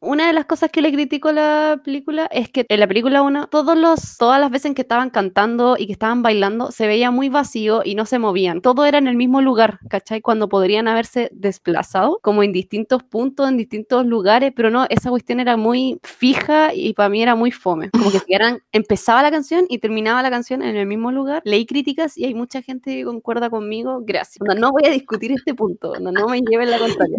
Una 0.00 0.26
de 0.26 0.32
las 0.32 0.46
cosas 0.46 0.70
que 0.70 0.82
le 0.82 0.92
critico 0.92 1.28
a 1.28 1.32
la 1.32 1.80
película 1.84 2.26
es 2.30 2.48
que 2.50 2.66
en 2.68 2.80
la 2.80 2.86
película 2.86 3.22
1 3.22 3.48
todos 3.48 3.76
los 3.76 4.16
todas 4.18 4.40
las 4.40 4.50
veces 4.50 4.74
que 4.74 4.82
estaban 4.82 5.10
cantando 5.10 5.76
y 5.78 5.86
que 5.86 5.92
estaban 5.92 6.22
bailando 6.22 6.70
se 6.70 6.86
veía 6.86 7.10
muy 7.10 7.28
vacío 7.28 7.82
y 7.84 7.94
no 7.94 8.06
se 8.06 8.18
movían. 8.18 8.60
Todo 8.60 8.84
era 8.84 8.98
en 8.98 9.08
el 9.08 9.16
mismo 9.16 9.40
lugar, 9.40 9.78
¿cachai? 9.88 10.20
Cuando 10.20 10.48
podrían 10.48 10.88
haberse 10.88 11.30
desplazado 11.32 12.18
como 12.22 12.42
en 12.42 12.52
distintos 12.52 13.02
puntos 13.02 13.48
en 13.48 13.56
distintos 13.56 14.06
lugares, 14.06 14.52
pero 14.54 14.70
no, 14.70 14.86
esa 14.88 15.10
cuestión 15.10 15.40
era 15.40 15.56
muy 15.56 15.98
fija 16.02 16.74
y 16.74 16.94
para 16.94 17.08
mí 17.08 17.22
era 17.22 17.34
muy 17.34 17.50
fome. 17.50 17.90
Como 17.90 18.10
que 18.10 18.20
empezaba 18.72 19.22
la 19.22 19.30
canción 19.30 19.66
y 19.68 19.78
terminaba 19.78 20.22
la 20.22 20.30
canción 20.30 20.62
en 20.62 20.76
el 20.76 20.86
mismo 20.86 21.12
lugar. 21.12 21.42
Leí 21.44 21.66
críticas 21.66 22.16
y 22.16 22.24
hay 22.24 22.34
mucha 22.34 22.62
gente 22.62 22.96
que 22.96 23.04
concuerda 23.04 23.50
conmigo, 23.50 24.00
gracias. 24.04 24.38
No, 24.56 24.72
voy 24.72 24.84
a 24.86 24.90
discutir 24.90 25.32
este 25.32 25.54
punto, 25.54 25.94
no, 26.00 26.12
no 26.12 26.28
me 26.28 26.40
lleven 26.40 26.70
la 26.70 26.78
contraria. 26.78 27.18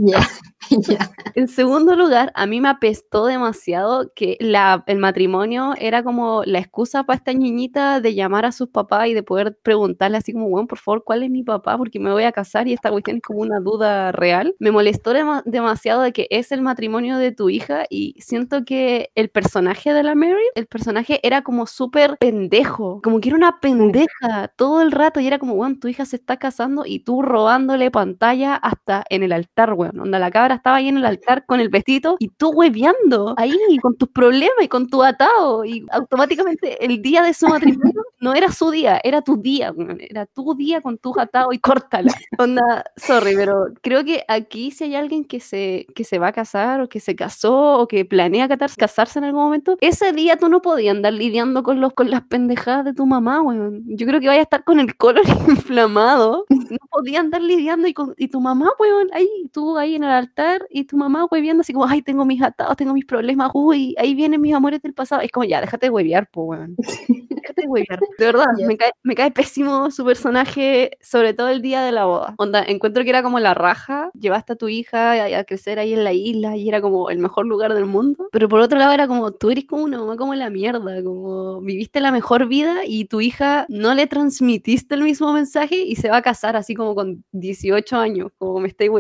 En 1.36 1.48
segundo 1.48 1.96
lugar, 1.96 2.32
a 2.36 2.43
mí 2.46 2.62
me 2.62 2.70
apestó 2.70 3.26
demasiado 3.26 4.12
que 4.16 4.38
la, 4.40 4.84
el 4.88 4.98
matrimonio 4.98 5.74
era 5.78 6.04
como 6.04 6.44
la 6.46 6.60
excusa 6.60 7.04
para 7.04 7.18
esta 7.18 7.34
niñita 7.34 8.00
de 8.02 8.14
llamar 8.16 8.46
a 8.46 8.52
sus 8.52 8.70
papás 8.70 9.08
y 9.08 9.14
de 9.14 9.24
poder 9.24 9.58
preguntarle 9.62 10.18
así 10.18 10.34
como, 10.34 10.50
bueno, 10.50 10.68
por 10.68 10.80
favor, 10.80 11.04
¿cuál 11.04 11.24
es 11.24 11.30
mi 11.30 11.44
papá? 11.44 11.78
Porque 11.78 12.00
me 12.00 12.12
voy 12.12 12.24
a 12.24 12.32
casar 12.32 12.68
y 12.68 12.74
esta 12.74 12.92
cuestión 12.92 13.18
es 13.18 13.24
como 13.24 13.40
una 13.40 13.60
duda 13.60 14.12
real. 14.12 14.56
Me 14.60 14.72
molestó 14.72 15.14
demasiado 15.46 16.02
de 16.02 16.14
que 16.14 16.28
es 16.30 16.52
el 16.52 16.62
matrimonio 16.62 17.18
de 17.18 17.32
tu 17.32 17.50
hija 17.50 17.86
y 17.90 18.16
siento 18.20 18.66
que 18.66 19.10
el 19.16 19.30
personaje 19.30 19.94
de 19.94 20.04
la 20.04 20.16
Mary, 20.16 20.44
el 20.56 20.68
personaje 20.68 21.20
era 21.24 21.42
como 21.44 21.66
súper 21.68 22.18
pendejo, 22.20 23.02
como 23.04 23.20
que 23.20 23.30
era 23.30 23.38
una 23.38 23.60
pendeja 23.60 24.50
todo 24.56 24.82
el 24.82 24.92
rato 24.92 25.20
y 25.20 25.28
era 25.28 25.40
como, 25.40 25.54
weón, 25.54 25.80
tu 25.80 25.88
hija 25.88 26.06
se 26.06 26.16
está 26.18 26.38
casando 26.38 26.84
y 26.86 27.00
tú 27.00 27.22
robándole 27.22 27.92
pantalla 27.92 28.56
hasta 28.56 29.04
en 29.10 29.24
el 29.24 29.32
altar, 29.32 29.74
weón, 29.74 29.96
donde 29.96 30.20
la 30.20 30.32
cabra 30.32 30.56
estaba 30.56 30.78
ahí 30.78 30.88
en 30.88 30.98
el 30.98 31.06
altar 31.06 31.46
con 31.46 31.60
el 31.60 31.70
vestido 31.70 32.16
y 32.20 32.30
tú 32.38 32.52
hueveando 32.52 33.34
ahí 33.38 33.58
con 33.82 33.96
tus 33.96 34.10
problemas 34.10 34.64
y 34.64 34.68
con 34.68 34.88
tu 34.88 35.04
atado 35.04 35.66
y 35.66 35.86
automáticamente 35.92 36.84
el 36.84 37.02
día 37.02 37.24
de 37.24 37.34
su 37.34 37.48
matrimonio 37.48 38.04
no 38.20 38.34
era 38.34 38.52
su 38.52 38.72
día, 38.72 39.00
era 39.04 39.22
tu 39.22 39.38
día, 39.38 39.74
era 40.00 40.26
tu 40.26 40.56
día 40.56 40.82
con 40.82 40.98
tus 40.98 41.18
atados 41.18 41.54
y 41.54 41.60
córtala. 41.60 42.14
Onda, 42.38 42.84
sorry, 42.96 43.36
pero 43.36 43.66
creo 43.82 44.04
que 44.04 44.24
aquí 44.28 44.72
si 44.72 44.86
hay 44.86 44.96
alguien 44.96 45.26
que 45.26 45.40
se, 45.40 45.86
que 45.96 46.04
se 46.04 46.20
va 46.20 46.28
a 46.28 46.32
casar 46.32 46.82
o 46.82 46.90
que 46.90 47.00
se 47.00 47.16
casó 47.16 47.80
o 47.80 47.88
que 47.88 48.06
planea 48.06 48.48
casarse 48.78 49.20
en 49.20 49.26
algún 49.26 49.44
momento, 49.44 49.78
ese 49.82 50.12
día 50.14 50.38
tú 50.38 50.50
no 50.50 50.62
podías 50.62 50.96
andar 50.96 51.14
lidiando 51.14 51.64
con, 51.64 51.82
los, 51.82 51.94
con 51.94 52.10
las 52.10 52.22
pendejadas 52.24 52.86
de 52.86 52.94
tu 52.94 53.06
mamá, 53.06 53.42
weón. 53.42 53.84
Yo 53.86 54.06
creo 54.08 54.20
que 54.20 54.28
vaya 54.28 54.40
a 54.40 54.44
estar 54.44 54.64
con 54.64 54.80
el 54.80 54.96
color 54.96 55.24
inflamado. 55.48 56.46
No 56.50 56.78
podía 56.90 57.20
andar 57.20 57.42
lidiando 57.42 57.88
y, 57.88 57.94
con, 57.94 58.14
y 58.18 58.28
tu 58.28 58.40
mamá, 58.42 58.70
weón, 58.80 59.10
ahí, 59.14 59.50
tú 59.52 59.78
ahí 59.78 59.96
en 59.96 60.04
el 60.04 60.12
altar 60.12 60.66
y 60.70 60.86
tu 60.86 60.98
mamá, 60.98 61.26
weón, 61.26 61.60
así 61.60 61.74
como, 61.74 61.86
ay, 61.86 62.02
tengo 62.02 62.23
mis 62.26 62.42
atados, 62.42 62.76
tengo 62.78 62.94
mis 62.94 63.06
problemas, 63.06 63.52
uy, 63.54 63.96
ahí 63.98 64.16
vienen 64.16 64.42
mis 64.42 64.54
amores 64.54 64.82
del 64.82 64.94
pasado. 64.94 65.22
Es 65.22 65.32
como, 65.32 65.46
ya, 65.46 65.62
déjate 65.62 65.88
de 65.88 65.90
huevear, 65.92 66.30
po, 66.30 66.44
weón. 66.44 66.76
Déjate 67.44 67.64
de 67.64 67.68
huevear. 67.68 68.00
De 68.18 68.26
verdad, 68.26 68.46
me, 68.66 68.78
cae, 68.78 68.92
me 69.04 69.16
cae 69.16 69.32
pésimo 69.32 69.92
su 69.92 70.06
personaje, 70.06 70.92
sobre 71.02 71.34
todo 71.34 71.50
el 71.50 71.62
día 71.62 71.82
de 71.84 71.92
la 71.92 72.06
boda. 72.06 72.36
Onda, 72.38 72.64
encuentro 72.66 73.04
que 73.04 73.10
era 73.10 73.22
como 73.22 73.40
la 73.40 73.54
raja, 73.54 74.12
llevaste 74.18 74.54
a 74.54 74.56
tu 74.56 74.70
hija 74.70 75.12
a, 75.12 75.40
a 75.40 75.44
crecer 75.44 75.78
ahí 75.80 75.94
en 75.94 76.04
la 76.06 76.14
isla 76.14 76.56
y 76.56 76.70
era 76.70 76.80
como 76.80 77.10
el 77.10 77.20
mejor 77.20 77.46
lugar 77.46 77.74
del 77.74 77.86
mundo. 77.86 78.30
Pero 78.32 78.48
por 78.48 78.62
otro 78.62 78.80
lado 78.80 78.94
era 78.94 79.08
como, 79.08 79.32
tú 79.32 79.50
eres 79.50 79.66
como 79.66 79.84
una 79.84 79.98
mamá 79.98 80.16
como 80.16 80.36
la 80.36 80.50
mierda, 80.50 81.04
como 81.04 81.60
viviste 81.62 82.00
la 82.00 82.12
mejor 82.12 82.48
vida 82.48 82.86
y 82.86 83.06
tu 83.06 83.20
hija 83.20 83.66
no 83.68 83.94
le 83.94 84.08
transmitiste 84.08 84.96
el 84.96 85.04
mismo 85.04 85.34
mensaje 85.34 85.76
y 85.76 85.96
se 85.96 86.10
va 86.10 86.18
a 86.18 86.22
casar 86.22 86.56
así 86.56 86.76
como 86.76 86.96
con 86.96 87.24
18 87.32 87.98
años, 87.98 88.32
como 88.38 88.60
me 88.60 88.68
estáis 88.70 88.92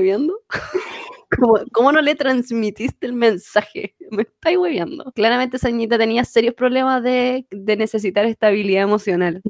¿Cómo, 1.71 1.91
no 1.91 2.01
le 2.01 2.15
transmitiste 2.15 3.05
el 3.05 3.13
mensaje? 3.13 3.95
Me 4.11 4.23
estáis 4.23 4.57
hueviando. 4.57 5.11
Claramente 5.15 5.57
esa 5.57 5.69
niñita 5.69 5.97
tenía 5.97 6.25
serios 6.25 6.53
problemas 6.53 7.03
de, 7.03 7.45
de 7.49 7.77
necesitar 7.77 8.25
estabilidad 8.25 8.83
emocional. 8.83 9.41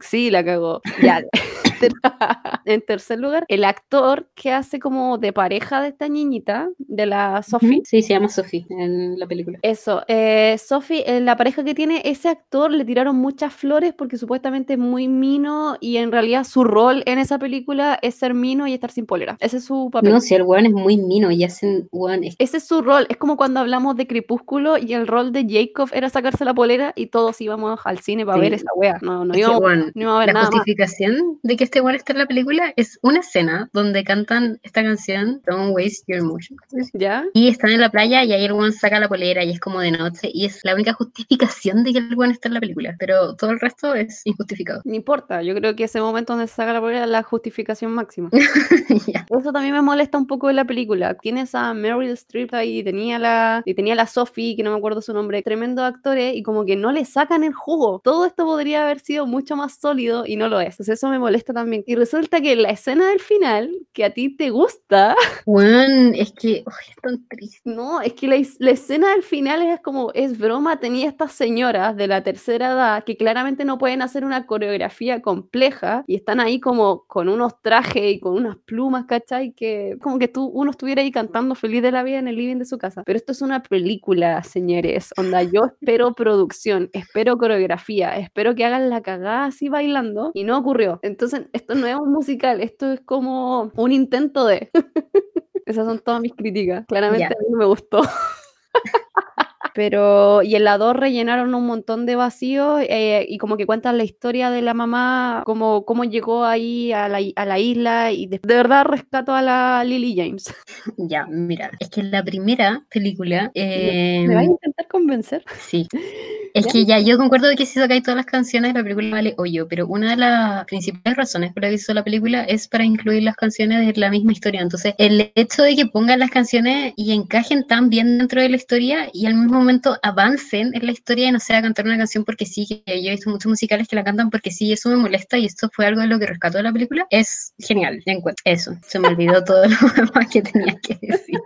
Sí, 0.00 0.30
la 0.30 0.44
cagó. 0.44 0.80
Ya. 1.02 1.22
en 2.64 2.82
tercer 2.82 3.18
lugar, 3.18 3.44
el 3.48 3.64
actor 3.64 4.28
que 4.34 4.52
hace 4.52 4.78
como 4.78 5.18
de 5.18 5.32
pareja 5.32 5.80
de 5.82 5.88
esta 5.88 6.08
niñita, 6.08 6.68
de 6.78 7.06
la 7.06 7.42
Sophie. 7.42 7.82
Sí, 7.84 8.02
se 8.02 8.14
llama 8.14 8.28
Sophie 8.28 8.66
en 8.70 9.18
la 9.18 9.26
película. 9.26 9.58
Eso, 9.62 10.02
eh, 10.08 10.56
Sophie, 10.58 11.04
en 11.06 11.24
la 11.24 11.36
pareja 11.36 11.64
que 11.64 11.74
tiene 11.74 12.02
ese 12.04 12.28
actor 12.28 12.70
le 12.70 12.84
tiraron 12.84 13.16
muchas 13.16 13.52
flores 13.52 13.94
porque 13.96 14.16
supuestamente 14.16 14.74
es 14.74 14.78
muy 14.78 15.08
mino 15.08 15.76
y 15.80 15.96
en 15.96 16.12
realidad 16.12 16.44
su 16.44 16.64
rol 16.64 17.02
en 17.06 17.18
esa 17.18 17.38
película 17.38 17.98
es 18.02 18.14
ser 18.14 18.34
mino 18.34 18.66
y 18.66 18.74
estar 18.74 18.90
sin 18.90 19.06
polera. 19.06 19.36
Ese 19.40 19.58
es 19.58 19.64
su 19.64 19.90
papel. 19.90 20.12
No, 20.12 20.20
si 20.20 20.34
el 20.34 20.42
weón 20.42 20.66
es 20.66 20.72
muy 20.72 20.96
mino 20.96 21.30
y 21.30 21.44
hacen 21.44 21.88
weón. 21.92 22.24
Ese 22.24 22.56
es 22.56 22.66
su 22.66 22.82
rol. 22.82 23.06
Es 23.08 23.16
como 23.16 23.36
cuando 23.36 23.60
hablamos 23.60 23.96
de 23.96 24.06
Crepúsculo 24.06 24.78
y 24.78 24.92
el 24.94 25.06
rol 25.06 25.32
de 25.32 25.46
Jacob 25.48 25.90
era 25.92 26.08
sacarse 26.08 26.44
la 26.44 26.54
polera 26.54 26.92
y 26.96 27.06
todos 27.06 27.40
íbamos 27.40 27.80
al 27.84 27.98
cine 27.98 28.24
para 28.24 28.38
ver 28.38 28.54
esa 28.54 28.68
wea. 28.76 28.98
No, 29.02 29.24
no, 29.24 29.36
íbamos, 29.36 29.62
no 29.94 30.16
a 30.16 30.24
ver 30.24 30.34
la 30.34 30.46
justificación 30.46 31.38
de 31.42 31.56
que 31.56 31.64
este 31.74 31.80
weón 31.80 31.96
está 31.96 32.12
en 32.12 32.20
la 32.20 32.26
película 32.26 32.72
es 32.76 33.00
una 33.02 33.18
escena 33.18 33.68
donde 33.72 34.04
cantan 34.04 34.60
esta 34.62 34.84
canción, 34.84 35.42
Don't 35.44 35.74
Waste 35.74 36.04
Your 36.06 36.20
Emotion. 36.20 36.56
¿Ya? 36.92 37.24
Y 37.34 37.48
están 37.48 37.70
en 37.70 37.80
la 37.80 37.90
playa 37.90 38.22
y 38.22 38.32
ahí 38.32 38.44
el 38.44 38.52
one 38.52 38.70
saca 38.70 39.00
la 39.00 39.08
polera 39.08 39.42
y 39.42 39.50
es 39.50 39.58
como 39.58 39.80
de 39.80 39.90
noche 39.90 40.30
y 40.32 40.46
es 40.46 40.60
la 40.62 40.72
única 40.72 40.92
justificación 40.92 41.82
de 41.82 41.94
que 41.94 41.98
el 41.98 42.14
one 42.16 42.32
está 42.32 42.46
en 42.46 42.54
la 42.54 42.60
película, 42.60 42.94
pero 42.96 43.34
todo 43.34 43.50
el 43.50 43.58
resto 43.58 43.92
es 43.92 44.22
injustificado. 44.24 44.82
No 44.84 44.94
importa, 44.94 45.42
yo 45.42 45.52
creo 45.56 45.74
que 45.74 45.82
ese 45.82 46.00
momento 46.00 46.34
donde 46.34 46.46
saca 46.46 46.72
la 46.72 46.80
polera 46.80 47.06
es 47.06 47.10
la 47.10 47.24
justificación 47.24 47.90
máxima. 47.90 48.30
Eso 49.40 49.52
también 49.52 49.74
me 49.74 49.82
molesta 49.82 50.16
un 50.16 50.28
poco 50.28 50.46
de 50.46 50.54
la 50.54 50.64
película. 50.64 51.14
Tienes 51.14 51.56
a 51.56 51.74
Meryl 51.74 52.12
Streep 52.12 52.54
ahí, 52.54 52.84
tenía 52.84 53.18
la, 53.18 53.62
y 53.64 53.74
tenía 53.74 53.96
la 53.96 54.06
Sophie, 54.06 54.54
que 54.54 54.62
no 54.62 54.70
me 54.70 54.76
acuerdo 54.76 55.02
su 55.02 55.12
nombre, 55.12 55.42
tremendos 55.42 55.84
actores 55.84 56.36
y 56.36 56.44
como 56.44 56.64
que 56.64 56.76
no 56.76 56.92
le 56.92 57.04
sacan 57.04 57.42
el 57.42 57.52
jugo. 57.52 58.00
Todo 58.04 58.26
esto 58.26 58.44
podría 58.44 58.84
haber 58.84 59.00
sido 59.00 59.26
mucho 59.26 59.56
más 59.56 59.74
sólido 59.80 60.24
y 60.24 60.36
no 60.36 60.48
lo 60.48 60.60
es. 60.60 60.74
Entonces 60.74 61.00
eso 61.00 61.08
me 61.08 61.18
molesta 61.18 61.52
también 61.52 61.63
también. 61.64 61.82
Y 61.86 61.94
resulta 61.94 62.40
que 62.40 62.54
la 62.56 62.70
escena 62.70 63.08
del 63.08 63.20
final, 63.20 63.70
que 63.92 64.04
a 64.04 64.10
ti 64.10 64.34
te 64.36 64.50
gusta. 64.50 65.16
Bueno, 65.46 66.12
es 66.14 66.32
que 66.32 66.58
es 66.58 66.96
tan 67.02 67.26
triste. 67.28 67.60
No, 67.64 68.00
es 68.00 68.14
que 68.14 68.26
la, 68.26 68.36
la, 68.58 68.70
escena 68.70 69.10
del 69.10 69.22
final 69.22 69.62
es 69.62 69.80
como, 69.80 70.10
es 70.14 70.38
broma, 70.38 70.80
tenía 70.80 71.08
estas 71.08 71.32
señoras 71.32 71.96
de 71.96 72.06
la 72.06 72.22
tercera 72.22 72.72
edad 72.72 73.04
que 73.04 73.16
claramente 73.16 73.64
no 73.64 73.76
pueden 73.78 74.00
hacer 74.00 74.24
una 74.24 74.46
coreografía 74.46 75.20
compleja 75.20 76.04
y 76.06 76.16
están 76.16 76.40
ahí 76.40 76.60
como 76.60 77.04
con 77.06 77.28
unos 77.28 77.60
trajes 77.60 78.14
y 78.14 78.20
con 78.20 78.34
unas 78.34 78.56
plumas, 78.56 79.04
¿cachai? 79.04 79.52
Que 79.52 79.98
como 80.00 80.18
que 80.18 80.28
tú, 80.28 80.46
uno 80.46 80.70
estuviera 80.70 81.02
ahí 81.02 81.12
cantando 81.12 81.54
feliz 81.54 81.82
de 81.82 81.92
la 81.92 82.02
vida 82.02 82.18
en 82.18 82.28
el 82.28 82.36
living 82.36 82.56
de 82.56 82.64
su 82.64 82.78
casa. 82.78 83.02
Pero 83.04 83.18
esto 83.18 83.32
es 83.32 83.42
una 83.42 83.62
película, 83.62 84.42
señores. 84.42 85.12
Onda, 85.16 85.42
yo 85.42 85.66
espero 85.66 86.14
producción, 86.14 86.90
espero 86.92 87.36
coreografía, 87.36 88.16
espero 88.16 88.54
que 88.54 88.64
hagan 88.64 88.88
la 88.88 89.02
cagada 89.02 89.46
así 89.46 89.68
bailando 89.68 90.30
y 90.34 90.44
no 90.44 90.58
ocurrió. 90.58 91.00
Entonces, 91.02 91.43
esto 91.52 91.74
no 91.74 91.86
es 91.86 91.96
un 91.96 92.12
musical, 92.12 92.60
esto 92.60 92.92
es 92.92 93.00
como 93.00 93.72
un 93.76 93.92
intento 93.92 94.46
de... 94.46 94.70
Esas 95.66 95.86
son 95.86 95.98
todas 95.98 96.20
mis 96.20 96.34
críticas. 96.34 96.84
Claramente 96.86 97.24
a 97.24 97.28
mí 97.28 97.46
no 97.48 97.56
me 97.56 97.64
gustó. 97.64 98.02
Pero, 99.74 100.42
y 100.42 100.54
en 100.54 100.64
la 100.64 100.78
2 100.78 100.96
rellenaron 100.96 101.54
un 101.54 101.66
montón 101.66 102.06
de 102.06 102.16
vacíos 102.16 102.80
eh, 102.88 103.26
y 103.28 103.38
como 103.38 103.56
que 103.56 103.66
cuentan 103.66 103.98
la 103.98 104.04
historia 104.04 104.50
de 104.50 104.62
la 104.62 104.72
mamá, 104.72 105.42
como 105.44 105.84
cómo 105.84 106.04
llegó 106.04 106.44
ahí 106.44 106.92
a 106.92 107.08
la, 107.08 107.18
a 107.36 107.44
la 107.44 107.58
isla 107.58 108.12
y 108.12 108.26
de, 108.26 108.40
verdad 108.42 108.84
rescato 108.84 109.34
a 109.34 109.42
la 109.42 109.82
Lily 109.84 110.14
James. 110.16 110.54
Ya, 110.96 111.26
mira, 111.26 111.70
es 111.80 111.90
que 111.90 112.02
la 112.02 112.22
primera 112.22 112.84
película... 112.88 113.50
¿Me 113.54 114.34
vas 114.34 114.44
a 114.46 114.50
intentar 114.50 114.86
convencer? 114.86 115.44
Sí. 115.58 115.88
Es 116.54 116.68
que 116.68 116.84
ya, 116.84 117.00
yo 117.00 117.18
concuerdo 117.18 117.48
que 117.56 117.66
si 117.66 117.80
sacáis 117.80 118.04
todas 118.04 118.14
las 118.14 118.26
canciones, 118.26 118.74
la 118.74 118.84
película 118.84 119.10
vale 119.10 119.34
hoyo, 119.38 119.66
pero 119.66 119.88
una 119.88 120.10
de 120.10 120.16
las 120.18 120.64
principales 120.66 121.16
razones 121.16 121.52
por 121.52 121.64
las 121.64 121.70
que 121.70 121.74
hizo 121.74 121.92
la 121.92 122.04
película 122.04 122.44
es 122.44 122.68
para 122.68 122.84
incluir 122.84 123.24
las 123.24 123.34
canciones 123.34 123.84
de 123.84 124.00
la 124.00 124.08
misma 124.08 124.30
historia. 124.30 124.60
Entonces, 124.60 124.94
el 124.98 125.32
hecho 125.34 125.64
de 125.64 125.74
que 125.74 125.86
pongan 125.86 126.20
las 126.20 126.30
canciones 126.30 126.92
y 126.96 127.12
encajen 127.12 127.66
tan 127.66 127.90
bien 127.90 128.18
dentro 128.18 128.40
de 128.40 128.50
la 128.50 128.56
historia 128.56 129.08
y 129.12 129.26
al 129.26 129.34
mismo 129.34 129.63
momento 129.64 129.98
avancen 130.02 130.74
en 130.74 130.86
la 130.86 130.92
historia 130.92 131.28
y 131.28 131.32
no 131.32 131.40
sea 131.40 131.62
cantar 131.62 131.86
una 131.86 131.96
canción 131.96 132.24
porque 132.24 132.46
sí, 132.46 132.66
que 132.66 133.02
yo 133.02 133.08
he 133.08 133.12
visto 133.12 133.30
muchos 133.30 133.48
musicales 133.48 133.88
que 133.88 133.96
la 133.96 134.04
cantan 134.04 134.30
porque 134.30 134.50
sí, 134.50 134.72
eso 134.72 134.88
me 134.90 134.96
molesta 134.96 135.38
y 135.38 135.46
esto 135.46 135.68
fue 135.72 135.86
algo 135.86 136.00
de 136.00 136.06
lo 136.06 136.18
que 136.18 136.26
rescató 136.26 136.62
la 136.62 136.72
película, 136.72 137.06
es 137.10 137.54
genial, 137.58 138.00
ya 138.06 138.12
encuentro. 138.12 138.42
Eso, 138.44 138.72
se 138.86 138.98
me 138.98 139.08
olvidó 139.08 139.42
todo 139.44 139.64
lo 139.66 139.76
demás 139.96 140.28
que 140.30 140.42
tenía 140.42 140.76
que 140.82 140.98
decir. 141.00 141.38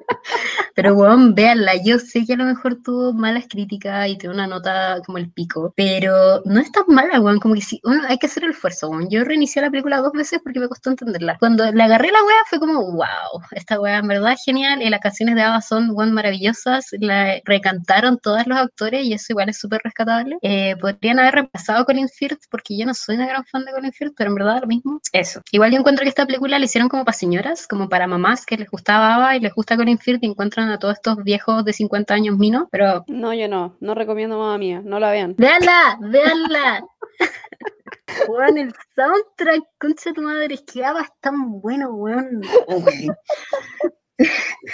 Pero, 0.74 0.94
bueno, 0.94 1.34
véanla, 1.34 1.72
yo 1.82 1.98
sé 1.98 2.24
que 2.24 2.34
a 2.34 2.36
lo 2.36 2.44
mejor 2.44 2.80
tuvo 2.82 3.12
malas 3.12 3.46
críticas 3.48 4.08
y 4.08 4.16
tiene 4.16 4.34
una 4.34 4.46
nota 4.46 5.00
como 5.04 5.18
el 5.18 5.30
pico, 5.30 5.72
pero 5.76 6.42
no 6.44 6.60
es 6.60 6.70
tan 6.70 6.84
mala, 6.88 7.20
weón, 7.20 7.40
como 7.40 7.54
que 7.54 7.62
sí, 7.62 7.80
uno 7.84 8.02
hay 8.08 8.18
que 8.18 8.26
hacer 8.26 8.44
el 8.44 8.50
esfuerzo, 8.50 8.88
weón. 8.88 9.08
Yo 9.10 9.24
reinicié 9.24 9.62
la 9.62 9.70
película 9.70 9.98
dos 9.98 10.12
veces 10.12 10.40
porque 10.42 10.60
me 10.60 10.68
costó 10.68 10.90
entenderla. 10.90 11.36
Cuando 11.38 11.70
le 11.70 11.82
agarré 11.82 12.12
la 12.12 12.22
wea 12.24 12.36
fue 12.48 12.58
como, 12.58 12.92
wow, 12.92 13.42
esta 13.52 13.80
wea 13.80 13.98
en 13.98 14.08
verdad 14.08 14.32
es 14.32 14.42
genial 14.44 14.82
y 14.82 14.88
las 14.88 15.00
canciones 15.00 15.34
de 15.34 15.42
Ava 15.42 15.60
son, 15.60 15.90
weón, 15.90 16.12
maravillosas, 16.12 16.86
la 17.00 17.40
recantaron 17.44 18.07
todos 18.16 18.46
los 18.46 18.58
actores 18.58 19.04
y 19.04 19.12
eso 19.12 19.26
igual 19.30 19.50
es 19.50 19.58
súper 19.58 19.80
rescatable. 19.84 20.38
Eh, 20.42 20.74
podrían 20.80 21.18
haber 21.18 21.34
repasado 21.34 21.84
Colin 21.84 22.08
Firth 22.08 22.44
porque 22.50 22.76
yo 22.78 22.86
no 22.86 22.94
soy 22.94 23.16
una 23.16 23.26
gran 23.26 23.44
fan 23.44 23.64
de 23.64 23.72
Colin 23.72 23.92
Firth, 23.92 24.14
pero 24.16 24.30
en 24.30 24.36
verdad 24.36 24.60
lo 24.62 24.66
mismo, 24.66 25.00
eso. 25.12 25.42
Igual 25.52 25.72
yo 25.72 25.78
encuentro 25.78 26.02
que 26.02 26.08
esta 26.08 26.26
película 26.26 26.58
la 26.58 26.64
hicieron 26.64 26.88
como 26.88 27.04
para 27.04 27.16
señoras, 27.16 27.66
como 27.66 27.88
para 27.88 28.06
mamás 28.06 28.46
que 28.46 28.56
les 28.56 28.70
gustaba 28.70 29.14
Ava 29.14 29.36
y 29.36 29.40
les 29.40 29.54
gusta 29.54 29.76
Colin 29.76 29.98
Firth 29.98 30.22
y 30.22 30.26
encuentran 30.26 30.70
a 30.70 30.78
todos 30.78 30.94
estos 30.94 31.22
viejos 31.22 31.64
de 31.64 31.72
50 31.72 32.14
años 32.14 32.38
minos, 32.38 32.64
pero... 32.70 33.04
No, 33.06 33.34
yo 33.34 33.48
no, 33.48 33.76
no 33.80 33.94
recomiendo 33.94 34.38
mamá 34.38 34.56
mía, 34.58 34.80
no 34.82 34.98
la 34.98 35.10
vean. 35.10 35.34
Veanla, 35.36 35.98
veanla. 36.00 36.84
Weón, 38.28 38.58
el 38.58 38.72
soundtrack, 38.94 39.64
concha 39.78 40.10
de 40.10 40.14
tu 40.14 40.22
madre, 40.22 40.54
es 40.54 40.62
que 40.62 40.80
es 40.80 41.20
tan 41.20 41.60
bueno, 41.60 41.90
weón. 41.90 42.42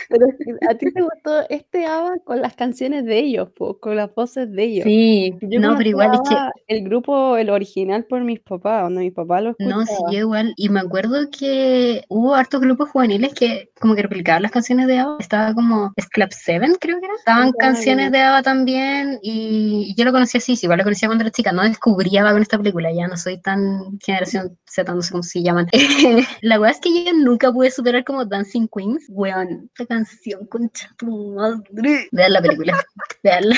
Pero 0.09 0.27
a 0.71 0.75
ti 0.75 0.93
te 0.93 1.03
gustó 1.03 1.49
este 1.51 1.87
ABBA 1.87 2.19
con 2.25 2.41
las 2.41 2.55
canciones 2.55 3.05
de 3.05 3.19
ellos, 3.19 3.51
con 3.81 3.97
las 3.97 4.15
voces 4.15 4.51
de 4.51 4.65
ellos. 4.65 4.85
Sí, 4.85 5.35
no, 5.43 5.77
pero 5.77 5.89
igual 5.89 6.11
es 6.15 6.21
que... 6.29 6.37
El 6.67 6.85
grupo, 6.85 7.37
el 7.37 7.51
original 7.51 8.05
por 8.05 8.23
mis 8.25 8.41
papás, 8.41 8.85
donde 8.85 9.03
mis 9.03 9.13
papás 9.13 9.43
lo 9.43 9.51
escuchaban. 9.51 9.81
No, 9.81 9.87
sí, 9.87 9.95
yo 10.11 10.21
igual. 10.21 10.55
Y 10.57 10.71
me 10.71 10.81
acuerdo 10.81 11.29
que 11.31 12.03
hubo 12.09 12.35
hartos 12.35 12.61
grupos 12.61 12.91
juveniles 12.91 13.35
que 13.35 13.71
como 13.79 13.95
que 13.95 14.03
replicaban 14.03 14.43
las 14.43 14.51
canciones 14.51 14.87
de 14.87 14.99
ABBA. 14.99 15.17
Estaba 15.21 15.55
como 15.55 15.93
Club 16.11 16.29
7, 16.31 16.67
creo 16.81 17.01
que 17.01 17.07
era. 17.07 17.15
Estaban 17.17 17.53
canciones 17.53 18.11
de 18.13 18.21
ABBA 18.21 18.43
también 18.43 19.19
y 19.23 19.95
yo 19.97 20.05
lo 20.05 20.13
conocía 20.13 20.39
así, 20.39 20.59
igual 20.63 20.79
lo 20.79 20.85
conocía 20.85 21.09
cuando 21.09 21.23
era 21.23 21.31
chica. 21.31 21.53
No 21.53 21.63
descubría 21.63 22.23
ABBA 22.23 22.33
con 22.33 22.43
esta 22.43 22.59
película, 22.59 22.93
ya 22.93 23.07
no 23.09 23.17
soy 23.17 23.41
tan 23.41 23.99
generación 24.01 24.59
Z, 24.65 24.95
no 24.95 25.03
sé 25.03 25.11
cómo 25.13 25.23
se 25.23 25.43
llaman. 25.43 25.67
la 26.41 26.59
verdad 26.59 26.77
es 26.77 26.81
que 26.81 27.05
yo 27.05 27.13
nunca 27.13 27.53
pude 27.53 27.71
superar 27.71 28.05
como 28.05 28.25
Dancing 28.25 28.69
Queens, 28.75 29.09
esta 29.43 29.87
canción, 29.87 30.47
concha 30.47 30.89
tu 30.97 31.35
madre. 31.35 32.09
Vean 32.13 32.33
la 32.33 32.43
película, 32.43 32.85
veanla. 33.23 33.57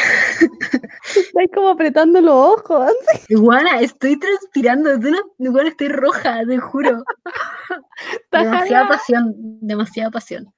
Estoy 1.14 1.48
como 1.54 1.68
apretando 1.68 2.20
los 2.20 2.34
ojos. 2.34 2.92
Iguana, 3.28 3.80
estoy 3.80 4.18
transpirando, 4.18 4.90
igual 5.38 5.66
estoy 5.66 5.88
roja, 5.88 6.44
te 6.46 6.58
juro. 6.58 7.02
demasiada 8.32 8.88
pasión, 8.88 9.34
demasiada 9.36 10.10
pasión. 10.10 10.52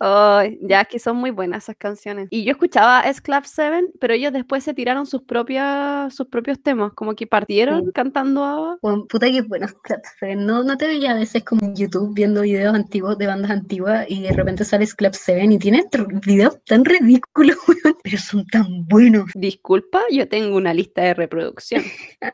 Oh, 0.00 0.42
ya 0.60 0.84
que 0.84 0.98
son 0.98 1.16
muy 1.16 1.30
buenas 1.30 1.64
esas 1.64 1.76
canciones. 1.76 2.28
Y 2.30 2.44
yo 2.44 2.52
escuchaba 2.52 3.02
S 3.02 3.22
Club 3.22 3.44
7, 3.44 3.92
pero 4.00 4.12
ellos 4.12 4.32
después 4.32 4.64
se 4.64 4.74
tiraron 4.74 5.06
sus, 5.06 5.22
propias, 5.22 6.14
sus 6.14 6.26
propios 6.26 6.60
temas, 6.60 6.92
como 6.92 7.14
que 7.14 7.26
partieron 7.26 7.90
cantando 7.92 8.44
ABBA. 8.44 8.78
Bueno, 8.82 9.06
puta 9.06 9.30
que 9.30 9.42
bueno, 9.42 9.66
Club 9.82 10.00
7. 10.18 10.36
No, 10.36 10.62
no 10.62 10.76
te 10.76 10.86
veía 10.88 11.12
a 11.12 11.14
veces 11.14 11.44
como 11.44 11.64
en 11.64 11.74
YouTube 11.74 12.12
viendo 12.14 12.42
videos 12.42 12.74
antiguos 12.74 13.16
de 13.18 13.26
bandas 13.28 13.50
antiguas 13.50 14.04
y 14.08 14.22
de 14.22 14.32
repente 14.32 14.64
sales 14.64 14.94
Club 14.94 15.14
7 15.14 15.44
y 15.44 15.58
tiene 15.58 15.84
videos 16.26 16.62
tan 16.64 16.84
ridículos, 16.84 17.56
pero 18.02 18.18
son 18.18 18.46
tan 18.46 18.86
buenos. 18.86 19.30
Disculpa, 19.34 20.02
yo 20.10 20.28
tengo 20.28 20.56
una 20.56 20.74
lista 20.74 21.02
de 21.02 21.14
reproducción. 21.14 21.82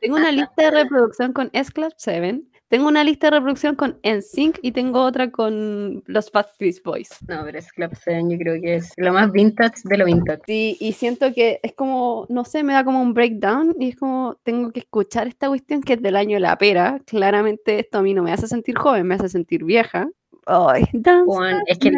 tengo 0.01 0.17
una 0.17 0.33
lista 0.33 0.65
de 0.65 0.71
reproducción 0.71 1.33
con 1.33 1.51
S 1.53 1.71
Club 1.71 1.93
7 1.97 2.43
tengo 2.71 2.87
una 2.87 3.03
lista 3.03 3.27
de 3.27 3.33
reproducción 3.33 3.75
con 3.75 3.99
NSYNC 4.05 4.61
y 4.63 4.71
tengo 4.71 5.03
otra 5.03 5.33
con 5.33 6.05
los 6.07 6.31
Fast 6.31 6.61
Boys. 6.85 7.11
No, 7.27 7.43
pero 7.45 7.59
es 7.59 7.69
7 7.75 8.23
yo 8.29 8.39
creo 8.39 8.61
que 8.63 8.77
es 8.77 8.93
lo 8.97 9.13
más 9.13 9.33
vintage 9.33 9.81
de 9.85 9.99
lo 9.99 10.05
vintage. 10.05 10.43
Sí, 10.47 10.77
y 10.79 10.93
siento 10.93 11.35
que 11.35 11.59
es 11.65 11.73
como, 11.75 12.27
no 12.29 12.45
sé, 12.45 12.63
me 12.63 12.73
da 12.73 12.85
como 12.85 13.03
un 13.03 13.13
breakdown 13.13 13.75
y 13.81 13.89
es 13.89 13.97
como, 13.97 14.39
tengo 14.45 14.71
que 14.71 14.81
escuchar 14.81 15.27
esta 15.27 15.49
cuestión 15.49 15.83
que 15.83 15.95
es 15.95 16.03
del 16.03 16.15
año 16.15 16.37
de 16.37 16.41
la 16.41 16.57
pera. 16.57 17.01
Claramente 17.07 17.81
esto 17.81 17.99
a 17.99 18.03
mí 18.03 18.15
no 18.15 18.23
me 18.23 18.33
hace 18.33 18.47
sentir 18.47 18.79
joven, 18.79 19.05
me 19.05 19.17
hace 19.17 19.29
sentir 19.29 19.65
vieja. 19.65 20.09
Ay, 20.47 20.85
dance, 20.93 21.63
es 21.67 21.79
que... 21.79 21.93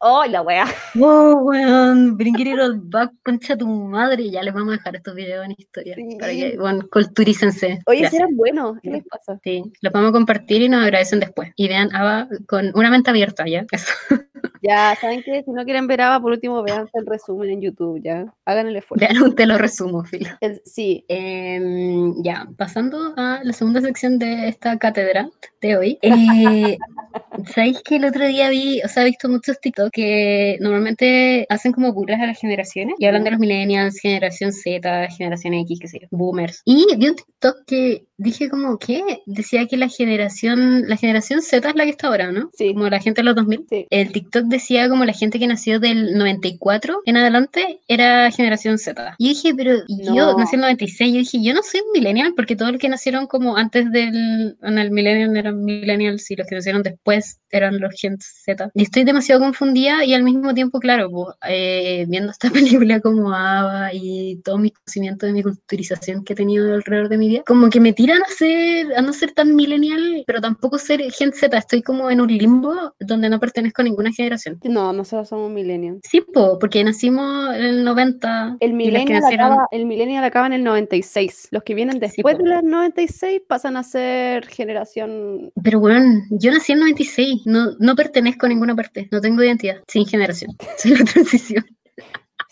¡Ay, 0.00 0.30
la 0.30 0.42
wea! 0.42 0.66
¡Oh, 1.00 1.34
weón! 1.42 2.16
Bring 2.16 2.38
it 2.38 2.58
all 2.60 2.80
back, 2.80 3.12
concha 3.24 3.56
tu 3.56 3.66
madre. 3.66 4.30
Ya 4.30 4.42
les 4.42 4.52
vamos 4.52 4.74
a 4.74 4.76
dejar 4.76 4.96
estos 4.96 5.14
videos 5.14 5.44
en 5.44 5.54
historia. 5.56 5.96
Para 6.20 6.32
que, 6.32 6.56
bueno, 6.58 6.86
culturícense. 6.90 7.80
Oye, 7.86 8.08
serán 8.08 8.36
buenos. 8.36 8.78
¿Qué 8.82 8.90
les 8.90 9.04
pasa? 9.06 9.38
Sí, 9.42 9.62
los 9.80 9.92
vamos 9.92 10.10
a 10.10 10.12
compartir 10.12 10.62
y 10.62 10.68
nos 10.68 10.82
agradecen 10.82 11.20
después. 11.20 11.50
Y 11.56 11.68
vean 11.68 11.94
Ava 11.94 12.28
con 12.46 12.70
una 12.74 12.90
mente 12.90 13.10
abierta, 13.10 13.46
¿ya? 13.46 13.64
Eso. 13.70 13.92
Ya, 14.66 14.96
¿saben 14.98 15.22
qué? 15.22 15.42
Si 15.42 15.50
no 15.50 15.62
quieren 15.64 15.86
ver 15.86 16.00
Ava, 16.00 16.22
por 16.22 16.32
último, 16.32 16.62
vean 16.62 16.88
el 16.94 17.04
resumen 17.04 17.50
en 17.50 17.60
YouTube, 17.60 18.00
¿ya? 18.02 18.32
Hagan 18.46 18.66
el 18.66 18.76
esfuerzo. 18.76 19.06
Vean 19.06 19.22
un 19.22 19.34
te 19.34 19.44
lo 19.44 19.58
resumo, 19.58 20.04
Filo. 20.04 20.30
sí. 20.64 21.04
Em, 21.08 22.14
ya, 22.22 22.48
pasando 22.56 23.12
a 23.18 23.40
la 23.44 23.52
segunda 23.52 23.82
sección 23.82 24.18
de 24.18 24.48
esta 24.48 24.78
cátedra 24.78 25.28
de 25.60 25.76
hoy. 25.76 25.98
Eh, 26.00 26.78
¿Sabéis 27.54 27.82
que 27.82 27.96
el 27.96 28.06
otro 28.06 28.26
día 28.26 28.48
vi, 28.48 28.80
o 28.82 28.88
sea, 28.88 29.02
he 29.02 29.06
visto 29.06 29.28
muchos 29.28 29.60
TikTok 29.60 29.90
que 29.92 30.56
normalmente 30.60 31.46
hacen 31.50 31.72
como 31.72 31.92
burlas 31.92 32.20
a 32.20 32.26
las 32.26 32.40
generaciones 32.40 32.94
y 32.98 33.04
hablan 33.04 33.24
de 33.24 33.32
los 33.32 33.40
millennials, 33.40 34.00
generación 34.00 34.50
Z, 34.50 35.08
generación 35.10 35.52
X, 35.52 35.78
qué 35.78 35.88
sé 35.88 35.98
yo, 36.00 36.08
boomers. 36.10 36.62
Y 36.64 36.86
vi 36.96 37.08
un 37.08 37.16
TikTok 37.16 37.66
que 37.66 38.06
dije 38.16 38.48
como, 38.48 38.78
¿qué? 38.78 39.02
Decía 39.26 39.66
que 39.66 39.76
la 39.76 39.88
generación, 39.88 40.88
la 40.88 40.96
generación 40.96 41.42
Z 41.42 41.68
es 41.68 41.74
la 41.74 41.84
que 41.84 41.90
está 41.90 42.08
ahora, 42.08 42.32
¿no? 42.32 42.50
Sí. 42.54 42.72
Como 42.72 42.88
la 42.88 43.00
gente 43.00 43.20
de 43.20 43.24
los 43.24 43.36
2000. 43.36 43.66
Sí. 43.68 43.86
El 43.90 44.12
TikTok 44.12 44.44
decía 44.44 44.88
como 44.88 45.04
la 45.04 45.12
gente 45.12 45.38
que 45.38 45.46
nació 45.46 45.80
del 45.80 46.16
94 46.16 47.02
en 47.04 47.16
adelante 47.16 47.80
era 47.88 48.30
generación 48.30 48.78
Z. 48.78 49.16
Y 49.18 49.30
dije, 49.30 49.54
pero 49.54 49.76
yo 49.88 50.36
nací 50.36 50.54
en 50.54 50.60
el 50.60 50.66
96, 50.66 51.12
yo 51.12 51.18
dije, 51.18 51.42
yo 51.42 51.54
no 51.54 51.62
soy 51.62 51.80
millennial 51.92 52.34
porque 52.36 52.56
todos 52.56 52.72
los 52.72 52.80
que 52.80 52.88
nacieron 52.88 53.26
como 53.26 53.56
antes 53.56 53.90
del, 53.90 54.56
en 54.62 54.78
el 54.78 54.90
millennial 54.90 55.36
eran 55.36 55.64
millennials 55.64 56.30
y 56.30 56.36
los 56.36 56.46
que 56.46 56.56
nacieron 56.56 56.82
después 56.82 57.40
eran 57.50 57.80
los 57.80 57.94
Gen 57.98 58.18
Z. 58.20 58.70
Y 58.74 58.82
estoy 58.82 59.04
demasiado 59.04 59.40
confundida 59.40 60.04
y 60.04 60.14
al 60.14 60.22
mismo 60.22 60.54
tiempo, 60.54 60.80
claro, 60.80 61.10
pues, 61.10 61.36
eh, 61.48 62.04
viendo 62.08 62.32
esta 62.32 62.50
película 62.84 63.00
como 63.00 63.32
Ava 63.32 63.90
y 63.92 64.40
todo 64.44 64.58
mi 64.58 64.70
conocimiento 64.70 65.26
de 65.26 65.32
mi 65.32 65.42
culturización 65.42 66.24
que 66.24 66.32
he 66.32 66.36
tenido 66.36 66.74
alrededor 66.74 67.08
de 67.08 67.18
mi 67.18 67.28
vida, 67.28 67.42
como 67.46 67.70
que 67.70 67.80
me 67.80 67.92
aspira 68.04 68.16
a 68.16 68.18
no 68.18 68.24
ser, 68.36 68.98
a 68.98 69.02
no 69.02 69.12
ser 69.12 69.32
tan 69.32 69.54
millennial, 69.54 70.24
pero 70.26 70.40
tampoco 70.40 70.78
ser 70.78 71.00
Gen 71.12 71.32
Z. 71.32 71.56
Estoy 71.56 71.82
como 71.82 72.10
en 72.10 72.20
un 72.20 72.28
limbo 72.28 72.94
donde 73.00 73.28
no 73.28 73.40
pertenezco 73.40 73.82
a 73.82 73.84
ninguna 73.84 74.12
generación. 74.12 74.58
No, 74.64 74.92
nosotros 74.92 75.28
somos 75.28 75.50
millennials. 75.50 76.00
Sí, 76.08 76.20
po, 76.20 76.58
porque 76.58 76.84
nacimos 76.84 77.54
en 77.54 77.62
el 77.62 77.84
90. 77.84 78.58
El 78.60 78.74
millennial, 78.74 79.22
acaba, 79.24 79.66
el 79.70 79.86
millennial 79.86 80.24
acaba 80.24 80.46
en 80.46 80.54
el 80.54 80.64
96. 80.64 81.48
Los 81.50 81.62
que 81.62 81.74
vienen 81.74 81.98
después 81.98 82.38
de 82.38 82.44
los 82.44 82.62
96 82.62 83.42
pasan 83.46 83.76
a 83.76 83.82
ser 83.82 84.46
generación... 84.46 85.52
Pero 85.62 85.80
bueno, 85.80 86.22
yo 86.30 86.50
nací 86.50 86.72
en 86.72 86.80
96. 86.80 87.42
No, 87.46 87.72
no 87.78 87.94
pertenezco 87.94 88.46
a 88.46 88.48
ninguna 88.48 88.74
parte. 88.74 89.08
No 89.10 89.20
tengo 89.20 89.42
identidad. 89.42 89.82
Sin 89.88 90.06
generación. 90.06 90.50
Soy 90.78 90.92
la 90.92 91.04
transición. 91.04 91.64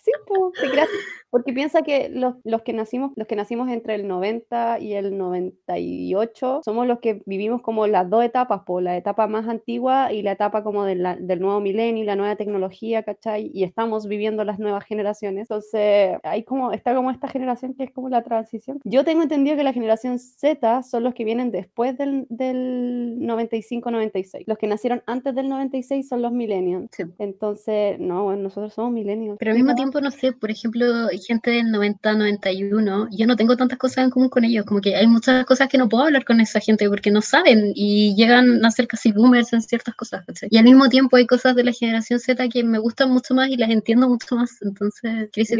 Sí, 0.04 0.10
pues, 0.26 0.72
gracias. 0.72 1.21
Porque 1.32 1.54
piensa 1.54 1.80
que 1.80 2.10
los, 2.10 2.34
los, 2.44 2.60
que 2.60 2.74
nacimos, 2.74 3.12
los 3.16 3.26
que 3.26 3.36
nacimos 3.36 3.70
entre 3.70 3.94
el 3.94 4.06
90 4.06 4.80
y 4.80 4.92
el 4.92 5.16
98 5.16 6.60
somos 6.62 6.86
los 6.86 6.98
que 6.98 7.22
vivimos 7.24 7.62
como 7.62 7.86
las 7.86 8.10
dos 8.10 8.22
etapas, 8.22 8.64
por 8.66 8.82
la 8.82 8.98
etapa 8.98 9.26
más 9.28 9.48
antigua 9.48 10.12
y 10.12 10.20
la 10.20 10.32
etapa 10.32 10.62
como 10.62 10.84
de 10.84 10.94
la, 10.96 11.16
del 11.16 11.40
nuevo 11.40 11.58
milenio 11.58 12.02
y 12.02 12.06
la 12.06 12.16
nueva 12.16 12.36
tecnología, 12.36 13.02
¿cachai? 13.02 13.50
Y 13.54 13.64
estamos 13.64 14.06
viviendo 14.06 14.44
las 14.44 14.58
nuevas 14.58 14.84
generaciones. 14.84 15.48
Entonces, 15.50 16.18
hay 16.22 16.44
como, 16.44 16.72
está 16.72 16.94
como 16.94 17.10
esta 17.10 17.28
generación 17.28 17.72
que 17.72 17.84
es 17.84 17.92
como 17.92 18.10
la 18.10 18.22
transición. 18.22 18.80
Yo 18.84 19.02
tengo 19.02 19.22
entendido 19.22 19.56
que 19.56 19.64
la 19.64 19.72
generación 19.72 20.18
Z 20.18 20.82
son 20.82 21.02
los 21.02 21.14
que 21.14 21.24
vienen 21.24 21.50
después 21.50 21.96
del, 21.96 22.26
del 22.28 23.16
95-96. 23.20 24.44
Los 24.46 24.58
que 24.58 24.66
nacieron 24.66 25.02
antes 25.06 25.34
del 25.34 25.48
96 25.48 26.06
son 26.06 26.20
los 26.20 26.32
millennials. 26.32 26.90
Entonces, 27.18 27.98
no, 27.98 28.36
nosotros 28.36 28.74
somos 28.74 28.92
millennials. 28.92 29.38
Pero 29.38 29.52
al 29.52 29.56
mismo 29.56 29.74
tiempo, 29.74 29.98
no 30.02 30.10
sé, 30.10 30.32
por 30.32 30.50
ejemplo, 30.50 30.84
gente 31.22 31.50
del 31.50 31.66
90-91, 31.66 33.08
yo 33.10 33.26
no 33.26 33.36
tengo 33.36 33.56
tantas 33.56 33.78
cosas 33.78 34.04
en 34.04 34.10
común 34.10 34.28
con 34.28 34.44
ellos, 34.44 34.64
como 34.64 34.80
que 34.80 34.94
hay 34.96 35.06
muchas 35.06 35.44
cosas 35.46 35.68
que 35.68 35.78
no 35.78 35.88
puedo 35.88 36.04
hablar 36.04 36.24
con 36.24 36.40
esa 36.40 36.60
gente 36.60 36.88
porque 36.88 37.10
no 37.10 37.22
saben 37.22 37.72
y 37.74 38.14
llegan 38.16 38.64
a 38.64 38.70
ser 38.70 38.86
casi 38.86 39.12
boomers 39.12 39.52
en 39.52 39.62
ciertas 39.62 39.94
cosas. 39.94 40.24
Y 40.50 40.58
al 40.58 40.64
mismo 40.64 40.88
tiempo 40.88 41.16
hay 41.16 41.26
cosas 41.26 41.54
de 41.54 41.64
la 41.64 41.72
generación 41.72 42.18
Z 42.18 42.48
que 42.48 42.64
me 42.64 42.78
gustan 42.78 43.10
mucho 43.10 43.34
más 43.34 43.48
y 43.48 43.56
las 43.56 43.70
entiendo 43.70 44.08
mucho 44.08 44.36
más, 44.36 44.60
entonces 44.62 45.30
crisis 45.32 45.58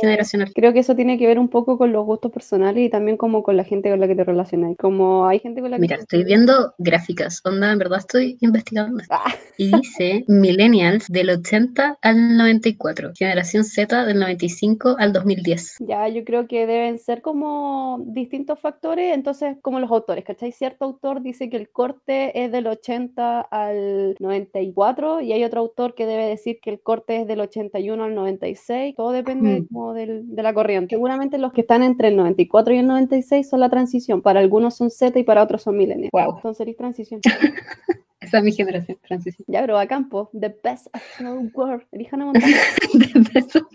generacional. 0.00 0.52
Creo 0.54 0.72
que 0.72 0.80
eso 0.80 0.94
tiene 0.94 1.18
que 1.18 1.26
ver 1.26 1.38
un 1.38 1.48
poco 1.48 1.78
con 1.78 1.92
los 1.92 2.04
gustos 2.04 2.32
personales 2.32 2.84
y 2.86 2.90
también 2.90 3.16
como 3.16 3.42
con 3.42 3.56
la 3.56 3.64
gente 3.64 3.90
con 3.90 4.00
la 4.00 4.06
que 4.06 4.14
te 4.14 4.24
relacionas. 4.24 4.76
Como 4.76 5.26
hay 5.26 5.38
gente 5.38 5.60
con 5.60 5.70
la 5.70 5.76
que... 5.76 5.82
Mira, 5.82 5.96
estoy 5.96 6.24
viendo 6.24 6.74
gráficas, 6.78 7.40
onda, 7.44 7.72
en 7.72 7.78
verdad 7.78 7.98
estoy 7.98 8.36
investigando. 8.40 9.02
Ah. 9.10 9.24
Y 9.56 9.70
dice 9.70 10.24
millennials 10.26 11.06
del 11.08 11.30
80 11.30 11.98
al 12.02 12.36
94, 12.36 13.12
generación 13.14 13.62
Z 13.62 14.04
del 14.04 14.18
95 14.18 14.96
al 14.98 15.03
2010. 15.12 15.76
Ya, 15.80 16.08
yo 16.08 16.24
creo 16.24 16.46
que 16.46 16.66
deben 16.66 16.98
ser 16.98 17.22
como 17.22 18.02
distintos 18.06 18.58
factores, 18.58 19.14
entonces 19.14 19.56
como 19.62 19.80
los 19.80 19.90
autores, 19.90 20.24
¿cachai? 20.24 20.52
Cierto 20.52 20.84
autor 20.84 21.22
dice 21.22 21.48
que 21.48 21.56
el 21.56 21.68
corte 21.68 22.44
es 22.44 22.52
del 22.52 22.66
80 22.66 23.40
al 23.40 24.16
94 24.18 25.20
y 25.20 25.32
hay 25.32 25.44
otro 25.44 25.60
autor 25.60 25.94
que 25.94 26.06
debe 26.06 26.26
decir 26.26 26.58
que 26.60 26.70
el 26.70 26.80
corte 26.80 27.20
es 27.20 27.26
del 27.26 27.40
81 27.40 28.04
al 28.04 28.14
96, 28.14 28.94
todo 28.96 29.12
depende 29.12 29.60
mm. 29.60 29.66
como 29.66 29.94
del, 29.94 30.34
de 30.34 30.42
la 30.42 30.52
corriente. 30.54 30.96
Seguramente 30.96 31.38
los 31.38 31.52
que 31.52 31.62
están 31.62 31.82
entre 31.82 32.08
el 32.08 32.16
94 32.16 32.74
y 32.74 32.78
el 32.78 32.86
96 32.86 33.48
son 33.48 33.60
la 33.60 33.68
transición, 33.70 34.22
para 34.22 34.40
algunos 34.40 34.76
son 34.76 34.90
Z 34.90 35.18
y 35.18 35.22
para 35.22 35.42
otros 35.42 35.62
son 35.62 35.76
millennials. 35.76 36.10
Wow. 36.12 36.36
Entonces 36.36 36.64
transición. 36.76 37.20
Esa 38.20 38.38
es 38.38 38.44
mi 38.44 38.52
generación, 38.52 38.98
transición. 39.06 39.44
Ya, 39.48 39.60
pero 39.60 39.78
a 39.78 39.86
campo, 39.86 40.30
the 40.32 40.54
best 40.62 40.86
of 40.94 41.02
the 41.18 41.50
world. 41.54 41.82
Elijan 41.92 42.22
a 42.22 42.24
montar. 42.26 42.50
the 42.92 43.20
best 43.32 43.56
of 43.56 43.66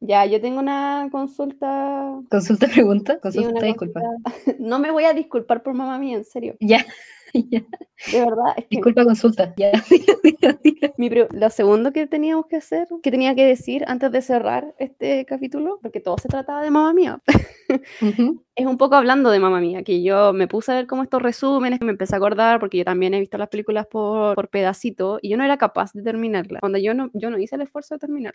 Ya, 0.00 0.24
yo 0.24 0.40
tengo 0.40 0.60
una 0.60 1.08
consulta. 1.12 2.18
¿Consulta 2.30 2.68
pregunta? 2.68 3.20
Consulta 3.20 3.66
disculpa. 3.66 4.00
No 4.58 4.78
me 4.78 4.90
voy 4.90 5.04
a 5.04 5.12
disculpar 5.12 5.62
por 5.62 5.74
mamá 5.74 5.98
mía, 5.98 6.16
en 6.16 6.24
serio. 6.24 6.56
Ya. 6.60 6.86
De 8.12 8.18
verdad. 8.18 8.56
Disculpa, 8.70 9.04
consulta. 9.04 9.54
Ya. 9.56 9.72
Mi 10.96 11.10
lo 11.10 11.50
segundo 11.50 11.92
que 11.92 12.06
teníamos 12.06 12.46
que 12.46 12.56
hacer, 12.56 12.88
que 13.02 13.10
tenía 13.10 13.34
que 13.34 13.44
decir 13.44 13.84
antes 13.86 14.10
de 14.10 14.22
cerrar 14.22 14.74
este 14.78 15.26
capítulo, 15.26 15.78
porque 15.82 16.00
todo 16.00 16.16
se 16.18 16.28
trataba 16.28 16.62
de 16.62 16.70
mamá 16.70 16.94
mía, 16.94 17.20
es 18.56 18.66
un 18.66 18.78
poco 18.78 18.94
hablando 18.94 19.30
de 19.30 19.38
mamá 19.38 19.60
mía, 19.60 19.82
que 19.82 20.02
yo 20.02 20.32
me 20.32 20.48
puse 20.48 20.72
a 20.72 20.76
ver 20.76 20.86
como 20.86 21.02
estos 21.02 21.20
resúmenes, 21.20 21.80
me 21.80 21.90
empecé 21.90 22.14
a 22.14 22.18
acordar, 22.18 22.58
porque 22.58 22.78
yo 22.78 22.84
también 22.84 23.12
he 23.14 23.20
visto 23.20 23.38
las 23.38 23.48
películas 23.48 23.86
por, 23.86 24.34
por 24.34 24.48
pedacito 24.48 25.18
y 25.20 25.28
yo 25.28 25.36
no 25.36 25.44
era 25.44 25.58
capaz 25.58 25.92
de 25.92 26.02
terminarlas. 26.02 26.60
Cuando 26.60 26.78
yo 26.78 26.94
no, 26.94 27.10
yo 27.12 27.30
no 27.30 27.38
hice 27.38 27.56
el 27.56 27.62
esfuerzo 27.62 27.94
de 27.94 27.98
terminar, 27.98 28.34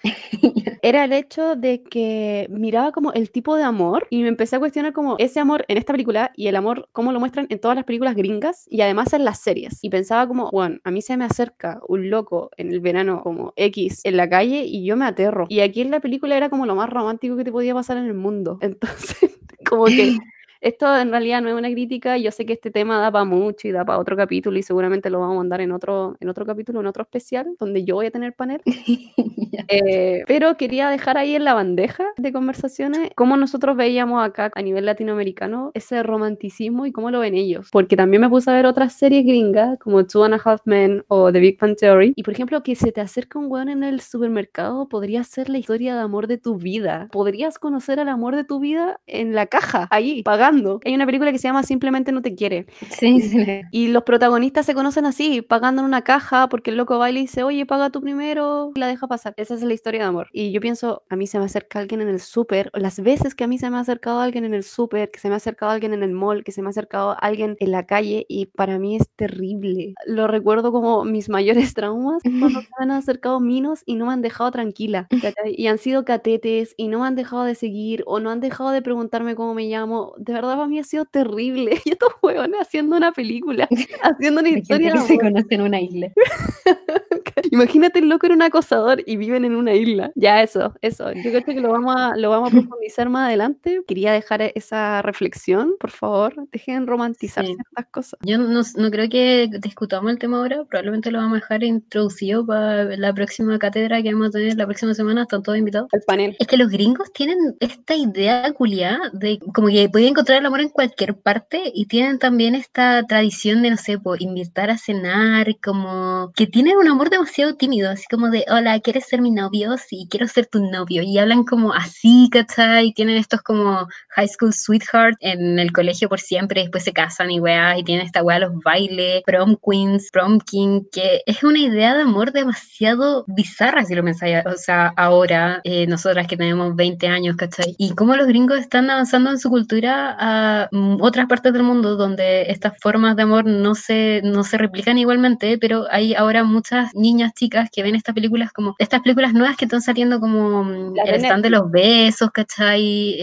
era 0.81 1.05
el 1.05 1.13
hecho 1.13 1.55
de 1.55 1.81
que 1.83 2.47
miraba 2.49 2.91
como 2.91 3.13
el 3.13 3.31
tipo 3.31 3.55
de 3.55 3.63
amor 3.63 4.07
y 4.09 4.21
me 4.21 4.27
empecé 4.27 4.57
a 4.57 4.59
cuestionar 4.59 4.93
como 4.93 5.15
ese 5.17 5.39
amor 5.39 5.65
en 5.67 5.77
esta 5.77 5.93
película 5.93 6.31
y 6.35 6.47
el 6.47 6.55
amor, 6.55 6.87
cómo 6.91 7.11
lo 7.11 7.19
muestran 7.19 7.47
en 7.49 7.59
todas 7.59 7.75
las 7.75 7.85
películas 7.85 8.15
gringas 8.15 8.67
y 8.69 8.81
además 8.85 9.13
en 9.13 9.25
las 9.25 9.39
series. 9.39 9.79
Y 9.83 9.89
pensaba 9.89 10.27
como, 10.27 10.49
bueno, 10.51 10.79
a 10.83 10.91
mí 10.91 11.01
se 11.01 11.17
me 11.17 11.25
acerca 11.25 11.79
un 11.87 12.09
loco 12.09 12.51
en 12.57 12.71
el 12.71 12.79
verano 12.79 13.21
como 13.21 13.53
X 13.55 14.01
en 14.03 14.17
la 14.17 14.29
calle 14.29 14.63
y 14.65 14.85
yo 14.85 14.95
me 14.95 15.05
aterro. 15.05 15.45
Y 15.49 15.59
aquí 15.59 15.81
en 15.81 15.91
la 15.91 15.99
película 15.99 16.37
era 16.37 16.49
como 16.49 16.65
lo 16.65 16.75
más 16.75 16.89
romántico 16.89 17.35
que 17.37 17.43
te 17.43 17.51
podía 17.51 17.73
pasar 17.73 17.97
en 17.97 18.05
el 18.05 18.13
mundo. 18.13 18.57
Entonces, 18.61 19.39
como 19.67 19.85
que 19.85 20.17
esto 20.65 20.97
en 20.97 21.11
realidad 21.11 21.43
no 21.43 21.49
es 21.49 21.53
una 21.53 21.69
crítica, 21.69 22.17
yo 22.17 22.31
sé 22.31 22.43
que 22.43 22.53
este 22.53 22.71
tema 22.71 22.97
da 22.97 23.11
para 23.11 23.23
mucho 23.23 23.67
y 23.67 23.71
da 23.71 23.85
para 23.85 23.99
otro 23.99 24.17
capítulo 24.17 24.57
y 24.57 24.63
seguramente 24.63 25.11
lo 25.11 25.19
vamos 25.19 25.35
a 25.35 25.37
mandar 25.37 25.61
en 25.61 25.71
otro, 25.71 26.17
en 26.19 26.27
otro 26.27 26.43
capítulo, 26.43 26.79
en 26.79 26.87
otro 26.87 27.03
especial, 27.03 27.55
donde 27.59 27.83
yo 27.83 27.93
voy 27.93 28.07
a 28.07 28.11
tener 28.11 28.33
panel. 28.33 28.61
Eh, 29.69 30.23
pero 30.27 30.57
quería 30.57 30.89
dejar 30.89 31.17
ahí 31.17 31.33
en 31.33 31.43
la 31.43 31.53
bandeja 31.53 32.03
de 32.17 32.33
conversaciones 32.33 33.09
cómo 33.15 33.37
nosotros 33.37 33.77
veíamos 33.77 34.23
acá 34.23 34.51
a 34.53 34.61
nivel 34.61 34.85
latinoamericano 34.85 35.71
ese 35.73 36.03
romanticismo 36.03 36.85
y 36.85 36.91
cómo 36.91 37.09
lo 37.09 37.21
ven 37.21 37.35
ellos. 37.35 37.69
Porque 37.71 37.95
también 37.95 38.21
me 38.21 38.29
puse 38.29 38.51
a 38.51 38.53
ver 38.53 38.65
otras 38.65 38.93
series 38.93 39.25
gringas 39.25 39.79
como 39.79 40.05
Two 40.05 40.25
and 40.25 40.35
a 40.35 40.41
Half 40.43 40.61
Men 40.65 41.03
o 41.07 41.31
The 41.31 41.39
Big 41.39 41.57
Bang 41.57 41.75
Theory. 41.77 42.13
Y 42.15 42.23
por 42.23 42.33
ejemplo, 42.33 42.61
que 42.63 42.75
se 42.75 42.91
te 42.91 43.01
acerca 43.01 43.39
un 43.39 43.49
weón 43.49 43.69
en 43.69 43.83
el 43.83 44.01
supermercado 44.01 44.87
podría 44.89 45.23
ser 45.23 45.49
la 45.49 45.57
historia 45.57 45.95
de 45.95 46.01
amor 46.01 46.27
de 46.27 46.37
tu 46.37 46.57
vida. 46.57 47.07
Podrías 47.11 47.57
conocer 47.57 47.99
al 47.99 48.09
amor 48.09 48.35
de 48.35 48.43
tu 48.43 48.59
vida 48.59 48.99
en 49.07 49.33
la 49.33 49.47
caja, 49.47 49.87
ahí, 49.89 50.21
pagando 50.21 50.54
hay 50.83 50.95
una 50.95 51.05
película 51.05 51.31
que 51.31 51.37
se 51.37 51.47
llama 51.47 51.63
Simplemente 51.63 52.11
no 52.11 52.21
te 52.21 52.35
quiere. 52.35 52.65
Sí, 52.89 53.21
sí. 53.21 53.61
Y 53.71 53.87
los 53.87 54.03
protagonistas 54.03 54.65
se 54.65 54.73
conocen 54.73 55.05
así, 55.05 55.41
pagando 55.41 55.81
en 55.81 55.87
una 55.87 56.03
caja 56.03 56.47
porque 56.49 56.71
el 56.71 56.77
loco 56.77 56.97
va 56.97 57.09
y 57.09 57.13
le 57.13 57.19
dice, 57.21 57.43
oye, 57.43 57.65
paga 57.65 57.89
tú 57.89 58.01
primero 58.01 58.71
y 58.75 58.79
la 58.79 58.87
deja 58.87 59.07
pasar. 59.07 59.33
Esa 59.37 59.55
es 59.55 59.63
la 59.63 59.73
historia 59.73 60.01
de 60.01 60.07
amor. 60.07 60.27
Y 60.31 60.51
yo 60.51 60.61
pienso, 60.61 61.03
a 61.09 61.15
mí 61.15 61.27
se 61.27 61.39
me 61.39 61.45
acerca 61.45 61.79
alguien 61.79 62.01
en 62.01 62.09
el 62.09 62.19
súper, 62.19 62.69
las 62.73 62.99
veces 62.99 63.35
que 63.35 63.43
a 63.43 63.47
mí 63.47 63.57
se 63.57 63.69
me 63.69 63.77
ha 63.77 63.81
acercado 63.81 64.19
alguien 64.19 64.45
en 64.45 64.53
el 64.53 64.63
súper, 64.63 65.11
que 65.11 65.19
se 65.19 65.27
me 65.27 65.35
ha 65.35 65.37
acercado 65.37 65.71
alguien 65.71 65.93
en 65.93 66.03
el 66.03 66.11
mall, 66.11 66.43
que 66.43 66.51
se 66.51 66.61
me 66.61 66.67
ha 66.67 66.71
acercado 66.71 67.15
alguien 67.19 67.55
en 67.59 67.71
la 67.71 67.85
calle 67.85 68.25
y 68.29 68.47
para 68.47 68.79
mí 68.79 68.95
es 68.95 69.09
terrible. 69.15 69.93
Lo 70.05 70.27
recuerdo 70.27 70.71
como 70.71 71.03
mis 71.05 71.29
mayores 71.29 71.73
traumas 71.73 72.21
cuando 72.39 72.61
se 72.61 72.67
me 72.79 72.83
han 72.83 72.91
acercado 72.91 73.39
minos 73.39 73.81
y 73.85 73.95
no 73.95 74.05
me 74.07 74.13
han 74.13 74.21
dejado 74.21 74.51
tranquila. 74.51 75.07
Y 75.45 75.67
han 75.67 75.77
sido 75.77 76.05
catetes 76.05 76.73
y 76.77 76.87
no 76.87 76.99
me 76.99 77.07
han 77.07 77.15
dejado 77.15 77.43
de 77.43 77.55
seguir 77.55 78.03
o 78.05 78.19
no 78.19 78.29
han 78.29 78.39
dejado 78.39 78.71
de 78.71 78.81
preguntarme 78.81 79.35
cómo 79.35 79.53
me 79.53 79.67
llamo. 79.67 80.13
De 80.17 80.33
verdad 80.33 80.44
para 80.53 80.67
mí 80.67 80.79
ha 80.79 80.83
sido 80.83 81.05
terrible. 81.05 81.81
Y 81.85 81.91
estos 81.91 82.13
huevones 82.21 82.61
haciendo 82.61 82.97
una 82.97 83.11
película, 83.11 83.67
haciendo 84.01 84.41
una 84.41 84.49
historia. 84.49 84.93
Que 84.93 84.99
se 84.99 85.17
conocen 85.17 85.47
en 85.49 85.61
una 85.61 85.81
isla. 85.81 86.11
Imagínate 87.51 87.99
el 87.99 88.09
loco 88.09 88.25
era 88.25 88.35
un 88.35 88.41
acosador 88.41 89.03
y 89.05 89.17
viven 89.17 89.45
en 89.45 89.55
una 89.55 89.73
isla. 89.73 90.11
Ya, 90.15 90.41
eso, 90.41 90.73
eso. 90.81 91.11
Yo 91.11 91.31
creo 91.31 91.43
que 91.43 91.53
lo 91.55 91.69
vamos 91.71 91.95
a, 91.97 92.15
lo 92.15 92.29
vamos 92.29 92.49
a 92.49 92.51
profundizar 92.55 93.09
más 93.09 93.27
adelante. 93.27 93.81
Quería 93.87 94.13
dejar 94.13 94.41
esa 94.41 95.01
reflexión, 95.01 95.75
por 95.79 95.91
favor. 95.91 96.33
Dejen 96.51 96.87
romantizar 96.87 97.45
ciertas 97.45 97.85
cosas. 97.91 98.19
Yo 98.23 98.37
no, 98.37 98.61
no, 98.75 98.91
creo 98.91 99.09
que 99.09 99.49
discutamos 99.59 100.11
el 100.11 100.19
tema 100.19 100.37
ahora. 100.37 100.63
Probablemente 100.65 101.11
lo 101.11 101.19
vamos 101.19 101.33
a 101.37 101.41
dejar 101.41 101.63
introducido 101.63 102.45
para 102.45 102.83
la 102.97 103.13
próxima 103.13 103.57
cátedra 103.59 104.01
que 104.01 104.13
vamos 104.13 104.29
a 104.29 104.31
tener 104.31 104.55
la 104.55 104.65
próxima 104.65 104.93
semana. 104.93 105.23
Están 105.23 105.43
todos 105.43 105.57
invitados. 105.57 105.89
Al 105.93 106.01
panel. 106.01 106.35
Es 106.39 106.47
que 106.47 106.57
los 106.57 106.69
gringos 106.69 107.11
tienen 107.13 107.37
esta 107.59 107.95
idea 107.95 108.51
culiada 108.53 108.99
de 109.13 109.39
como 109.53 109.67
que 109.67 109.89
pueden 109.89 110.09
encontrar 110.09 110.39
el 110.39 110.45
amor 110.45 110.61
en 110.61 110.69
cualquier 110.69 111.15
parte 111.17 111.71
y 111.73 111.85
tienen 111.87 112.19
también 112.19 112.55
esta 112.55 113.03
tradición 113.03 113.61
de, 113.61 113.71
no 113.71 113.77
sé, 113.77 113.97
invitar 114.19 114.69
a 114.69 114.77
cenar, 114.77 115.47
como 115.63 116.31
que 116.35 116.47
tienen 116.47 116.77
un 116.77 116.87
amor 116.87 117.09
demasiado 117.25 117.55
tímido, 117.55 117.89
así 117.89 118.03
como 118.07 118.29
de, 118.29 118.45
hola, 118.49 118.79
¿quieres 118.81 119.07
ser 119.07 119.19
mi 119.19 119.31
novio? 119.31 119.77
Sí, 119.77 120.07
quiero 120.11 120.27
ser 120.27 120.45
tu 120.45 120.59
novio. 120.59 121.01
Y 121.01 121.17
hablan 121.17 121.43
como 121.43 121.73
así, 121.73 122.29
¿cachai? 122.31 122.89
Y 122.89 122.93
tienen 122.93 123.17
estos 123.17 123.41
como 123.41 123.87
high 124.09 124.27
school 124.27 124.53
sweetheart 124.53 125.17
en 125.21 125.57
el 125.57 125.71
colegio 125.71 126.07
por 126.07 126.19
siempre, 126.19 126.61
después 126.61 126.83
se 126.83 126.93
casan 126.93 127.31
y 127.31 127.39
weas, 127.39 127.79
y 127.79 127.83
tienen 127.83 128.05
esta 128.05 128.21
wea 128.21 128.37
los 128.37 128.51
bailes, 128.63 129.23
prom 129.25 129.57
queens, 129.57 130.11
prom 130.11 130.39
king, 130.39 130.81
que 130.91 131.21
es 131.25 131.43
una 131.43 131.57
idea 131.57 131.95
de 131.95 132.03
amor 132.03 132.31
demasiado 132.31 133.25
bizarra, 133.27 133.83
si 133.85 133.95
lo 133.95 134.03
pensáis, 134.03 134.45
o 134.45 134.57
sea, 134.57 134.93
ahora, 134.95 135.61
eh, 135.63 135.87
nosotras 135.87 136.27
que 136.27 136.37
tenemos 136.37 136.75
20 136.75 137.07
años, 137.07 137.37
¿cachai? 137.37 137.73
Y 137.79 137.95
cómo 137.95 138.15
los 138.15 138.27
gringos 138.27 138.59
están 138.59 138.87
avanzando 138.91 139.31
en 139.31 139.39
su 139.39 139.49
cultura 139.49 140.15
a 140.19 140.69
mm, 140.71 141.01
otras 141.01 141.25
partes 141.25 141.53
del 141.53 141.63
mundo 141.63 141.95
donde 141.95 142.43
estas 142.51 142.73
formas 142.79 143.15
de 143.15 143.23
amor 143.23 143.45
no 143.45 143.73
se, 143.73 144.21
no 144.23 144.43
se 144.43 144.59
replican 144.59 144.99
igualmente, 144.99 145.57
pero 145.57 145.87
hay 145.89 146.13
ahora 146.13 146.43
muchas 146.43 146.93
niñas 146.93 147.14
niñas 147.15 147.33
chicas 147.33 147.69
que 147.71 147.81
ven 147.83 147.95
estas 147.95 148.13
películas 148.13 148.51
como, 148.51 148.75
estas 148.77 149.01
películas 149.01 149.33
nuevas 149.33 149.57
que 149.57 149.65
están 149.65 149.81
saliendo 149.81 150.19
como 150.19 150.63
mm, 150.63 150.99
el 151.05 151.15
stand 151.15 151.43
de 151.43 151.49
los 151.49 151.71
besos, 151.71 152.29
¿cachai? 152.31 153.17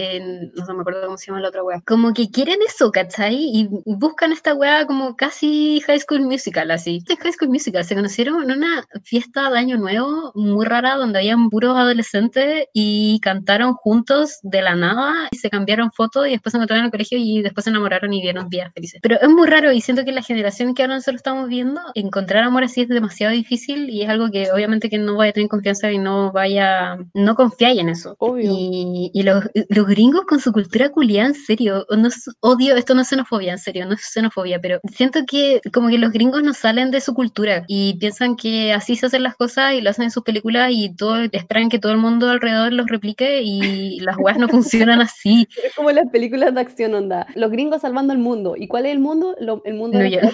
no 0.67 0.73
me 0.73 0.81
acuerdo 0.81 1.05
cómo 1.05 1.17
se 1.17 1.27
llama 1.27 1.41
la 1.41 1.49
otra 1.49 1.63
wea. 1.63 1.81
Como 1.85 2.13
que 2.13 2.29
quieren 2.29 2.59
eso, 2.67 2.91
¿cachai? 2.91 3.35
Y 3.35 3.69
buscan 3.85 4.31
esta 4.31 4.53
wea 4.53 4.85
como 4.85 5.15
casi 5.15 5.81
High 5.85 5.99
School 5.99 6.21
Musical, 6.21 6.71
así. 6.71 6.97
Este 6.97 7.17
High 7.17 7.33
School 7.33 7.49
Musical 7.49 7.83
se 7.83 7.95
conocieron 7.95 8.43
en 8.43 8.57
una 8.57 8.85
fiesta 9.03 9.49
de 9.49 9.59
Año 9.59 9.77
Nuevo 9.77 10.31
muy 10.35 10.65
rara 10.65 10.95
donde 10.95 11.19
habían 11.19 11.49
puros 11.49 11.77
adolescentes 11.77 12.67
y 12.73 13.19
cantaron 13.21 13.73
juntos 13.73 14.39
de 14.41 14.61
la 14.61 14.75
nada 14.75 15.27
y 15.31 15.37
se 15.37 15.49
cambiaron 15.49 15.91
fotos 15.91 16.27
y 16.27 16.31
después 16.31 16.51
se 16.51 16.57
encontraron 16.57 16.81
en 16.81 16.85
el 16.85 16.91
colegio 16.91 17.17
y 17.19 17.41
después 17.41 17.63
se 17.65 17.69
enamoraron 17.69 18.13
y 18.13 18.21
vieron 18.21 18.49
días 18.49 18.71
felices. 18.73 18.99
Pero 19.01 19.19
es 19.21 19.29
muy 19.29 19.47
raro 19.47 19.71
y 19.71 19.81
siento 19.81 20.05
que 20.05 20.11
la 20.11 20.21
generación 20.21 20.73
que 20.73 20.83
ahora 20.83 20.95
nosotros 20.95 21.17
estamos 21.17 21.49
viendo, 21.49 21.81
encontrar 21.95 22.43
amor 22.43 22.63
así 22.63 22.81
es 22.81 22.89
demasiado 22.89 23.33
difícil 23.33 23.82
y 23.89 24.03
es 24.03 24.09
algo 24.09 24.29
que 24.31 24.51
obviamente 24.51 24.89
que 24.89 24.97
no 24.97 25.17
vaya 25.17 25.31
a 25.31 25.33
tener 25.33 25.49
confianza 25.49 25.91
y 25.91 25.97
no 25.97 26.31
vaya, 26.31 26.97
no 27.13 27.35
confiáis 27.35 27.79
en 27.79 27.89
eso. 27.89 28.15
Obvio. 28.19 28.51
Y, 28.51 29.11
y 29.13 29.23
los, 29.23 29.45
los, 29.69 29.87
gringos 29.87 30.25
con 30.25 30.39
su 30.39 30.51
cultura 30.51 30.89
culiada, 30.89 31.29
en 31.29 31.35
serio, 31.35 31.85
no 31.89 32.07
es, 32.07 32.29
odio, 32.39 32.75
esto 32.75 32.95
no 32.95 33.01
es 33.01 33.09
xenofobia, 33.09 33.53
en 33.53 33.59
serio, 33.59 33.85
no 33.85 33.93
es 33.93 34.01
xenofobia, 34.01 34.59
pero 34.59 34.79
siento 34.91 35.19
que 35.27 35.61
como 35.73 35.89
que 35.89 35.97
los 35.97 36.11
gringos 36.11 36.43
no 36.43 36.53
salen 36.53 36.91
de 36.91 37.01
su 37.01 37.13
cultura 37.13 37.63
y 37.67 37.97
piensan 37.99 38.35
que 38.35 38.73
así 38.73 38.95
se 38.95 39.05
hacen 39.05 39.23
las 39.23 39.35
cosas 39.35 39.73
y 39.73 39.81
lo 39.81 39.89
hacen 39.89 40.05
en 40.05 40.11
sus 40.11 40.23
películas 40.23 40.69
y 40.71 40.95
todo, 40.95 41.17
esperan 41.31 41.69
que 41.69 41.79
todo 41.79 41.91
el 41.91 41.97
mundo 41.97 42.29
alrededor 42.29 42.73
los 42.73 42.87
replique 42.87 43.41
y 43.43 43.99
las 44.01 44.17
weas 44.17 44.37
no 44.37 44.47
funcionan 44.47 45.01
así. 45.01 45.47
Es 45.63 45.75
como 45.75 45.91
las 45.91 46.09
películas 46.09 46.53
de 46.53 46.61
acción, 46.61 46.93
onda. 46.93 47.27
Los 47.35 47.51
gringos 47.51 47.81
salvando 47.81 48.13
el 48.13 48.19
mundo. 48.19 48.55
¿Y 48.57 48.67
cuál 48.67 48.85
es 48.85 48.93
el 48.93 48.99
mundo? 48.99 49.35
el 49.65 49.73
mundo 49.73 49.97
de 49.97 50.31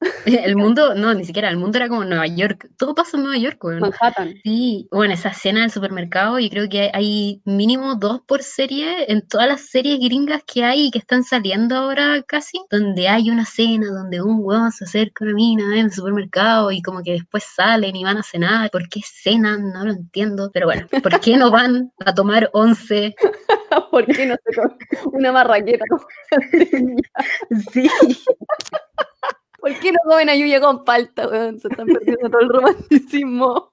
El 0.26 0.56
mundo, 0.56 0.94
no, 0.94 1.12
ni 1.14 1.24
siquiera, 1.24 1.50
el 1.50 1.56
mundo 1.56 1.78
era 1.78 1.88
como 1.88 2.04
Nueva 2.04 2.26
York. 2.26 2.70
Todo 2.76 2.89
pasa 2.94 3.16
en 3.16 3.24
Nueva 3.24 3.38
York, 3.38 3.58
güey. 3.60 3.80
Manhattan. 3.80 4.34
Sí, 4.42 4.88
bueno, 4.90 5.14
esa 5.14 5.30
escena 5.30 5.60
del 5.60 5.70
supermercado, 5.70 6.38
y 6.38 6.50
creo 6.50 6.68
que 6.68 6.90
hay, 6.92 7.42
mínimo 7.44 7.94
dos 7.96 8.20
por 8.26 8.42
serie 8.42 9.10
en 9.10 9.26
todas 9.26 9.48
las 9.48 9.62
series 9.62 9.98
gringas 9.98 10.42
que 10.44 10.64
hay 10.64 10.86
y 10.86 10.90
que 10.90 10.98
están 10.98 11.24
saliendo 11.24 11.76
ahora 11.76 12.22
casi, 12.22 12.60
donde 12.70 13.08
hay 13.08 13.30
una 13.30 13.44
cena 13.44 13.86
donde 13.88 14.22
un 14.22 14.38
huevón 14.40 14.72
se 14.72 14.84
acerca 14.84 15.24
a 15.24 15.28
una 15.28 15.34
mina 15.34 15.78
en 15.78 15.86
el 15.86 15.92
supermercado 15.92 16.70
y 16.70 16.82
como 16.82 17.02
que 17.02 17.12
después 17.12 17.44
salen 17.44 17.96
y 17.96 18.04
van 18.04 18.18
a 18.18 18.22
cenar. 18.22 18.70
¿Por 18.70 18.88
qué 18.88 19.00
cenan? 19.04 19.72
No 19.72 19.84
lo 19.84 19.92
entiendo. 19.92 20.50
Pero 20.52 20.66
bueno, 20.66 20.86
¿por 21.02 21.20
qué 21.20 21.36
no 21.36 21.50
van 21.50 21.92
a 22.04 22.14
tomar 22.14 22.50
once? 22.52 23.14
¿Por 23.90 24.06
qué 24.06 24.26
no 24.26 24.34
se 24.34 24.60
una 25.12 25.32
marraqueta? 25.32 25.84
sí. 27.72 27.88
¿Por 29.60 29.78
qué 29.78 29.92
no 29.92 29.98
comen 30.04 30.28
a 30.28 30.34
Yuya 30.34 30.60
con 30.60 30.84
palta, 30.84 31.28
weón? 31.28 31.60
Se 31.60 31.68
están 31.68 31.86
perdiendo 31.86 32.30
todo 32.30 32.40
el 32.40 32.48
romanticismo. 32.48 33.70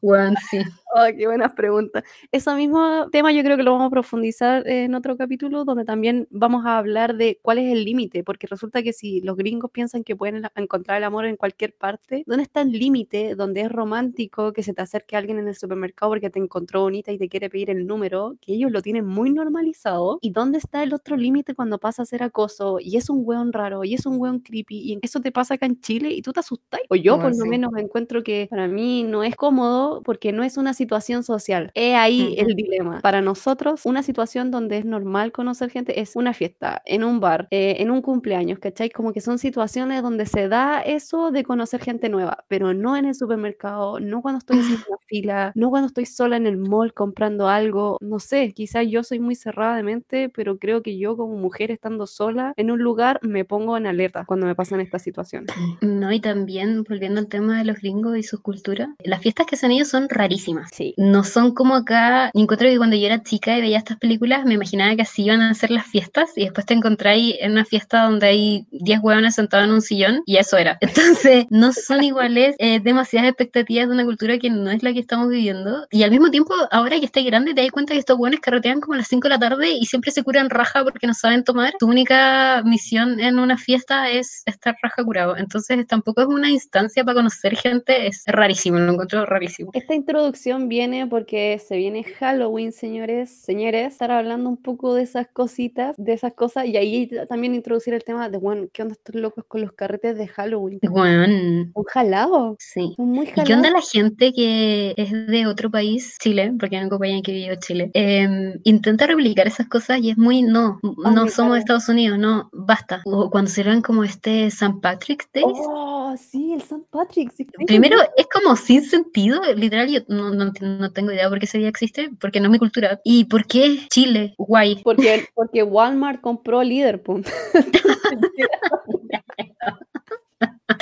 Weón, 0.00 0.34
sí. 0.50 0.58
Oh, 0.94 1.06
qué 1.16 1.26
buenas 1.26 1.54
preguntas. 1.54 2.04
Ese 2.32 2.54
mismo 2.54 3.08
tema 3.10 3.32
yo 3.32 3.42
creo 3.42 3.56
que 3.56 3.62
lo 3.62 3.72
vamos 3.72 3.86
a 3.86 3.90
profundizar 3.90 4.68
en 4.68 4.94
otro 4.94 5.16
capítulo 5.16 5.64
donde 5.64 5.86
también 5.86 6.28
vamos 6.30 6.66
a 6.66 6.76
hablar 6.76 7.16
de 7.16 7.38
cuál 7.40 7.56
es 7.56 7.72
el 7.72 7.82
límite, 7.86 8.22
porque 8.24 8.46
resulta 8.46 8.82
que 8.82 8.92
si 8.92 9.22
los 9.22 9.38
gringos 9.38 9.70
piensan 9.70 10.04
que 10.04 10.14
pueden 10.14 10.42
encontrar 10.54 10.98
el 10.98 11.04
amor 11.04 11.24
en 11.24 11.36
cualquier 11.36 11.74
parte, 11.74 12.24
¿dónde 12.26 12.42
está 12.42 12.60
el 12.60 12.72
límite 12.72 13.34
donde 13.36 13.62
es 13.62 13.72
romántico 13.72 14.52
que 14.52 14.62
se 14.62 14.74
te 14.74 14.82
acerque 14.82 15.16
alguien 15.16 15.38
en 15.38 15.48
el 15.48 15.54
supermercado 15.54 16.10
porque 16.12 16.28
te 16.28 16.38
encontró 16.38 16.82
bonita 16.82 17.10
y 17.10 17.16
te 17.16 17.30
quiere 17.30 17.48
pedir 17.48 17.70
el 17.70 17.86
número, 17.86 18.36
que 18.42 18.52
ellos 18.52 18.70
lo 18.70 18.82
tienen 18.82 19.06
muy 19.06 19.30
normalizado? 19.32 20.18
¿Y 20.20 20.30
dónde 20.30 20.58
está 20.58 20.82
el 20.82 20.92
otro 20.92 21.16
límite 21.16 21.54
cuando 21.54 21.78
pasa 21.78 22.02
a 22.02 22.04
ser 22.04 22.22
acoso 22.22 22.76
y 22.80 22.98
es 22.98 23.08
un 23.08 23.22
weón 23.24 23.54
raro 23.54 23.82
y 23.84 23.94
es 23.94 24.04
un 24.04 24.20
weón 24.20 24.40
creepy 24.40 24.76
y 24.92 24.98
eso 25.00 25.20
te 25.20 25.32
pasa 25.32 25.54
acá 25.54 25.64
en 25.64 25.80
Chile 25.80 26.10
y 26.12 26.20
tú 26.20 26.34
te 26.34 26.40
asustas? 26.40 26.82
O 26.90 26.96
yo 26.96 27.18
por 27.18 27.34
lo 27.34 27.46
menos 27.46 27.70
encuentro 27.78 28.22
que 28.22 28.46
para 28.50 28.68
mí 28.68 29.04
no 29.04 29.24
es 29.24 29.36
cómodo 29.36 30.02
porque 30.02 30.32
no 30.32 30.42
es 30.44 30.58
una 30.58 30.74
situación 30.82 31.22
social. 31.22 31.70
Es 31.74 31.94
ahí 31.94 32.34
el 32.38 32.54
dilema. 32.56 33.00
Para 33.00 33.20
nosotros, 33.20 33.86
una 33.86 34.02
situación 34.02 34.50
donde 34.50 34.78
es 34.78 34.84
normal 34.84 35.30
conocer 35.30 35.70
gente 35.70 36.00
es 36.00 36.16
una 36.16 36.34
fiesta, 36.34 36.82
en 36.86 37.04
un 37.04 37.20
bar, 37.20 37.46
eh, 37.50 37.76
en 37.78 37.90
un 37.90 38.02
cumpleaños, 38.02 38.58
¿cachai? 38.58 38.90
Como 38.90 39.12
que 39.12 39.20
son 39.20 39.38
situaciones 39.38 40.02
donde 40.02 40.26
se 40.26 40.48
da 40.48 40.80
eso 40.80 41.30
de 41.30 41.44
conocer 41.44 41.80
gente 41.80 42.08
nueva, 42.08 42.44
pero 42.48 42.74
no 42.74 42.96
en 42.96 43.04
el 43.04 43.14
supermercado, 43.14 44.00
no 44.00 44.22
cuando 44.22 44.38
estoy 44.38 44.58
haciendo 44.58 44.84
una 44.88 44.98
fila, 45.06 45.52
no 45.54 45.70
cuando 45.70 45.86
estoy 45.86 46.06
sola 46.06 46.36
en 46.36 46.46
el 46.46 46.58
mall 46.58 46.92
comprando 46.94 47.48
algo, 47.48 47.96
no 48.00 48.18
sé, 48.18 48.52
quizás 48.52 48.86
yo 48.88 49.04
soy 49.04 49.20
muy 49.20 49.36
cerrada 49.36 49.76
de 49.76 49.84
mente, 49.84 50.28
pero 50.30 50.58
creo 50.58 50.82
que 50.82 50.98
yo 50.98 51.16
como 51.16 51.36
mujer 51.36 51.70
estando 51.70 52.06
sola 52.08 52.54
en 52.56 52.70
un 52.72 52.80
lugar 52.80 53.20
me 53.22 53.44
pongo 53.44 53.76
en 53.76 53.86
alerta 53.86 54.24
cuando 54.26 54.46
me 54.46 54.56
pasan 54.56 54.80
estas 54.80 55.02
situaciones. 55.02 55.54
No, 55.80 56.10
y 56.10 56.20
también 56.20 56.82
volviendo 56.82 57.20
al 57.20 57.28
tema 57.28 57.58
de 57.58 57.64
los 57.64 57.78
gringos 57.78 58.16
y 58.16 58.24
sus 58.24 58.40
culturas, 58.40 58.88
las 59.04 59.20
fiestas 59.20 59.46
que 59.46 59.56
son 59.56 59.70
ellos 59.70 59.88
son 59.88 60.08
rarísimas. 60.08 60.71
Sí. 60.72 60.94
No 60.96 61.22
son 61.22 61.52
como 61.52 61.74
acá. 61.74 62.30
Encuentro 62.32 62.66
que 62.66 62.78
cuando 62.78 62.96
yo 62.96 63.06
era 63.06 63.22
chica 63.22 63.56
y 63.56 63.60
veía 63.60 63.78
estas 63.78 63.98
películas, 63.98 64.44
me 64.46 64.54
imaginaba 64.54 64.96
que 64.96 65.02
así 65.02 65.24
iban 65.24 65.42
a 65.42 65.52
ser 65.54 65.70
las 65.70 65.86
fiestas 65.86 66.30
y 66.34 66.44
después 66.44 66.64
te 66.64 66.72
encontráis 66.74 67.36
en 67.40 67.52
una 67.52 67.64
fiesta 67.66 68.04
donde 68.04 68.26
hay 68.26 68.66
10 68.70 69.00
hueones 69.00 69.34
sentados 69.34 69.66
en 69.66 69.72
un 69.72 69.82
sillón 69.82 70.22
y 70.24 70.38
eso 70.38 70.56
era. 70.56 70.78
Entonces, 70.80 71.46
no 71.50 71.72
son 71.72 72.02
iguales, 72.02 72.56
eh, 72.58 72.80
demasiadas 72.80 73.28
expectativas 73.28 73.86
de 73.86 73.94
una 73.94 74.04
cultura 74.04 74.38
que 74.38 74.48
no 74.48 74.70
es 74.70 74.82
la 74.82 74.92
que 74.94 75.00
estamos 75.00 75.28
viviendo. 75.28 75.86
Y 75.90 76.04
al 76.04 76.10
mismo 76.10 76.30
tiempo, 76.30 76.54
ahora 76.70 76.98
que 76.98 77.06
estás 77.06 77.24
grande, 77.24 77.52
te 77.54 77.60
das 77.60 77.70
cuenta 77.70 77.92
que 77.92 77.98
estos 77.98 78.18
hueones 78.18 78.40
carretean 78.40 78.80
como 78.80 78.94
a 78.94 78.98
las 78.98 79.08
5 79.08 79.24
de 79.24 79.28
la 79.28 79.38
tarde 79.38 79.70
y 79.72 79.84
siempre 79.84 80.10
se 80.10 80.22
curan 80.22 80.48
raja 80.48 80.82
porque 80.84 81.06
no 81.06 81.12
saben 81.12 81.44
tomar. 81.44 81.74
Tu 81.78 81.86
única 81.86 82.62
misión 82.64 83.20
en 83.20 83.38
una 83.38 83.58
fiesta 83.58 84.08
es 84.08 84.42
estar 84.46 84.74
raja 84.82 85.04
curado. 85.04 85.36
Entonces, 85.36 85.86
tampoco 85.86 86.22
es 86.22 86.28
una 86.28 86.50
instancia 86.50 87.04
para 87.04 87.16
conocer 87.16 87.56
gente, 87.56 88.06
es 88.06 88.22
rarísimo, 88.26 88.78
lo 88.78 88.92
encuentro 88.92 89.26
rarísimo. 89.26 89.70
Esta 89.74 89.94
introducción 89.94 90.61
viene 90.68 91.06
porque 91.06 91.58
se 91.58 91.76
viene 91.76 92.04
Halloween, 92.04 92.72
señores, 92.72 93.30
señores, 93.30 93.92
estar 93.92 94.10
hablando 94.10 94.48
un 94.48 94.56
poco 94.56 94.94
de 94.94 95.02
esas 95.02 95.28
cositas, 95.28 95.94
de 95.98 96.12
esas 96.12 96.34
cosas, 96.34 96.66
y 96.66 96.76
ahí 96.76 97.10
también 97.28 97.54
introducir 97.54 97.94
el 97.94 98.04
tema 98.04 98.28
de, 98.28 98.38
bueno, 98.38 98.68
¿qué 98.72 98.82
onda 98.82 98.94
estos 98.94 99.14
locos 99.14 99.44
con 99.46 99.60
los 99.60 99.72
carretes 99.72 100.16
de 100.16 100.28
Halloween? 100.28 100.80
Bueno. 100.90 101.70
¿Un 101.74 101.84
jalado? 101.84 102.56
Sí. 102.58 102.94
muy 102.98 103.28
¿Y 103.28 103.44
qué 103.44 103.54
onda 103.54 103.70
la 103.70 103.80
gente 103.80 104.32
que 104.32 104.94
es 104.96 105.10
de 105.26 105.46
otro 105.46 105.70
país, 105.70 106.16
Chile, 106.20 106.52
porque 106.58 106.76
hay 106.76 106.84
un 106.84 106.90
compañero 106.90 107.22
que 107.22 107.32
vive 107.32 107.54
en 107.54 107.60
Chile, 107.60 107.90
em, 107.94 108.60
intenta 108.64 109.06
replicar 109.06 109.46
esas 109.46 109.68
cosas 109.68 110.00
y 110.00 110.10
es 110.10 110.18
muy, 110.18 110.42
no, 110.42 110.78
no 110.82 111.28
somos 111.28 111.54
de 111.54 111.60
Estados 111.60 111.88
Unidos, 111.88 112.18
no, 112.18 112.48
basta. 112.52 113.02
O 113.04 113.30
cuando 113.30 113.50
se 113.50 113.62
ven 113.62 113.82
como 113.82 114.04
este 114.04 114.46
St. 114.46 114.76
Patrick's 114.80 115.28
Day. 115.32 115.44
Oh, 115.46 116.14
sí, 116.16 116.52
el 116.52 116.60
St. 116.60 116.82
Patrick's. 116.90 117.36
Primero, 117.66 117.98
es 118.16 118.26
como 118.32 118.56
sin 118.56 118.82
sentido, 118.82 119.40
literal, 119.54 119.88
yo 119.88 120.00
no, 120.08 120.30
no 120.30 120.51
no 120.60 120.92
tengo 120.92 121.12
idea 121.12 121.28
por 121.28 121.38
qué 121.38 121.46
ese 121.46 121.58
día 121.58 121.68
existe, 121.68 122.10
porque 122.20 122.40
no 122.40 122.46
es 122.46 122.52
mi 122.52 122.58
cultura. 122.58 123.00
¿Y 123.04 123.24
por 123.24 123.46
qué 123.46 123.86
Chile? 123.88 124.34
Guay. 124.38 124.82
Porque, 124.82 125.26
porque 125.34 125.62
Walmart 125.62 126.20
compró 126.20 126.62
líder, 126.62 127.02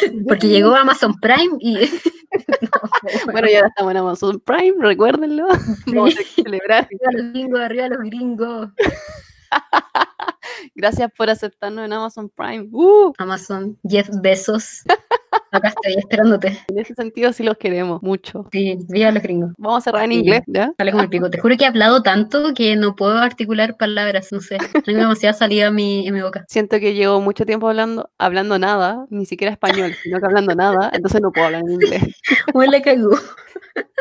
porque 0.29 0.49
llegó 0.49 0.75
Amazon 0.75 1.15
Prime 1.21 1.57
y... 1.61 1.79
bueno, 3.33 3.49
ya 3.49 3.61
estamos 3.61 3.91
en 3.93 3.97
Amazon 3.97 4.41
Prime, 4.41 4.75
recuérdenlo. 4.79 5.49
Vamos 5.87 6.15
a 6.19 6.43
celebrar. 6.43 6.85
Arriba 6.85 7.13
los 7.13 7.33
gringos, 7.33 7.61
arriba 7.61 7.89
los 7.89 7.99
gringos. 8.01 8.69
Gracias 10.75 11.11
por 11.17 11.31
aceptarnos 11.31 11.85
en 11.85 11.93
Amazon 11.93 12.29
Prime. 12.29 12.69
Uh. 12.73 13.13
Amazon, 13.19 13.79
Jeff 13.89 14.09
Besos. 14.23 14.83
Acá 15.53 15.69
estoy 15.69 15.95
esperándote. 15.95 16.59
En 16.69 16.79
ese 16.79 16.95
sentido 16.95 17.33
sí 17.33 17.43
los 17.43 17.57
queremos 17.57 18.03
mucho. 18.03 18.47
Sí, 18.53 18.79
viva 18.89 19.11
los 19.11 19.23
gringos. 19.23 19.53
Vamos 19.59 19.79
a 19.79 19.81
cerrar 19.83 20.05
en 20.05 20.13
inglés, 20.13 20.43
¿ya? 20.47 20.73
Sale 20.77 20.93
como 20.93 21.03
el 21.03 21.09
pico. 21.09 21.29
Te 21.29 21.41
juro 21.41 21.57
que 21.57 21.65
he 21.65 21.67
hablado 21.67 22.03
tanto 22.03 22.55
que 22.55 22.77
no 22.77 22.95
puedo 22.95 23.19
articular 23.19 23.77
palabras, 23.77 24.29
no 24.31 24.41
sé. 24.41 24.59
Tengo 24.85 25.01
demasiada 25.01 25.33
salida 25.33 25.67
en 25.67 25.75
mi, 25.75 26.07
en 26.07 26.15
mi 26.15 26.23
boca. 26.23 26.45
Siento 26.49 26.79
que 26.79 26.95
llevo 26.95 27.21
mucho 27.21 27.45
tiempo 27.47 27.69
hablando, 27.69 28.11
hablando 28.19 28.59
nada, 28.59 29.07
ni 29.11 29.27
siquiera 29.27 29.53
español, 29.53 29.95
sino 30.03 30.21
que 30.21 30.27
hablando 30.27 30.55
nada, 30.55 30.91
entonces 30.93 31.21
no 31.21 31.33
puedo 31.33 31.47
hablar 31.47 31.63
en 31.63 31.73
inglés. 31.73 32.03
Huele 32.55 32.81
cagó. 32.83 33.17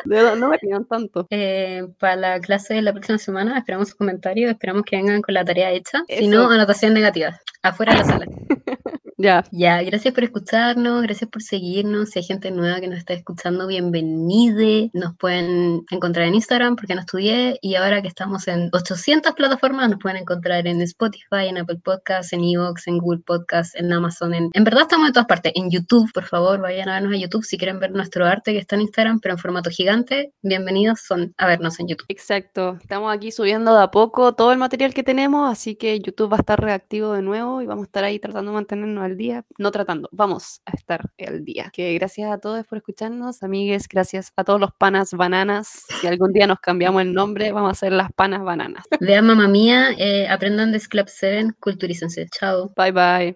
No 0.05 0.49
me 0.49 0.57
pidan 0.57 0.85
tanto. 0.85 1.27
Eh, 1.29 1.87
para 1.99 2.15
la 2.15 2.39
clase 2.39 2.75
de 2.75 2.81
la 2.81 2.93
próxima 2.93 3.17
semana 3.17 3.57
esperamos 3.57 3.89
sus 3.89 3.97
comentarios, 3.97 4.51
esperamos 4.51 4.83
que 4.83 4.95
vengan 4.95 5.21
con 5.21 5.33
la 5.33 5.45
tarea 5.45 5.71
hecha. 5.71 6.03
Si 6.07 6.27
no, 6.27 6.38
anotación 6.45 6.93
negativa. 6.93 7.39
Afuera 7.61 7.93
de 7.93 7.99
la 7.99 8.05
sala. 8.05 8.25
Ya. 9.21 9.43
Ya, 9.51 9.83
gracias 9.83 10.13
por 10.13 10.23
escucharnos, 10.23 11.01
gracias 11.01 11.29
por 11.29 11.41
seguirnos. 11.41 12.11
Si 12.11 12.19
hay 12.19 12.23
gente 12.23 12.51
nueva 12.51 12.79
que 12.79 12.87
nos 12.87 12.99
está 12.99 13.11
escuchando, 13.11 13.67
bienvenide. 13.67 14.91
Nos 14.93 15.13
pueden 15.17 15.83
encontrar 15.91 16.25
en 16.25 16.35
Instagram 16.35 16.77
porque 16.77 16.95
no 16.95 17.01
estudié 17.01 17.59
y 17.61 17.75
ahora 17.75 18.01
que 18.01 18.07
estamos 18.07 18.47
en 18.47 18.69
800 18.71 19.33
plataformas, 19.33 19.89
nos 19.89 19.99
pueden 19.99 20.21
encontrar 20.21 20.65
en 20.67 20.79
Spotify, 20.83 21.49
en 21.49 21.57
Apple 21.57 21.79
Podcasts, 21.83 22.31
en 22.31 22.45
Evox, 22.45 22.87
en 22.87 22.97
Google 22.97 23.19
Podcasts, 23.25 23.75
en 23.75 23.91
Amazon. 23.91 24.33
En, 24.33 24.51
en 24.53 24.63
verdad 24.63 24.83
estamos 24.83 25.07
en 25.07 25.13
todas 25.13 25.27
partes. 25.27 25.51
En 25.53 25.69
YouTube, 25.69 26.09
por 26.13 26.23
favor, 26.23 26.61
vayan 26.61 26.87
a 26.87 26.93
vernos 26.93 27.13
a 27.13 27.17
YouTube 27.17 27.43
si 27.43 27.57
quieren 27.57 27.81
ver 27.81 27.91
nuestro 27.91 28.25
arte 28.25 28.53
que 28.53 28.59
está 28.59 28.77
en 28.77 28.83
Instagram, 28.83 29.19
pero 29.19 29.33
en 29.33 29.39
formato 29.39 29.69
gigante. 29.69 30.31
Bienvenidos 30.43 31.01
son 31.01 31.33
a 31.37 31.45
vernos 31.45 31.77
en 31.81 31.89
YouTube. 31.89 32.05
Exacto. 32.07 32.77
Estamos 32.79 33.13
aquí 33.13 33.33
subiendo 33.33 33.75
de 33.75 33.83
a 33.83 33.91
poco 33.91 34.33
todo 34.33 34.53
el 34.53 34.59
material 34.59 34.93
que 34.93 35.03
tenemos, 35.03 35.51
así 35.51 35.75
que 35.75 35.99
YouTube 35.99 36.31
va 36.31 36.37
a 36.37 36.39
estar 36.39 36.61
reactivo 36.61 37.11
de 37.11 37.21
nuevo 37.21 37.61
y 37.61 37.65
vamos 37.65 37.83
a 37.83 37.87
estar 37.87 38.05
ahí 38.05 38.17
tratando 38.17 38.51
de 38.51 38.55
mantenernos 38.55 39.08
al 39.09 39.17
día, 39.17 39.45
no 39.57 39.71
tratando, 39.71 40.09
vamos 40.11 40.61
a 40.65 40.71
estar 40.71 41.09
al 41.25 41.43
día. 41.43 41.69
Que 41.73 41.93
gracias 41.93 42.31
a 42.31 42.37
todos 42.37 42.65
por 42.65 42.77
escucharnos, 42.77 43.43
amigues, 43.43 43.87
gracias 43.87 44.31
a 44.35 44.43
todos 44.43 44.59
los 44.59 44.71
panas 44.73 45.13
bananas. 45.13 45.85
Si 46.01 46.07
algún 46.07 46.33
día 46.33 46.47
nos 46.47 46.59
cambiamos 46.59 47.01
el 47.01 47.13
nombre, 47.13 47.51
vamos 47.51 47.71
a 47.71 47.75
ser 47.75 47.93
las 47.93 48.11
panas 48.13 48.43
bananas. 48.43 48.85
Vean 48.99 49.25
mamá 49.25 49.47
mía, 49.47 49.91
eh, 49.97 50.27
aprendan 50.27 50.71
de 50.71 50.79
Club 50.79 51.07
7, 51.07 51.53
culturícense. 51.59 52.27
Chao. 52.29 52.71
Bye 52.75 52.91
bye. 52.91 53.27